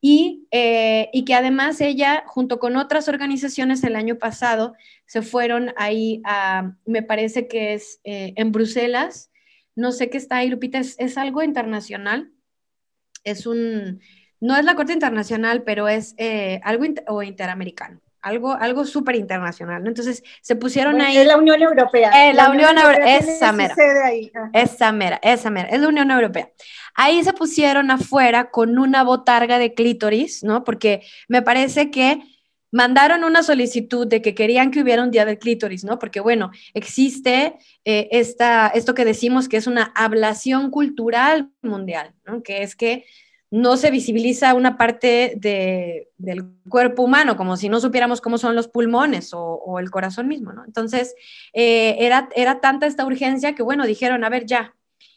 Y, 0.00 0.46
eh, 0.52 1.10
y 1.12 1.24
que 1.24 1.34
además 1.34 1.80
ella, 1.80 2.22
junto 2.26 2.60
con 2.60 2.76
otras 2.76 3.08
organizaciones 3.08 3.82
el 3.82 3.96
año 3.96 4.16
pasado, 4.16 4.74
se 5.06 5.22
fueron 5.22 5.72
ahí 5.76 6.22
a, 6.24 6.72
me 6.86 7.02
parece 7.02 7.48
que 7.48 7.74
es 7.74 8.00
eh, 8.04 8.32
en 8.36 8.52
Bruselas, 8.52 9.32
no 9.74 9.90
sé 9.90 10.08
qué 10.08 10.18
está 10.18 10.36
ahí, 10.36 10.50
Lupita, 10.50 10.78
es, 10.78 10.94
es 10.98 11.18
algo 11.18 11.42
internacional, 11.42 12.32
es 13.24 13.46
un, 13.46 14.00
no 14.40 14.56
es 14.56 14.64
la 14.64 14.76
Corte 14.76 14.92
Internacional, 14.92 15.64
pero 15.64 15.88
es 15.88 16.14
eh, 16.16 16.60
algo 16.62 16.84
o 17.08 17.22
interamericano 17.24 18.00
algo, 18.22 18.52
algo 18.52 18.84
súper 18.84 19.16
internacional, 19.16 19.82
¿no? 19.82 19.88
Entonces 19.88 20.22
se 20.40 20.56
pusieron 20.56 21.00
ahí. 21.00 21.16
Es 21.16 21.26
la 21.26 21.36
Unión 21.36 21.62
Europea. 21.62 22.28
Eh, 22.28 22.34
la, 22.34 22.50
Unión, 22.50 22.76
Europea, 22.76 23.18
esa 23.18 23.52
mera. 23.52 23.74
Esa 24.52 24.92
mera, 24.92 25.20
esa 25.22 25.50
mera, 25.50 25.68
es 25.68 25.80
la 25.80 25.88
Unión 25.88 26.10
Europea. 26.10 26.50
Ahí 26.94 27.22
se 27.22 27.32
pusieron 27.32 27.90
afuera 27.90 28.50
con 28.50 28.78
una 28.78 29.02
botarga 29.02 29.58
de 29.58 29.74
clítoris, 29.74 30.42
¿no? 30.42 30.64
Porque 30.64 31.02
me 31.28 31.42
parece 31.42 31.90
que 31.90 32.22
mandaron 32.70 33.24
una 33.24 33.42
solicitud 33.42 34.06
de 34.06 34.20
que 34.20 34.34
querían 34.34 34.70
que 34.70 34.82
hubiera 34.82 35.02
un 35.02 35.10
día 35.10 35.24
del 35.24 35.38
clítoris, 35.38 35.84
¿no? 35.84 35.98
Porque, 35.98 36.20
bueno, 36.20 36.50
existe 36.74 37.56
eh, 37.84 38.08
esta, 38.10 38.68
esto 38.68 38.94
que 38.94 39.04
decimos 39.04 39.48
que 39.48 39.56
es 39.56 39.66
una 39.66 39.92
ablación 39.94 40.70
cultural 40.70 41.50
mundial, 41.62 42.14
¿no? 42.26 42.42
Que 42.42 42.62
es 42.62 42.76
que 42.76 43.04
no 43.50 43.76
se 43.76 43.90
visibiliza 43.90 44.54
una 44.54 44.76
parte 44.76 45.34
del 46.18 46.44
cuerpo 46.68 47.02
humano, 47.02 47.36
como 47.36 47.56
si 47.56 47.68
no 47.68 47.80
supiéramos 47.80 48.20
cómo 48.20 48.36
son 48.36 48.54
los 48.54 48.68
pulmones 48.68 49.30
o, 49.32 49.78
el 49.78 49.90
corazón 49.90 50.28
mismo, 50.28 50.52
¿no? 50.52 50.64
Entonces, 50.66 51.14
eh, 51.54 51.96
era, 52.00 52.28
era 52.34 52.60
tanta 52.60 52.86
esta 52.86 53.06
urgencia 53.06 53.54
que, 53.54 53.62
bueno, 53.62 53.86
dijeron, 53.86 54.24
a 54.24 54.28
ver, 54.28 54.44
ya. 54.44 54.74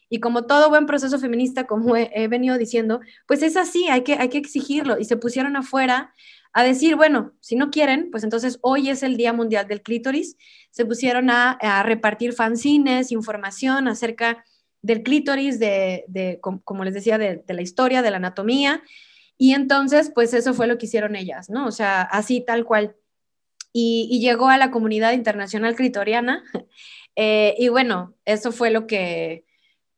Y 0.10 0.20
como 0.20 0.46
todo 0.46 0.70
buen 0.70 0.86
proceso 0.86 1.20
feminista, 1.20 1.66
como 1.66 1.96
he, 1.96 2.28
venido 2.28 2.58
diciendo, 2.58 3.02
pues 3.28 3.42
es 3.44 3.58
así, 3.58 3.88
hay 3.90 4.02
que, 4.02 4.14
hay 4.14 4.30
que 4.30 4.38
exigirlo. 4.38 4.98
Y 5.00 5.06
se 5.06 5.18
pusieron 5.18 5.56
afuera 5.56 6.14
a 6.54 6.64
decir, 6.64 6.96
bueno, 6.96 7.34
si 7.40 7.56
no 7.56 7.70
quieren, 7.72 8.10
pues 8.12 8.24
entonces 8.24 8.60
hoy 8.62 8.90
es 8.90 9.04
el 9.04 9.16
Día 9.16 9.32
Mundial 9.32 9.68
del 9.68 9.82
Clítoris. 9.82 10.38
Se 10.70 10.86
pusieron 10.86 11.30
a, 11.30 11.52
a 11.52 11.84
repartir 11.84 12.34
fanzines, 12.34 13.12
información 13.12 13.88
acerca 13.88 14.44
del 14.82 15.04
clítoris, 15.04 15.60
de, 15.60 16.40
como 16.42 16.84
les 16.84 16.94
decía, 16.94 17.18
de, 17.18 17.44
la 17.48 17.62
historia, 17.62 18.02
de 18.02 18.12
la 18.12 18.18
anatomía. 18.18 18.84
Y 19.38 19.54
entonces, 19.54 20.12
pues 20.14 20.34
eso 20.34 20.54
fue 20.54 20.68
lo 20.68 20.78
que 20.78 20.86
hicieron 20.86 21.16
ellas, 21.16 21.50
¿no? 21.50 21.68
O 21.68 21.72
sea, 21.72 22.02
así 22.02 22.42
tal 22.42 22.66
cual. 22.66 22.96
Y, 23.74 24.20
llegó 24.20 24.50
a 24.50 24.58
la 24.58 24.72
comunidad 24.72 25.14
internacional 25.14 25.76
clitoriana. 25.76 26.44
Eh, 27.18 27.56
y 27.60 27.68
bueno, 27.68 28.16
eso 28.24 28.54
fue 28.54 28.72
lo 28.72 28.88
que, 28.88 29.44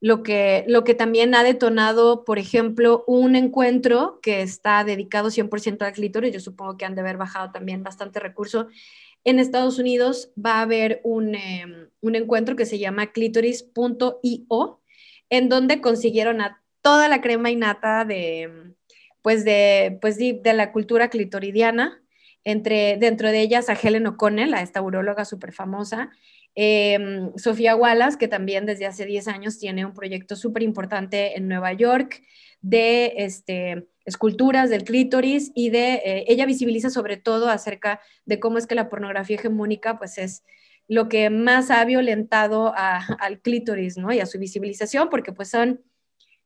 lo, 0.01 0.23
que, 0.23 0.65
lo 0.67 0.83
que 0.83 0.95
también 0.95 1.35
ha 1.35 1.43
detonado, 1.43 2.25
por 2.25 2.39
ejemplo, 2.39 3.03
un 3.05 3.35
encuentro 3.35 4.19
que 4.23 4.41
está 4.41 4.83
dedicado 4.83 5.29
100% 5.29 5.83
al 5.83 5.93
clítoris. 5.93 6.33
Yo 6.33 6.39
supongo 6.39 6.75
que 6.75 6.85
han 6.85 6.95
de 6.95 7.01
haber 7.01 7.17
bajado 7.17 7.51
también 7.51 7.83
bastante 7.83 8.19
recurso 8.19 8.67
en 9.23 9.39
Estados 9.39 9.79
Unidos 9.79 10.31
va 10.37 10.55
a 10.55 10.61
haber 10.61 11.01
em, 11.03 11.89
un, 12.01 12.15
encuentro 12.15 12.55
que 12.55 12.65
se 12.65 12.79
llama 12.79 13.11
clitoris.io, 13.11 14.81
en 15.29 15.49
donde 15.49 15.81
consiguieron 15.81 16.41
a 16.41 16.61
toda 16.81 17.07
la 17.07 17.21
crema 17.21 17.49
innata 17.49 18.05
de, 18.05 18.73
pues 19.21 19.45
de, 19.45 19.97
pues 20.01 20.17
de, 20.17 20.41
la 20.53 20.71
cultura 20.71 21.09
clitoridiana, 21.09 22.01
entre, 22.43 22.97
dentro 22.97 23.29
de 23.29 23.39
ellas 23.39 23.69
a 23.69 23.73
Helen 23.73 24.07
O'Connell, 24.07 24.53
a 24.53 24.61
esta 24.61 24.81
uróloga 24.81 25.23
súper 25.23 25.53
famosa, 25.53 26.11
em, 26.55 27.31
Sofía 27.37 27.75
Wallace, 27.75 28.17
que 28.17 28.27
también 28.27 28.65
desde 28.65 28.85
hace 28.85 29.05
10 29.05 29.29
años 29.29 29.57
tiene 29.59 29.85
un 29.85 29.93
proyecto 29.93 30.35
súper 30.35 30.63
importante 30.63 31.37
en 31.37 31.47
Nueva 31.47 31.71
York 31.73 32.21
de 32.61 33.13
este, 33.17 33.87
esculturas 34.05 34.69
del 34.69 34.83
clítoris 34.83 35.51
y 35.55 35.69
de, 35.69 35.93
eh, 35.95 36.25
ella 36.27 36.45
visibiliza 36.45 36.89
sobre 36.89 37.17
todo 37.17 37.49
acerca 37.49 38.01
de 38.25 38.39
cómo 38.39 38.57
es 38.57 38.67
que 38.67 38.75
la 38.75 38.89
pornografía 38.89 39.37
hegemónica 39.37 39.97
pues 39.97 40.17
es 40.17 40.43
lo 40.87 41.07
que 41.07 41.29
más 41.29 41.71
ha 41.71 41.83
violentado 41.85 42.73
al 42.75 43.39
clítoris, 43.41 43.97
¿no? 43.97 44.11
Y 44.11 44.19
a 44.19 44.25
su 44.25 44.37
visibilización, 44.37 45.09
porque 45.09 45.31
pues 45.31 45.49
son, 45.49 45.81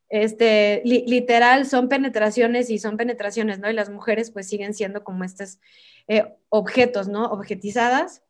este, 0.09 0.81
literal, 0.85 1.65
son 1.65 1.89
penetraciones 1.89 2.69
y 2.69 2.77
son 2.77 2.97
penetraciones, 2.97 3.59
¿no? 3.59 3.69
Y 3.69 3.73
las 3.73 3.89
mujeres 3.89 4.31
pues 4.31 4.47
siguen 4.47 4.73
siendo 4.73 5.03
como 5.03 5.23
estos 5.23 5.59
eh, 6.07 6.35
objetos, 6.49 7.07
¿no? 7.07 7.25
Objetizadas. 7.25 8.21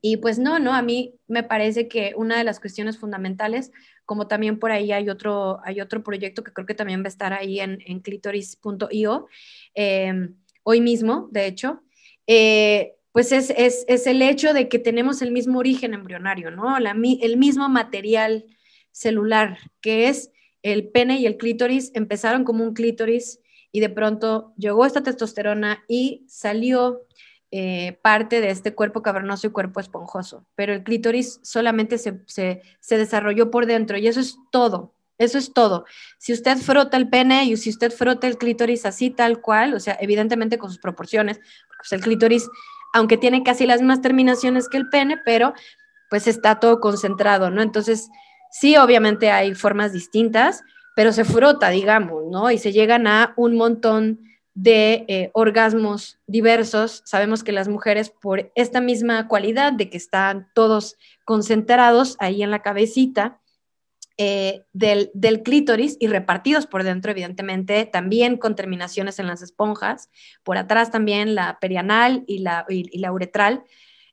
Y 0.00 0.18
pues 0.18 0.38
no, 0.38 0.58
no, 0.58 0.74
a 0.74 0.82
mí 0.82 1.14
me 1.26 1.42
parece 1.42 1.88
que 1.88 2.12
una 2.16 2.38
de 2.38 2.44
las 2.44 2.60
cuestiones 2.60 2.98
fundamentales 2.98 3.72
como 4.08 4.26
también 4.26 4.58
por 4.58 4.72
ahí 4.72 4.90
hay 4.90 5.10
otro, 5.10 5.60
hay 5.64 5.82
otro 5.82 6.02
proyecto 6.02 6.42
que 6.42 6.54
creo 6.54 6.66
que 6.66 6.72
también 6.72 7.02
va 7.02 7.04
a 7.04 7.08
estar 7.08 7.34
ahí 7.34 7.60
en, 7.60 7.78
en 7.84 8.00
clitoris.io, 8.00 9.26
em, 9.74 10.34
hoy 10.62 10.80
mismo, 10.80 11.28
de 11.30 11.46
hecho, 11.46 11.82
eh, 12.26 12.94
pues 13.12 13.32
es, 13.32 13.50
es, 13.50 13.84
es, 13.86 14.06
el 14.06 14.22
hecho 14.22 14.54
de 14.54 14.70
que 14.70 14.78
tenemos 14.78 15.20
el 15.20 15.30
mismo 15.30 15.58
origen 15.58 15.92
embrionario, 15.92 16.50
¿no? 16.50 16.74
El 16.78 17.36
mismo 17.36 17.68
material 17.68 18.46
celular, 18.92 19.58
que 19.82 20.08
es 20.08 20.32
el 20.62 20.88
pene 20.88 21.18
y 21.18 21.26
el 21.26 21.36
clítoris, 21.36 21.90
empezaron 21.92 22.44
como 22.44 22.64
un 22.64 22.72
clítoris 22.72 23.40
y 23.72 23.80
de 23.80 23.90
pronto 23.90 24.54
llegó 24.56 24.86
esta 24.86 25.02
testosterona 25.02 25.84
y 25.86 26.24
salió 26.28 27.02
eh, 27.50 27.98
parte 28.02 28.42
de 28.42 28.50
este 28.50 28.74
cuerpo 28.74 29.02
cavernoso 29.02 29.46
y 29.46 29.50
cuerpo 29.50 29.80
esponjoso, 29.80 30.44
pero 30.54 30.74
el 30.74 30.82
clítoris 30.82 31.40
solamente 31.42 31.96
se, 31.96 32.20
desarrolló 32.90 33.50
por 33.50 33.64
dentro 33.64 33.96
y 33.96 34.06
eso 34.06 34.20
es 34.20 34.36
todo, 34.50 34.92
eso 35.16 35.38
es 35.38 35.54
todo. 35.54 35.86
Si 36.18 36.34
usted 36.34 36.58
frota 36.58 36.98
el 36.98 37.08
pene 37.08 37.44
y 37.44 37.56
si 37.56 37.70
usted 37.70 37.90
frota 37.90 38.26
el 38.26 38.36
clítoris 38.36 38.84
así 38.84 39.08
tal 39.08 39.40
cual, 39.40 39.72
o 39.72 39.80
sea, 39.80 39.96
evidentemente 39.98 40.58
con 40.58 40.68
sus 40.68 40.78
proporciones, 40.78 41.40
pues 41.78 41.90
el 41.92 42.02
clítoris, 42.02 42.50
aunque 42.92 43.16
tiene 43.16 43.42
casi 43.42 43.66
las 43.66 43.80
mismas 43.80 44.02
terminaciones 44.02 44.68
que 44.68 44.76
el 44.76 44.90
pene, 44.90 45.16
pero 45.24 45.54
pues 46.10 46.26
está 46.26 46.60
todo 46.60 46.80
concentrado, 46.80 47.50
¿no? 47.50 47.62
Entonces, 47.62 48.10
sí, 48.50 48.76
obviamente 48.76 49.30
hay 49.30 49.54
formas 49.54 49.94
distintas, 49.94 50.62
pero 50.94 51.12
se 51.12 51.24
frota, 51.24 51.70
digamos, 51.70 52.24
¿no? 52.30 52.50
Y 52.50 52.58
se 52.58 52.72
llegan 52.72 53.06
a 53.06 53.32
un 53.36 53.56
montón 53.56 54.20
de 54.60 55.04
eh, 55.06 55.30
orgasmos 55.34 56.18
diversos. 56.26 57.02
Sabemos 57.04 57.44
que 57.44 57.52
las 57.52 57.68
mujeres, 57.68 58.10
por 58.10 58.50
esta 58.56 58.80
misma 58.80 59.28
cualidad 59.28 59.72
de 59.72 59.88
que 59.88 59.96
están 59.96 60.48
todos 60.52 60.96
concentrados 61.24 62.16
ahí 62.18 62.42
en 62.42 62.50
la 62.50 62.60
cabecita 62.60 63.40
eh, 64.16 64.64
del, 64.72 65.12
clítoris 65.44 65.96
y 66.00 66.08
repartidos 66.08 66.66
por 66.66 66.82
dentro, 66.82 67.12
evidentemente, 67.12 67.84
también 67.84 68.36
con 68.36 68.56
terminaciones 68.56 69.20
en 69.20 69.28
las 69.28 69.42
esponjas, 69.42 70.10
por 70.42 70.58
atrás 70.58 70.90
también 70.90 71.36
la 71.36 71.60
perianal 71.60 72.24
y 72.26 72.38
la, 72.38 72.66
la 72.94 73.12
uretral. 73.12 73.62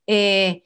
Eh, 0.05 0.61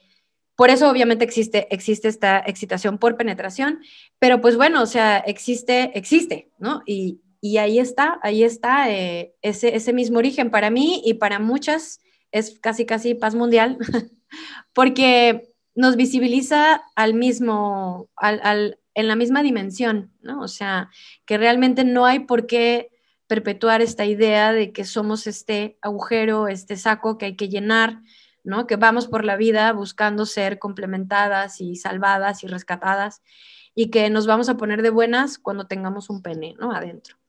por 0.56 0.68
eso 0.68 0.90
obviamente 0.90 1.24
existe, 1.24 1.74
existe 1.74 2.08
esta 2.08 2.42
excitación 2.46 2.98
por 2.98 3.16
penetración, 3.16 3.80
pero 4.18 4.42
pues 4.42 4.58
bueno, 4.58 4.82
o 4.82 4.86
sea, 4.86 5.16
existe, 5.16 5.90
existe, 5.98 6.50
¿no? 6.58 6.82
Y, 6.84 7.22
y 7.40 7.56
ahí 7.56 7.78
está, 7.78 8.18
ahí 8.22 8.44
está 8.44 8.90
eh, 8.90 9.34
ese, 9.42 9.74
ese 9.74 9.92
mismo 9.92 10.18
origen. 10.18 10.50
Para 10.50 10.70
mí 10.70 11.02
y 11.04 11.14
para 11.14 11.38
muchas 11.38 12.00
es 12.32 12.58
casi, 12.60 12.86
casi 12.86 13.14
paz 13.14 13.34
mundial, 13.34 13.78
porque 14.72 15.48
nos 15.74 15.96
visibiliza 15.96 16.82
al 16.94 17.14
mismo, 17.14 18.08
al, 18.16 18.40
al, 18.42 18.78
en 18.94 19.08
la 19.08 19.16
misma 19.16 19.42
dimensión, 19.42 20.12
¿no? 20.20 20.40
O 20.40 20.48
sea, 20.48 20.90
que 21.24 21.38
realmente 21.38 21.84
no 21.84 22.04
hay 22.06 22.20
por 22.20 22.46
qué 22.46 22.90
perpetuar 23.26 23.80
esta 23.80 24.04
idea 24.04 24.52
de 24.52 24.72
que 24.72 24.84
somos 24.84 25.26
este 25.26 25.78
agujero, 25.82 26.48
este 26.48 26.76
saco 26.76 27.16
que 27.16 27.26
hay 27.26 27.36
que 27.36 27.48
llenar, 27.48 28.00
¿no? 28.44 28.66
Que 28.66 28.76
vamos 28.76 29.06
por 29.06 29.24
la 29.24 29.36
vida 29.36 29.72
buscando 29.72 30.26
ser 30.26 30.58
complementadas 30.58 31.60
y 31.60 31.76
salvadas 31.76 32.42
y 32.42 32.48
rescatadas 32.48 33.22
y 33.74 33.90
que 33.90 34.10
nos 34.10 34.26
vamos 34.26 34.48
a 34.48 34.56
poner 34.56 34.82
de 34.82 34.90
buenas 34.90 35.38
cuando 35.38 35.66
tengamos 35.66 36.10
un 36.10 36.22
pene, 36.22 36.54
¿no? 36.58 36.72
Adentro. 36.72 37.19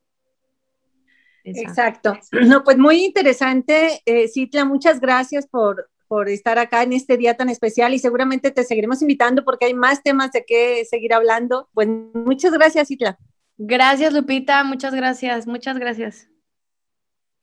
Exacto. 1.44 2.18
No, 2.32 2.64
pues 2.64 2.78
muy 2.78 3.04
interesante, 3.04 4.02
eh, 4.06 4.28
Citla, 4.28 4.66
muchas 4.66 5.00
gracias 5.00 5.48
por, 5.48 5.90
por 6.08 6.30
estar 6.30 6.60
acá 6.60 6.84
en 6.84 6.94
este 6.94 7.18
día 7.18 7.38
tan 7.38 7.50
especial 7.50 7.94
y 7.94 8.00
seguramente 8.00 8.52
te 8.52 8.64
seguiremos 8.64 9.02
invitando 9.02 9.44
porque 9.44 9.66
hay 9.66 9.74
más 9.74 10.04
temas 10.04 10.32
de 10.32 10.44
qué 10.46 10.86
seguir 10.86 11.14
hablando. 11.14 11.70
Pues 11.74 11.88
muchas 11.88 12.52
gracias, 12.52 12.88
Citla. 12.88 13.18
Gracias, 13.58 14.14
Lupita, 14.14 14.64
muchas 14.64 14.94
gracias, 14.94 15.48
muchas 15.48 15.78
gracias. 15.78 16.28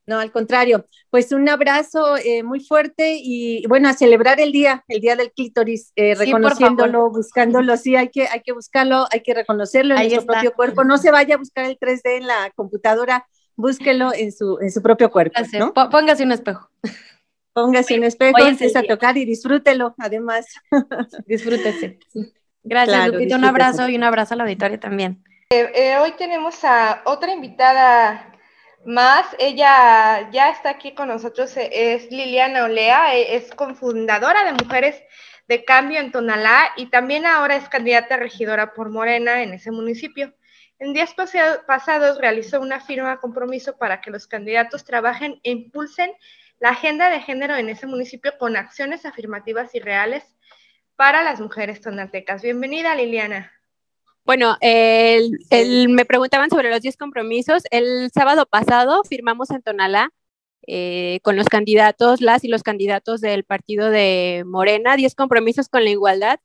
No, 0.08 0.18
al 0.18 0.32
contrario, 0.32 0.86
pues 1.10 1.32
un 1.32 1.46
abrazo 1.50 2.16
eh, 2.16 2.42
muy 2.42 2.60
fuerte 2.60 3.18
y 3.22 3.66
bueno, 3.66 3.90
a 3.90 3.92
celebrar 3.92 4.40
el 4.40 4.52
día, 4.52 4.82
el 4.88 5.02
día 5.02 5.16
del 5.16 5.32
clítoris, 5.32 5.92
eh, 5.96 6.14
reconociéndolo, 6.14 7.10
buscándolo, 7.10 7.76
sí, 7.76 7.94
hay 7.94 8.08
que, 8.08 8.26
hay 8.26 8.40
que 8.40 8.52
buscarlo, 8.52 9.06
hay 9.10 9.20
que 9.20 9.34
reconocerlo 9.34 9.94
en 9.98 10.10
su 10.10 10.24
propio 10.24 10.54
cuerpo. 10.54 10.82
No 10.82 10.96
se 10.96 11.10
vaya 11.10 11.34
a 11.34 11.38
buscar 11.38 11.66
el 11.66 11.78
3D 11.78 12.16
en 12.16 12.26
la 12.26 12.50
computadora, 12.56 13.28
búsquelo 13.58 14.14
en 14.14 14.32
su, 14.32 14.58
en 14.60 14.70
su 14.70 14.80
propio 14.80 15.10
cuerpo. 15.10 15.38
¿no? 15.58 15.74
Póngase 15.74 16.22
un 16.22 16.32
espejo. 16.32 16.70
Póngase 17.52 17.98
un 17.98 18.04
espejo, 18.04 18.38
empieza 18.38 18.78
a 18.78 18.82
tocar 18.84 19.18
y 19.18 19.24
disfrútelo, 19.24 19.94
además. 19.98 20.46
Disfrútese. 21.26 21.98
Gracias, 22.62 23.08
Lupita, 23.08 23.36
un 23.36 23.44
abrazo 23.44 23.88
y 23.88 23.96
un 23.96 24.04
abrazo 24.04 24.34
a 24.34 24.36
la 24.36 24.44
auditoria 24.44 24.78
también. 24.78 25.24
Eh, 25.50 25.96
hoy 26.00 26.12
tenemos 26.12 26.62
a 26.62 27.02
otra 27.04 27.32
invitada 27.32 28.32
más. 28.86 29.26
Ella 29.40 30.30
ya 30.30 30.50
está 30.50 30.70
aquí 30.70 30.94
con 30.94 31.08
nosotros, 31.08 31.56
e, 31.56 31.94
es 31.94 32.12
Liliana 32.12 32.64
Olea, 32.64 33.16
es 33.16 33.50
cofundadora 33.54 34.44
de 34.44 34.52
Mujeres 34.52 35.02
de 35.48 35.64
Cambio 35.64 35.98
en 35.98 36.12
Tonalá 36.12 36.68
y 36.76 36.86
también 36.86 37.26
ahora 37.26 37.56
es 37.56 37.68
candidata 37.68 38.14
a 38.14 38.18
regidora 38.18 38.72
por 38.72 38.90
Morena 38.90 39.42
en 39.42 39.54
ese 39.54 39.72
municipio. 39.72 40.32
En 40.80 40.92
días 40.92 41.14
pasados 41.66 42.18
realizó 42.18 42.60
una 42.60 42.80
firma 42.80 43.18
compromiso 43.18 43.76
para 43.76 44.00
que 44.00 44.12
los 44.12 44.28
candidatos 44.28 44.84
trabajen 44.84 45.40
e 45.42 45.50
impulsen 45.50 46.12
la 46.60 46.70
agenda 46.70 47.10
de 47.10 47.20
género 47.20 47.56
en 47.56 47.68
ese 47.68 47.86
municipio 47.86 48.32
con 48.38 48.56
acciones 48.56 49.04
afirmativas 49.04 49.74
y 49.74 49.80
reales 49.80 50.24
para 50.94 51.24
las 51.24 51.40
mujeres 51.40 51.80
tonaltecas. 51.80 52.42
Bienvenida, 52.42 52.94
Liliana. 52.94 53.52
Bueno, 54.24 54.56
me 54.60 56.04
preguntaban 56.04 56.50
sobre 56.50 56.70
los 56.70 56.82
10 56.82 56.96
compromisos. 56.96 57.62
El 57.70 58.10
sábado 58.12 58.46
pasado 58.46 59.02
firmamos 59.04 59.50
en 59.50 59.62
Tonalá 59.62 60.10
eh, 60.66 61.18
con 61.22 61.34
los 61.34 61.48
candidatos, 61.48 62.20
las 62.20 62.44
y 62.44 62.48
los 62.48 62.62
candidatos 62.62 63.20
del 63.20 63.44
partido 63.44 63.90
de 63.90 64.44
Morena, 64.46 64.96
10 64.96 65.14
compromisos 65.14 65.68
con 65.68 65.82
la 65.82 65.90
igualdad 65.90 66.38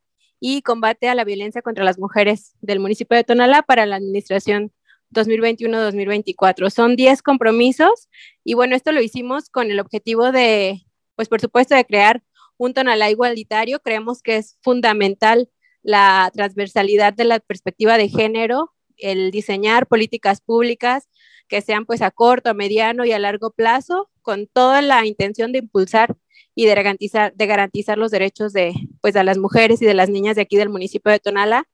y 0.46 0.62
combate 0.62 1.08
a 1.08 1.16
la 1.16 1.24
violencia 1.24 1.62
contra 1.62 1.86
las 1.86 1.98
mujeres 1.98 2.58
del 2.60 2.82
municipio 2.82 3.16
de 3.16 3.24
Tonalá 3.24 3.62
para 3.62 3.86
la 3.86 3.96
administración 3.96 4.74
2021-2024. 5.14 6.70
Son 6.70 6.98
10 6.98 7.22
compromisos 7.22 8.10
y 8.44 8.54
bueno, 8.54 8.76
esto 8.76 8.92
lo 8.92 9.02
hicimos 9.02 9.50
con 9.50 9.72
el 9.72 9.80
objetivo 9.80 10.34
de, 10.34 10.82
pues 11.16 11.30
por 11.30 11.40
supuesto, 11.40 11.76
de 11.76 11.86
crear 11.86 12.24
un 12.58 12.74
Tonalá 12.74 13.10
igualitario. 13.10 13.80
Creemos 13.80 14.22
que 14.22 14.36
es 14.36 14.58
fundamental 14.62 15.50
la 15.82 16.30
transversalidad 16.34 17.14
de 17.14 17.24
la 17.24 17.40
perspectiva 17.40 17.98
de 17.98 18.10
género, 18.10 18.74
el 18.98 19.32
diseñar 19.32 19.88
políticas 19.88 20.42
públicas 20.42 21.08
que 21.48 21.62
sean 21.62 21.86
pues 21.86 22.02
a 22.02 22.12
corto, 22.12 22.50
a 22.50 22.54
mediano 22.54 23.06
y 23.06 23.12
a 23.12 23.20
largo 23.20 23.52
plazo, 23.52 24.10
con 24.22 24.48
toda 24.48 24.82
la 24.82 25.06
intención 25.06 25.52
de 25.52 25.60
impulsar 25.60 26.16
y 26.56 26.66
de 26.66 26.76
garantizar, 26.76 27.34
de 27.34 27.46
garantizar 27.48 27.98
los 27.98 28.12
derechos 28.12 28.54
de 28.54 28.74
pues 29.02 29.16
a 29.16 29.24
las 29.24 29.38
mujeres 29.38 29.82
y 29.82 29.86
de 29.86 29.94
las 29.94 30.10
niñas 30.10 30.36
de 30.36 30.44
aquí 30.44 30.58
del 30.58 30.70
municipio 30.70 31.12
de 31.12 31.20
Tonala. 31.20 31.68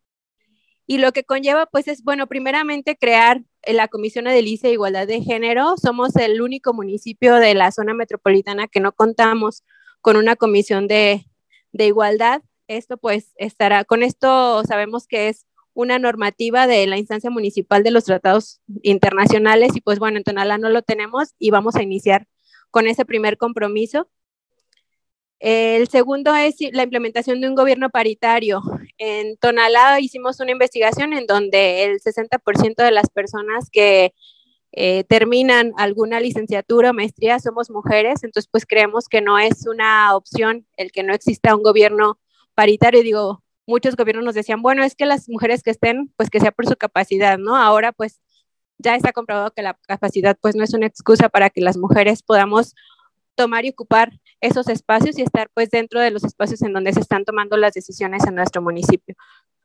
Y 0.88 0.98
lo 0.98 1.12
que 1.12 1.24
conlleva 1.24 1.68
pues 1.68 1.88
es, 1.88 2.04
bueno, 2.04 2.28
primeramente 2.28 2.98
crear 2.98 3.44
la 3.68 3.88
Comisión 3.88 4.26
de 4.26 4.40
e 4.40 4.72
Igualdad 4.72 5.08
de 5.08 5.22
Género. 5.22 5.76
Somos 5.78 6.16
el 6.16 6.42
único 6.42 6.74
municipio 6.74 7.36
de 7.36 7.54
la 7.54 7.72
zona 7.72 7.94
metropolitana 7.94 8.68
que 8.68 8.80
no 8.80 8.92
contamos 8.94 9.64
con 10.02 10.18
una 10.18 10.36
comisión 10.36 10.88
de, 10.88 11.26
de 11.72 11.86
igualdad 11.88 12.42
esto 12.70 12.98
pues 12.98 13.34
estará, 13.36 13.84
con 13.84 14.04
esto 14.04 14.64
sabemos 14.64 15.08
que 15.08 15.28
es 15.30 15.46
una 15.80 15.98
normativa 15.98 16.68
de 16.68 16.86
la 16.88 16.98
instancia 16.98 17.30
municipal 17.30 17.84
de 17.84 17.92
los 17.92 18.04
tratados 18.04 18.60
internacionales 18.84 19.72
y 19.76 19.82
pues 19.82 19.98
bueno, 19.98 20.18
en 20.18 20.26
Tonalá 20.26 20.58
no 20.58 20.70
lo 20.70 20.82
tenemos 20.82 21.36
y 21.40 21.52
vamos 21.52 21.78
a 21.78 21.84
iniciar 21.84 22.28
con 22.70 22.86
ese 22.86 23.06
primer 23.06 23.38
compromiso. 23.38 24.10
El 25.40 25.88
segundo 25.88 26.36
es 26.36 26.58
la 26.74 26.84
implementación 26.84 27.40
de 27.40 27.48
un 27.48 27.56
gobierno 27.56 27.90
paritario. 27.90 28.62
En 28.98 29.38
Tonalá 29.38 30.02
hicimos 30.02 30.42
una 30.42 30.52
investigación 30.52 31.14
en 31.14 31.26
donde 31.26 31.86
el 31.86 32.02
60% 32.02 32.84
de 32.84 32.92
las 32.92 33.10
personas 33.10 33.70
que 33.72 34.14
eh, 34.74 35.06
terminan 35.06 35.72
alguna 35.78 36.20
licenciatura 36.20 36.90
o 36.90 36.94
maestría 36.94 37.40
somos 37.40 37.70
mujeres, 37.70 38.24
entonces 38.24 38.50
pues 38.52 38.66
creemos 38.66 39.08
que 39.08 39.22
no 39.22 39.40
es 39.40 39.66
una 39.66 40.14
opción 40.14 40.68
el 40.76 40.92
que 40.92 41.04
no 41.04 41.14
exista 41.14 41.56
un 41.56 41.64
gobierno 41.64 42.20
paritario, 42.54 43.02
digo, 43.02 43.44
muchos 43.70 43.96
gobiernos 43.96 44.26
nos 44.26 44.36
decían, 44.36 44.62
bueno, 44.62 44.84
es 44.84 44.96
que 44.96 45.06
las 45.06 45.30
mujeres 45.30 45.64
que 45.64 45.72
estén, 45.72 46.12
pues 46.18 46.30
que 46.30 46.40
sea 46.40 46.52
por 46.52 46.68
su 46.68 46.76
capacidad, 46.76 47.38
¿no? 47.38 47.56
Ahora 47.56 47.92
pues 47.94 48.20
ya 48.78 48.96
está 48.96 49.14
comprobado 49.14 49.52
que 49.52 49.62
la 49.62 49.78
capacidad 49.88 50.38
pues 50.42 50.56
no 50.56 50.64
es 50.64 50.74
una 50.74 50.88
excusa 50.88 51.30
para 51.30 51.50
que 51.50 51.62
las 51.62 51.78
mujeres 51.78 52.24
podamos 52.24 52.76
tomar 53.36 53.64
y 53.66 53.70
ocupar 53.70 54.12
esos 54.42 54.68
espacios 54.68 55.18
y 55.18 55.22
estar 55.22 55.50
pues 55.54 55.70
dentro 55.70 56.02
de 56.02 56.12
los 56.12 56.24
espacios 56.24 56.62
en 56.62 56.74
donde 56.74 56.94
se 56.94 57.00
están 57.00 57.24
tomando 57.24 57.56
las 57.56 57.74
decisiones 57.74 58.26
en 58.28 58.36
nuestro 58.36 58.62
municipio. 58.62 59.16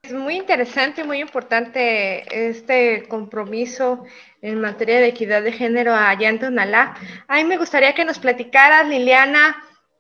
Es 0.02 0.12
muy 0.12 0.36
interesante 0.36 1.02
muy 1.02 1.20
importante 1.20 2.48
este 2.48 3.08
compromiso 3.08 4.04
en 4.42 4.60
materia 4.60 5.00
de 5.00 5.08
equidad 5.08 5.42
de 5.42 5.52
género 5.52 5.94
allá 5.94 6.28
en 6.28 6.38
Tonalá. 6.38 6.94
A 7.26 7.36
mí 7.36 7.44
me 7.44 7.56
gustaría 7.56 7.94
que 7.94 8.04
nos 8.04 8.18
platicaras, 8.18 8.86
Liliana, 8.86 9.56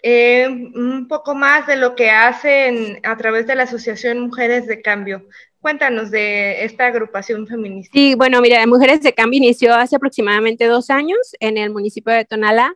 eh, 0.06 0.46
un 0.46 1.08
poco 1.08 1.34
más 1.34 1.66
de 1.66 1.76
lo 1.76 1.94
que 1.94 2.10
hacen 2.10 3.00
a 3.04 3.16
través 3.16 3.46
de 3.46 3.54
la 3.54 3.62
Asociación 3.62 4.20
Mujeres 4.20 4.66
de 4.66 4.82
Cambio. 4.82 5.26
Cuéntanos 5.60 6.10
de 6.10 6.62
esta 6.62 6.88
agrupación 6.88 7.46
feminista. 7.46 7.90
Sí, 7.94 8.14
bueno, 8.14 8.42
mira, 8.42 8.66
Mujeres 8.66 9.00
de 9.00 9.14
Cambio 9.14 9.38
inició 9.38 9.74
hace 9.74 9.96
aproximadamente 9.96 10.66
dos 10.66 10.90
años 10.90 11.18
en 11.40 11.56
el 11.56 11.70
municipio 11.70 12.12
de 12.12 12.26
Tonalá. 12.26 12.74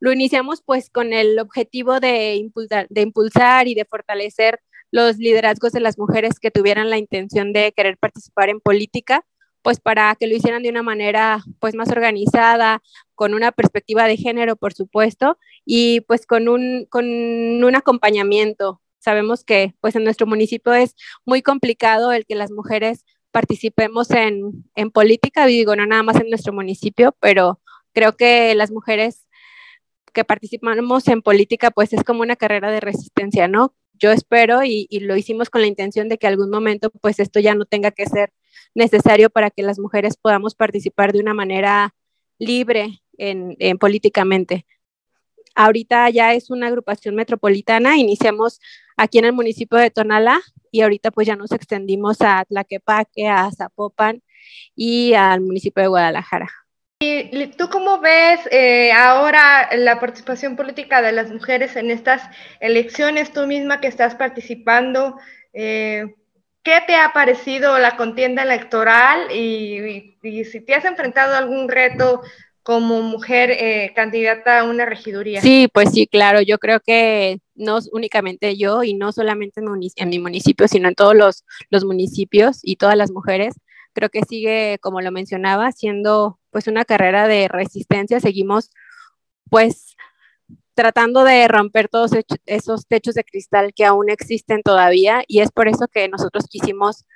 Lo 0.00 0.12
iniciamos 0.12 0.60
pues 0.60 0.90
con 0.90 1.12
el 1.12 1.38
objetivo 1.38 2.00
de 2.00 2.34
impulsar, 2.34 2.88
de 2.90 3.02
impulsar 3.02 3.68
y 3.68 3.76
de 3.76 3.84
fortalecer 3.84 4.58
los 4.90 5.18
liderazgos 5.18 5.70
de 5.70 5.78
las 5.78 5.98
mujeres 5.98 6.40
que 6.40 6.50
tuvieran 6.50 6.90
la 6.90 6.98
intención 6.98 7.52
de 7.52 7.70
querer 7.76 7.96
participar 7.96 8.48
en 8.48 8.58
política 8.58 9.24
pues 9.66 9.80
para 9.80 10.14
que 10.14 10.28
lo 10.28 10.36
hicieran 10.36 10.62
de 10.62 10.68
una 10.68 10.84
manera 10.84 11.42
pues 11.58 11.74
más 11.74 11.90
organizada, 11.90 12.84
con 13.16 13.34
una 13.34 13.50
perspectiva 13.50 14.06
de 14.06 14.16
género, 14.16 14.54
por 14.54 14.72
supuesto, 14.74 15.38
y 15.64 16.02
pues 16.02 16.24
con 16.24 16.46
un, 16.48 16.86
con 16.88 17.04
un 17.04 17.74
acompañamiento. 17.74 18.80
Sabemos 19.00 19.42
que 19.42 19.74
pues 19.80 19.96
en 19.96 20.04
nuestro 20.04 20.28
municipio 20.28 20.72
es 20.72 20.94
muy 21.24 21.42
complicado 21.42 22.12
el 22.12 22.26
que 22.26 22.36
las 22.36 22.52
mujeres 22.52 23.04
participemos 23.32 24.12
en, 24.12 24.70
en 24.76 24.92
política, 24.92 25.46
digo, 25.46 25.74
no 25.74 25.84
nada 25.84 26.04
más 26.04 26.20
en 26.20 26.30
nuestro 26.30 26.52
municipio, 26.52 27.16
pero 27.18 27.60
creo 27.92 28.16
que 28.16 28.54
las 28.54 28.70
mujeres 28.70 29.26
que 30.12 30.22
participamos 30.24 31.08
en 31.08 31.22
política, 31.22 31.72
pues 31.72 31.92
es 31.92 32.04
como 32.04 32.22
una 32.22 32.36
carrera 32.36 32.70
de 32.70 32.78
resistencia, 32.78 33.48
¿no? 33.48 33.74
yo 33.98 34.10
espero 34.12 34.62
y, 34.64 34.86
lo 35.00 35.16
hicimos 35.16 35.50
con 35.50 35.60
la 35.60 35.66
intención 35.66 36.08
de 36.08 36.18
que 36.18 36.26
algún 36.26 36.50
momento 36.50 36.90
pues 36.90 37.18
esto 37.18 37.40
ya 37.40 37.54
no 37.54 37.64
tenga 37.64 37.90
que 37.90 38.06
ser 38.06 38.32
necesario 38.76 39.30
para 39.30 39.50
que 39.50 39.62
las 39.62 39.78
mujeres 39.78 40.16
podamos 40.16 40.54
participar 40.54 41.12
de 41.12 41.20
una 41.20 41.34
manera 41.34 41.94
libre 42.38 43.00
en, 43.18 43.56
políticamente. 43.78 44.66
Ahorita 45.54 46.10
ya 46.10 46.34
es 46.34 46.50
una 46.50 46.66
agrupación 46.66 47.14
metropolitana, 47.14 47.96
iniciamos 47.96 48.60
aquí 48.96 49.18
en 49.18 49.24
el 49.24 49.32
municipio 49.32 49.78
de 49.78 49.90
Tonalá 49.90 50.38
y 50.70 50.82
ahorita 50.82 51.10
pues 51.10 51.26
ya 51.26 51.34
nos 51.34 51.52
extendimos 51.52 52.20
a 52.20 52.44
Tlaquepaque, 52.44 53.26
a 53.26 53.50
Zapopan 53.50 54.22
y 54.74 55.14
al 55.14 55.40
municipio 55.40 55.82
de 55.82 55.88
Guadalajara. 55.88 56.50
¿Y 57.00 57.46
tú 57.58 57.68
cómo 57.70 58.00
ves 58.00 58.40
eh, 58.50 58.92
ahora 58.92 59.74
la 59.74 59.98
participación 60.00 60.56
política 60.56 61.00
de 61.00 61.12
las 61.12 61.30
mujeres 61.30 61.76
en 61.76 61.90
estas 61.90 62.22
elecciones? 62.60 63.32
Tú 63.32 63.46
misma 63.46 63.80
que 63.80 63.88
estás 63.88 64.14
participando, 64.14 65.18
eh, 65.52 66.14
¿qué 66.66 66.82
te 66.84 66.96
ha 66.96 67.12
parecido 67.12 67.78
la 67.78 67.96
contienda 67.96 68.42
electoral 68.42 69.30
y, 69.30 70.16
si 70.42 70.60
te 70.60 70.74
has 70.74 70.84
enfrentado 70.84 71.34
a 71.34 71.38
algún 71.38 71.68
reto 71.68 72.22
como 72.64 73.02
mujer 73.02 73.52
eh, 73.52 73.92
candidata 73.94 74.58
a 74.58 74.64
una 74.64 74.84
regiduría? 74.84 75.40
Sí, 75.40 75.68
pues 75.72 75.92
sí, 75.92 76.08
claro. 76.08 76.42
Yo 76.42 76.58
creo 76.58 76.80
que 76.80 77.38
no 77.54 77.78
únicamente 77.92 78.56
yo 78.56 78.82
y 78.82 78.94
no 78.94 79.12
solamente 79.12 79.60
en, 79.94 80.08
mi 80.08 80.18
municipio, 80.18 80.66
sino 80.66 80.88
en 80.88 80.96
todos 80.96 81.14
los, 81.14 81.44
los 81.70 81.84
municipios 81.84 82.58
y 82.64 82.74
todas 82.74 82.96
las 82.96 83.12
mujeres 83.12 83.54
creo 83.92 84.10
que 84.10 84.22
sigue, 84.28 84.78
como 84.80 85.00
lo 85.00 85.12
mencionaba, 85.12 85.70
siendo 85.70 86.40
pues 86.50 86.66
una 86.66 86.84
carrera 86.84 87.28
de 87.28 87.46
resistencia. 87.46 88.18
Seguimos 88.18 88.70
pues 89.48 89.96
tratando 90.76 91.24
de 91.24 91.48
romper 91.48 91.88
todos 91.88 92.12
esos 92.44 92.86
techos 92.86 93.14
de 93.14 93.24
cristal 93.24 93.72
que 93.74 93.86
aún 93.86 94.10
existen 94.10 94.62
todavía 94.62 95.24
y 95.26 95.40
es 95.40 95.50
por 95.50 95.68
eso 95.68 95.88
que 95.88 96.06
nosotros 96.08 96.46
quisimos 96.48 97.06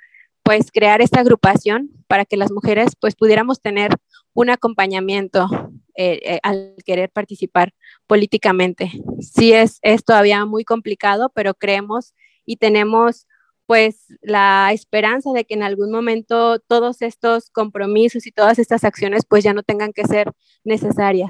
pues 0.43 0.71
crear 0.71 1.01
esta 1.01 1.19
agrupación 1.19 1.91
para 2.07 2.25
que 2.25 2.37
las 2.37 2.51
mujeres 2.51 2.95
pues 2.99 3.15
pudiéramos 3.15 3.61
tener 3.61 3.91
un 4.33 4.49
acompañamiento 4.49 5.47
eh, 5.95 6.19
eh, 6.23 6.39
al 6.41 6.73
querer 6.85 7.11
participar 7.11 7.73
políticamente. 8.07 8.91
Sí 9.19 9.53
es, 9.53 9.77
es 9.83 10.03
todavía 10.03 10.43
muy 10.45 10.65
complicado, 10.65 11.31
pero 11.35 11.53
creemos 11.53 12.15
y 12.43 12.57
tenemos 12.57 13.27
pues 13.67 14.07
la 14.21 14.71
esperanza 14.73 15.31
de 15.33 15.45
que 15.45 15.53
en 15.53 15.61
algún 15.61 15.91
momento 15.91 16.59
todos 16.59 17.03
estos 17.03 17.51
compromisos 17.51 18.25
y 18.25 18.31
todas 18.31 18.57
estas 18.57 18.83
acciones 18.83 19.23
pues 19.29 19.43
ya 19.43 19.53
no 19.53 19.61
tengan 19.61 19.93
que 19.93 20.05
ser 20.05 20.31
necesarias. 20.63 21.29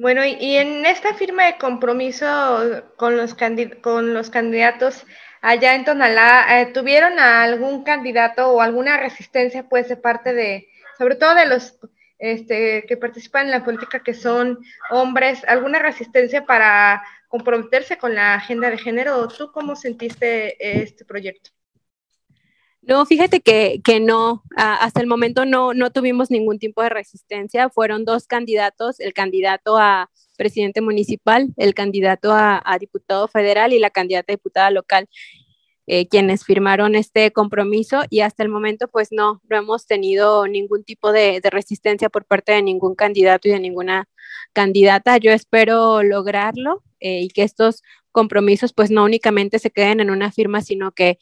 Bueno, 0.00 0.24
y, 0.24 0.56
en 0.56 0.86
esta 0.86 1.14
firma 1.14 1.46
de 1.46 1.58
compromiso 1.58 2.84
con 2.96 3.16
los, 3.16 3.34
con 3.82 4.14
los 4.14 4.30
candidatos 4.30 5.04
allá 5.40 5.74
en 5.74 5.84
Tonalá, 5.84 6.60
eh, 6.60 6.66
¿tuvieron 6.72 7.18
algún 7.18 7.82
candidato 7.82 8.48
o 8.52 8.60
alguna 8.60 8.96
resistencia 8.96 9.68
pues 9.68 9.88
de 9.88 9.96
parte 9.96 10.32
de, 10.34 10.68
sobre 10.98 11.16
todo 11.16 11.34
de 11.34 11.46
los 11.46 11.76
este, 12.18 12.84
que 12.86 12.96
participan 12.96 13.46
en 13.46 13.50
la 13.50 13.64
política 13.64 14.04
que 14.04 14.14
son 14.14 14.60
hombres, 14.90 15.42
alguna 15.48 15.80
resistencia 15.80 16.46
para 16.46 17.02
comprometerse 17.26 17.98
con 17.98 18.14
la 18.14 18.34
agenda 18.34 18.70
de 18.70 18.78
género? 18.78 19.26
¿Tú 19.26 19.50
cómo 19.50 19.74
sentiste 19.74 20.80
este 20.80 21.04
proyecto? 21.04 21.57
No, 22.82 23.04
fíjate 23.04 23.40
que, 23.40 24.00
no, 24.00 24.42
hasta 24.56 25.00
el 25.00 25.06
momento 25.06 25.44
no, 25.44 25.74
no 25.74 25.90
tuvimos 25.90 26.30
ningún 26.30 26.58
tipo 26.58 26.82
de 26.82 26.88
resistencia. 26.88 27.68
Fueron 27.68 28.04
dos 28.04 28.26
candidatos, 28.26 29.00
el 29.00 29.12
candidato 29.12 29.76
a 29.76 30.10
presidente 30.38 30.80
municipal, 30.80 31.48
el 31.58 31.74
candidato 31.74 32.32
a, 32.32 32.62
diputado 32.80 33.28
federal 33.28 33.72
y 33.74 33.78
la 33.78 33.90
candidata 33.90 34.32
a 34.32 34.36
diputada 34.36 34.70
local, 34.70 35.08
eh, 35.86 36.06
quienes 36.08 36.44
firmaron 36.44 36.94
este 36.94 37.32
compromiso 37.32 38.02
y 38.10 38.20
hasta 38.20 38.42
el 38.42 38.48
momento 38.50 38.88
pues 38.88 39.08
no, 39.10 39.42
no 39.48 39.56
hemos 39.56 39.86
tenido 39.86 40.46
ningún 40.46 40.84
tipo 40.84 41.12
de, 41.12 41.40
resistencia 41.50 42.08
por 42.08 42.24
parte 42.24 42.52
de 42.52 42.62
ningún 42.62 42.94
candidato 42.94 43.48
y 43.48 43.52
de 43.52 43.60
ninguna 43.60 44.08
candidata. 44.52 45.18
Yo 45.18 45.32
espero 45.32 46.02
lograrlo 46.02 46.82
eh, 47.00 47.22
y 47.22 47.28
que 47.28 47.42
estos 47.42 47.82
compromisos 48.12 48.72
pues 48.72 48.90
no 48.90 49.04
únicamente 49.04 49.58
se 49.58 49.70
queden 49.70 50.00
en 50.00 50.10
una 50.10 50.32
firma, 50.32 50.62
sino 50.62 50.92
que 50.92 51.18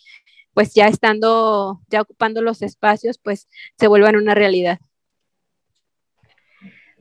pues 0.56 0.72
ya 0.72 0.86
estando, 0.86 1.82
ya 1.90 2.00
ocupando 2.00 2.40
los 2.40 2.62
espacios, 2.62 3.18
pues 3.18 3.46
se 3.78 3.88
vuelvan 3.88 4.16
una 4.16 4.34
realidad. 4.34 4.78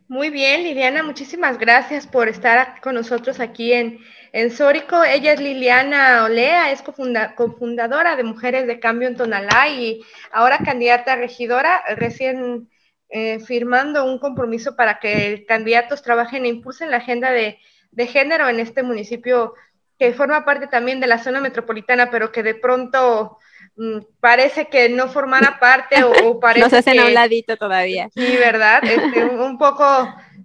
Muy 0.09 0.29
bien, 0.29 0.63
Liliana, 0.63 1.03
muchísimas 1.03 1.57
gracias 1.57 2.05
por 2.05 2.27
estar 2.27 2.81
con 2.81 2.95
nosotros 2.95 3.39
aquí 3.39 3.71
en, 3.71 3.99
en 4.33 4.51
Sórico. 4.51 5.05
Ella 5.05 5.31
es 5.31 5.39
Liliana 5.39 6.25
Olea, 6.25 6.69
es 6.73 6.81
cofundadora 6.81 8.17
de 8.17 8.25
Mujeres 8.25 8.67
de 8.67 8.81
Cambio 8.81 9.07
en 9.07 9.15
Tonalá 9.15 9.69
y 9.69 10.01
ahora 10.33 10.57
candidata 10.57 11.13
a 11.13 11.15
regidora, 11.15 11.81
recién 11.95 12.69
eh, 13.07 13.39
firmando 13.39 14.03
un 14.03 14.19
compromiso 14.19 14.75
para 14.75 14.99
que 14.99 15.45
candidatos 15.47 16.01
trabajen 16.01 16.43
e 16.43 16.49
impulsen 16.49 16.91
la 16.91 16.97
agenda 16.97 17.31
de, 17.31 17.57
de 17.91 18.07
género 18.07 18.49
en 18.49 18.59
este 18.59 18.83
municipio 18.83 19.53
que 19.97 20.13
forma 20.13 20.45
parte 20.45 20.67
también 20.67 20.99
de 20.99 21.07
la 21.07 21.19
zona 21.19 21.41
metropolitana, 21.41 22.11
pero 22.11 22.31
que 22.31 22.43
de 22.43 22.55
pronto 22.55 23.39
Mm, 23.77 23.99
parece 24.21 24.67
que 24.67 24.87
no 24.87 25.09
formara 25.09 25.59
parte 25.59 26.01
o, 26.03 26.39
parece 26.39 26.65
Nos 26.65 26.73
hacen 26.73 26.99
a 26.99 27.05
un 27.05 27.13
ladito 27.13 27.57
todavía. 27.57 28.09
Sí, 28.13 28.37
¿verdad? 28.37 28.81
Este, 28.83 29.25
un 29.25 29.57
poco 29.57 29.83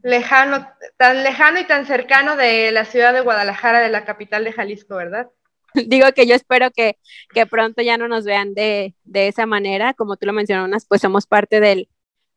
lejano, 0.03 0.67
tan 0.97 1.23
lejano 1.23 1.61
y 1.61 1.65
tan 1.65 1.87
cercano 1.87 2.37
de 2.37 2.73
la 2.73 2.85
ciudad 2.85 3.13
de 3.13 3.21
Guadalajara, 3.21 3.81
de 3.81 3.91
la 3.91 4.05
capital 4.05 4.45
de 4.45 4.53
Jalisco, 4.53 4.97
¿verdad? 4.97 5.29
Digo 5.75 6.11
que 6.13 6.27
yo 6.27 6.35
espero 6.35 6.73
que, 6.73 6.97
que 7.33 7.47
pronto 7.47 7.83
ya 7.83 7.97
no 7.97 8.09
nos 8.09 8.25
vean 8.25 8.55
de, 8.55 8.95
de, 9.05 9.29
esa 9.29 9.47
manera, 9.47 9.95
como 9.95 10.17
tú 10.17 10.27
lo 10.27 10.33
mencionas, 10.33 10.85
pues 10.87 11.01
somos 11.01 11.27
parte 11.27 11.61
del, 11.61 11.89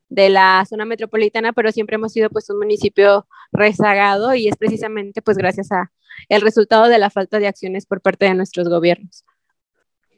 de 0.09 0.29
la 0.29 0.65
zona 0.69 0.85
metropolitana, 0.85 1.53
pero 1.53 1.71
siempre 1.71 1.95
hemos 1.95 2.13
sido 2.13 2.29
pues 2.29 2.49
un 2.49 2.57
municipio 2.59 3.27
rezagado 3.51 4.35
y 4.35 4.47
es 4.47 4.55
precisamente 4.55 5.21
pues 5.21 5.37
gracias 5.37 5.71
a 5.71 5.91
el 6.29 6.41
resultado 6.41 6.87
de 6.87 6.99
la 6.99 7.09
falta 7.09 7.39
de 7.39 7.47
acciones 7.47 7.85
por 7.85 8.01
parte 8.01 8.25
de 8.25 8.35
nuestros 8.35 8.69
gobiernos. 8.69 9.25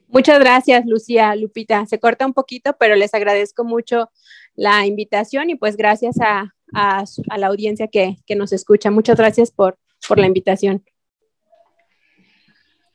Muchas 0.08 0.38
gracias, 0.38 0.86
Lucía, 0.86 1.34
Lupita. 1.34 1.84
Se 1.86 1.98
corta 1.98 2.26
un 2.26 2.32
poquito, 2.32 2.76
pero 2.78 2.94
les 2.94 3.12
agradezco 3.12 3.64
mucho 3.64 4.10
la 4.54 4.86
invitación 4.86 5.50
y 5.50 5.56
pues 5.56 5.76
gracias 5.76 6.16
a, 6.20 6.52
la 6.72 7.46
audiencia 7.46 7.88
que, 7.88 8.16
nos 8.36 8.52
escucha. 8.52 8.90
Muchas 8.90 9.16
gracias 9.16 9.50
por, 9.50 9.78
por 10.08 10.18
la 10.18 10.26
invitación. 10.26 10.84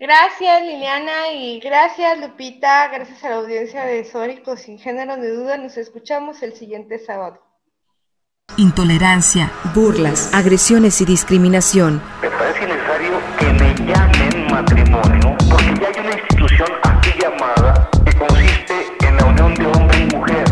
Gracias 0.01 0.63
Liliana 0.63 1.31
y 1.31 1.59
gracias 1.59 2.19
Lupita, 2.19 2.87
gracias 2.87 3.23
a 3.23 3.29
la 3.29 3.35
audiencia 3.35 3.85
de 3.85 4.03
Sórico 4.03 4.57
sin 4.57 4.79
género 4.79 5.15
de 5.15 5.31
duda, 5.31 5.57
nos 5.57 5.77
escuchamos 5.77 6.41
el 6.41 6.53
siguiente 6.53 6.97
sábado. 6.97 7.39
Intolerancia, 8.57 9.51
burlas, 9.75 10.33
agresiones 10.33 11.01
y 11.01 11.05
discriminación. 11.05 12.01
Me 12.19 12.31
parece 12.31 12.65
necesario 12.65 13.11
que 13.37 13.45
me 13.45 13.75
llamen 13.75 14.51
matrimonio 14.51 15.37
porque 15.47 15.79
ya 15.79 15.89
hay 15.89 15.99
una 15.99 16.19
institución 16.19 16.67
llamada 17.21 17.89
que 18.03 18.17
consiste 18.17 19.07
en 19.07 19.17
la 19.17 19.25
unión 19.25 19.53
de 19.53 19.65
hombre 19.67 19.99
y 19.99 20.15
mujer. 20.15 20.47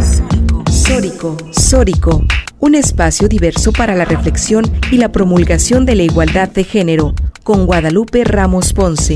Sórico, 0.71 1.37
Sórico, 1.51 2.21
un 2.59 2.75
espacio 2.75 3.27
diverso 3.27 3.71
para 3.71 3.95
la 3.95 4.05
reflexión 4.05 4.63
y 4.91 4.97
la 4.97 5.11
promulgación 5.11 5.87
de 5.87 5.95
la 5.95 6.03
igualdad 6.03 6.49
de 6.49 6.63
género, 6.63 7.15
con 7.43 7.65
Guadalupe 7.65 8.23
Ramos 8.25 8.73
Ponce. 8.73 9.15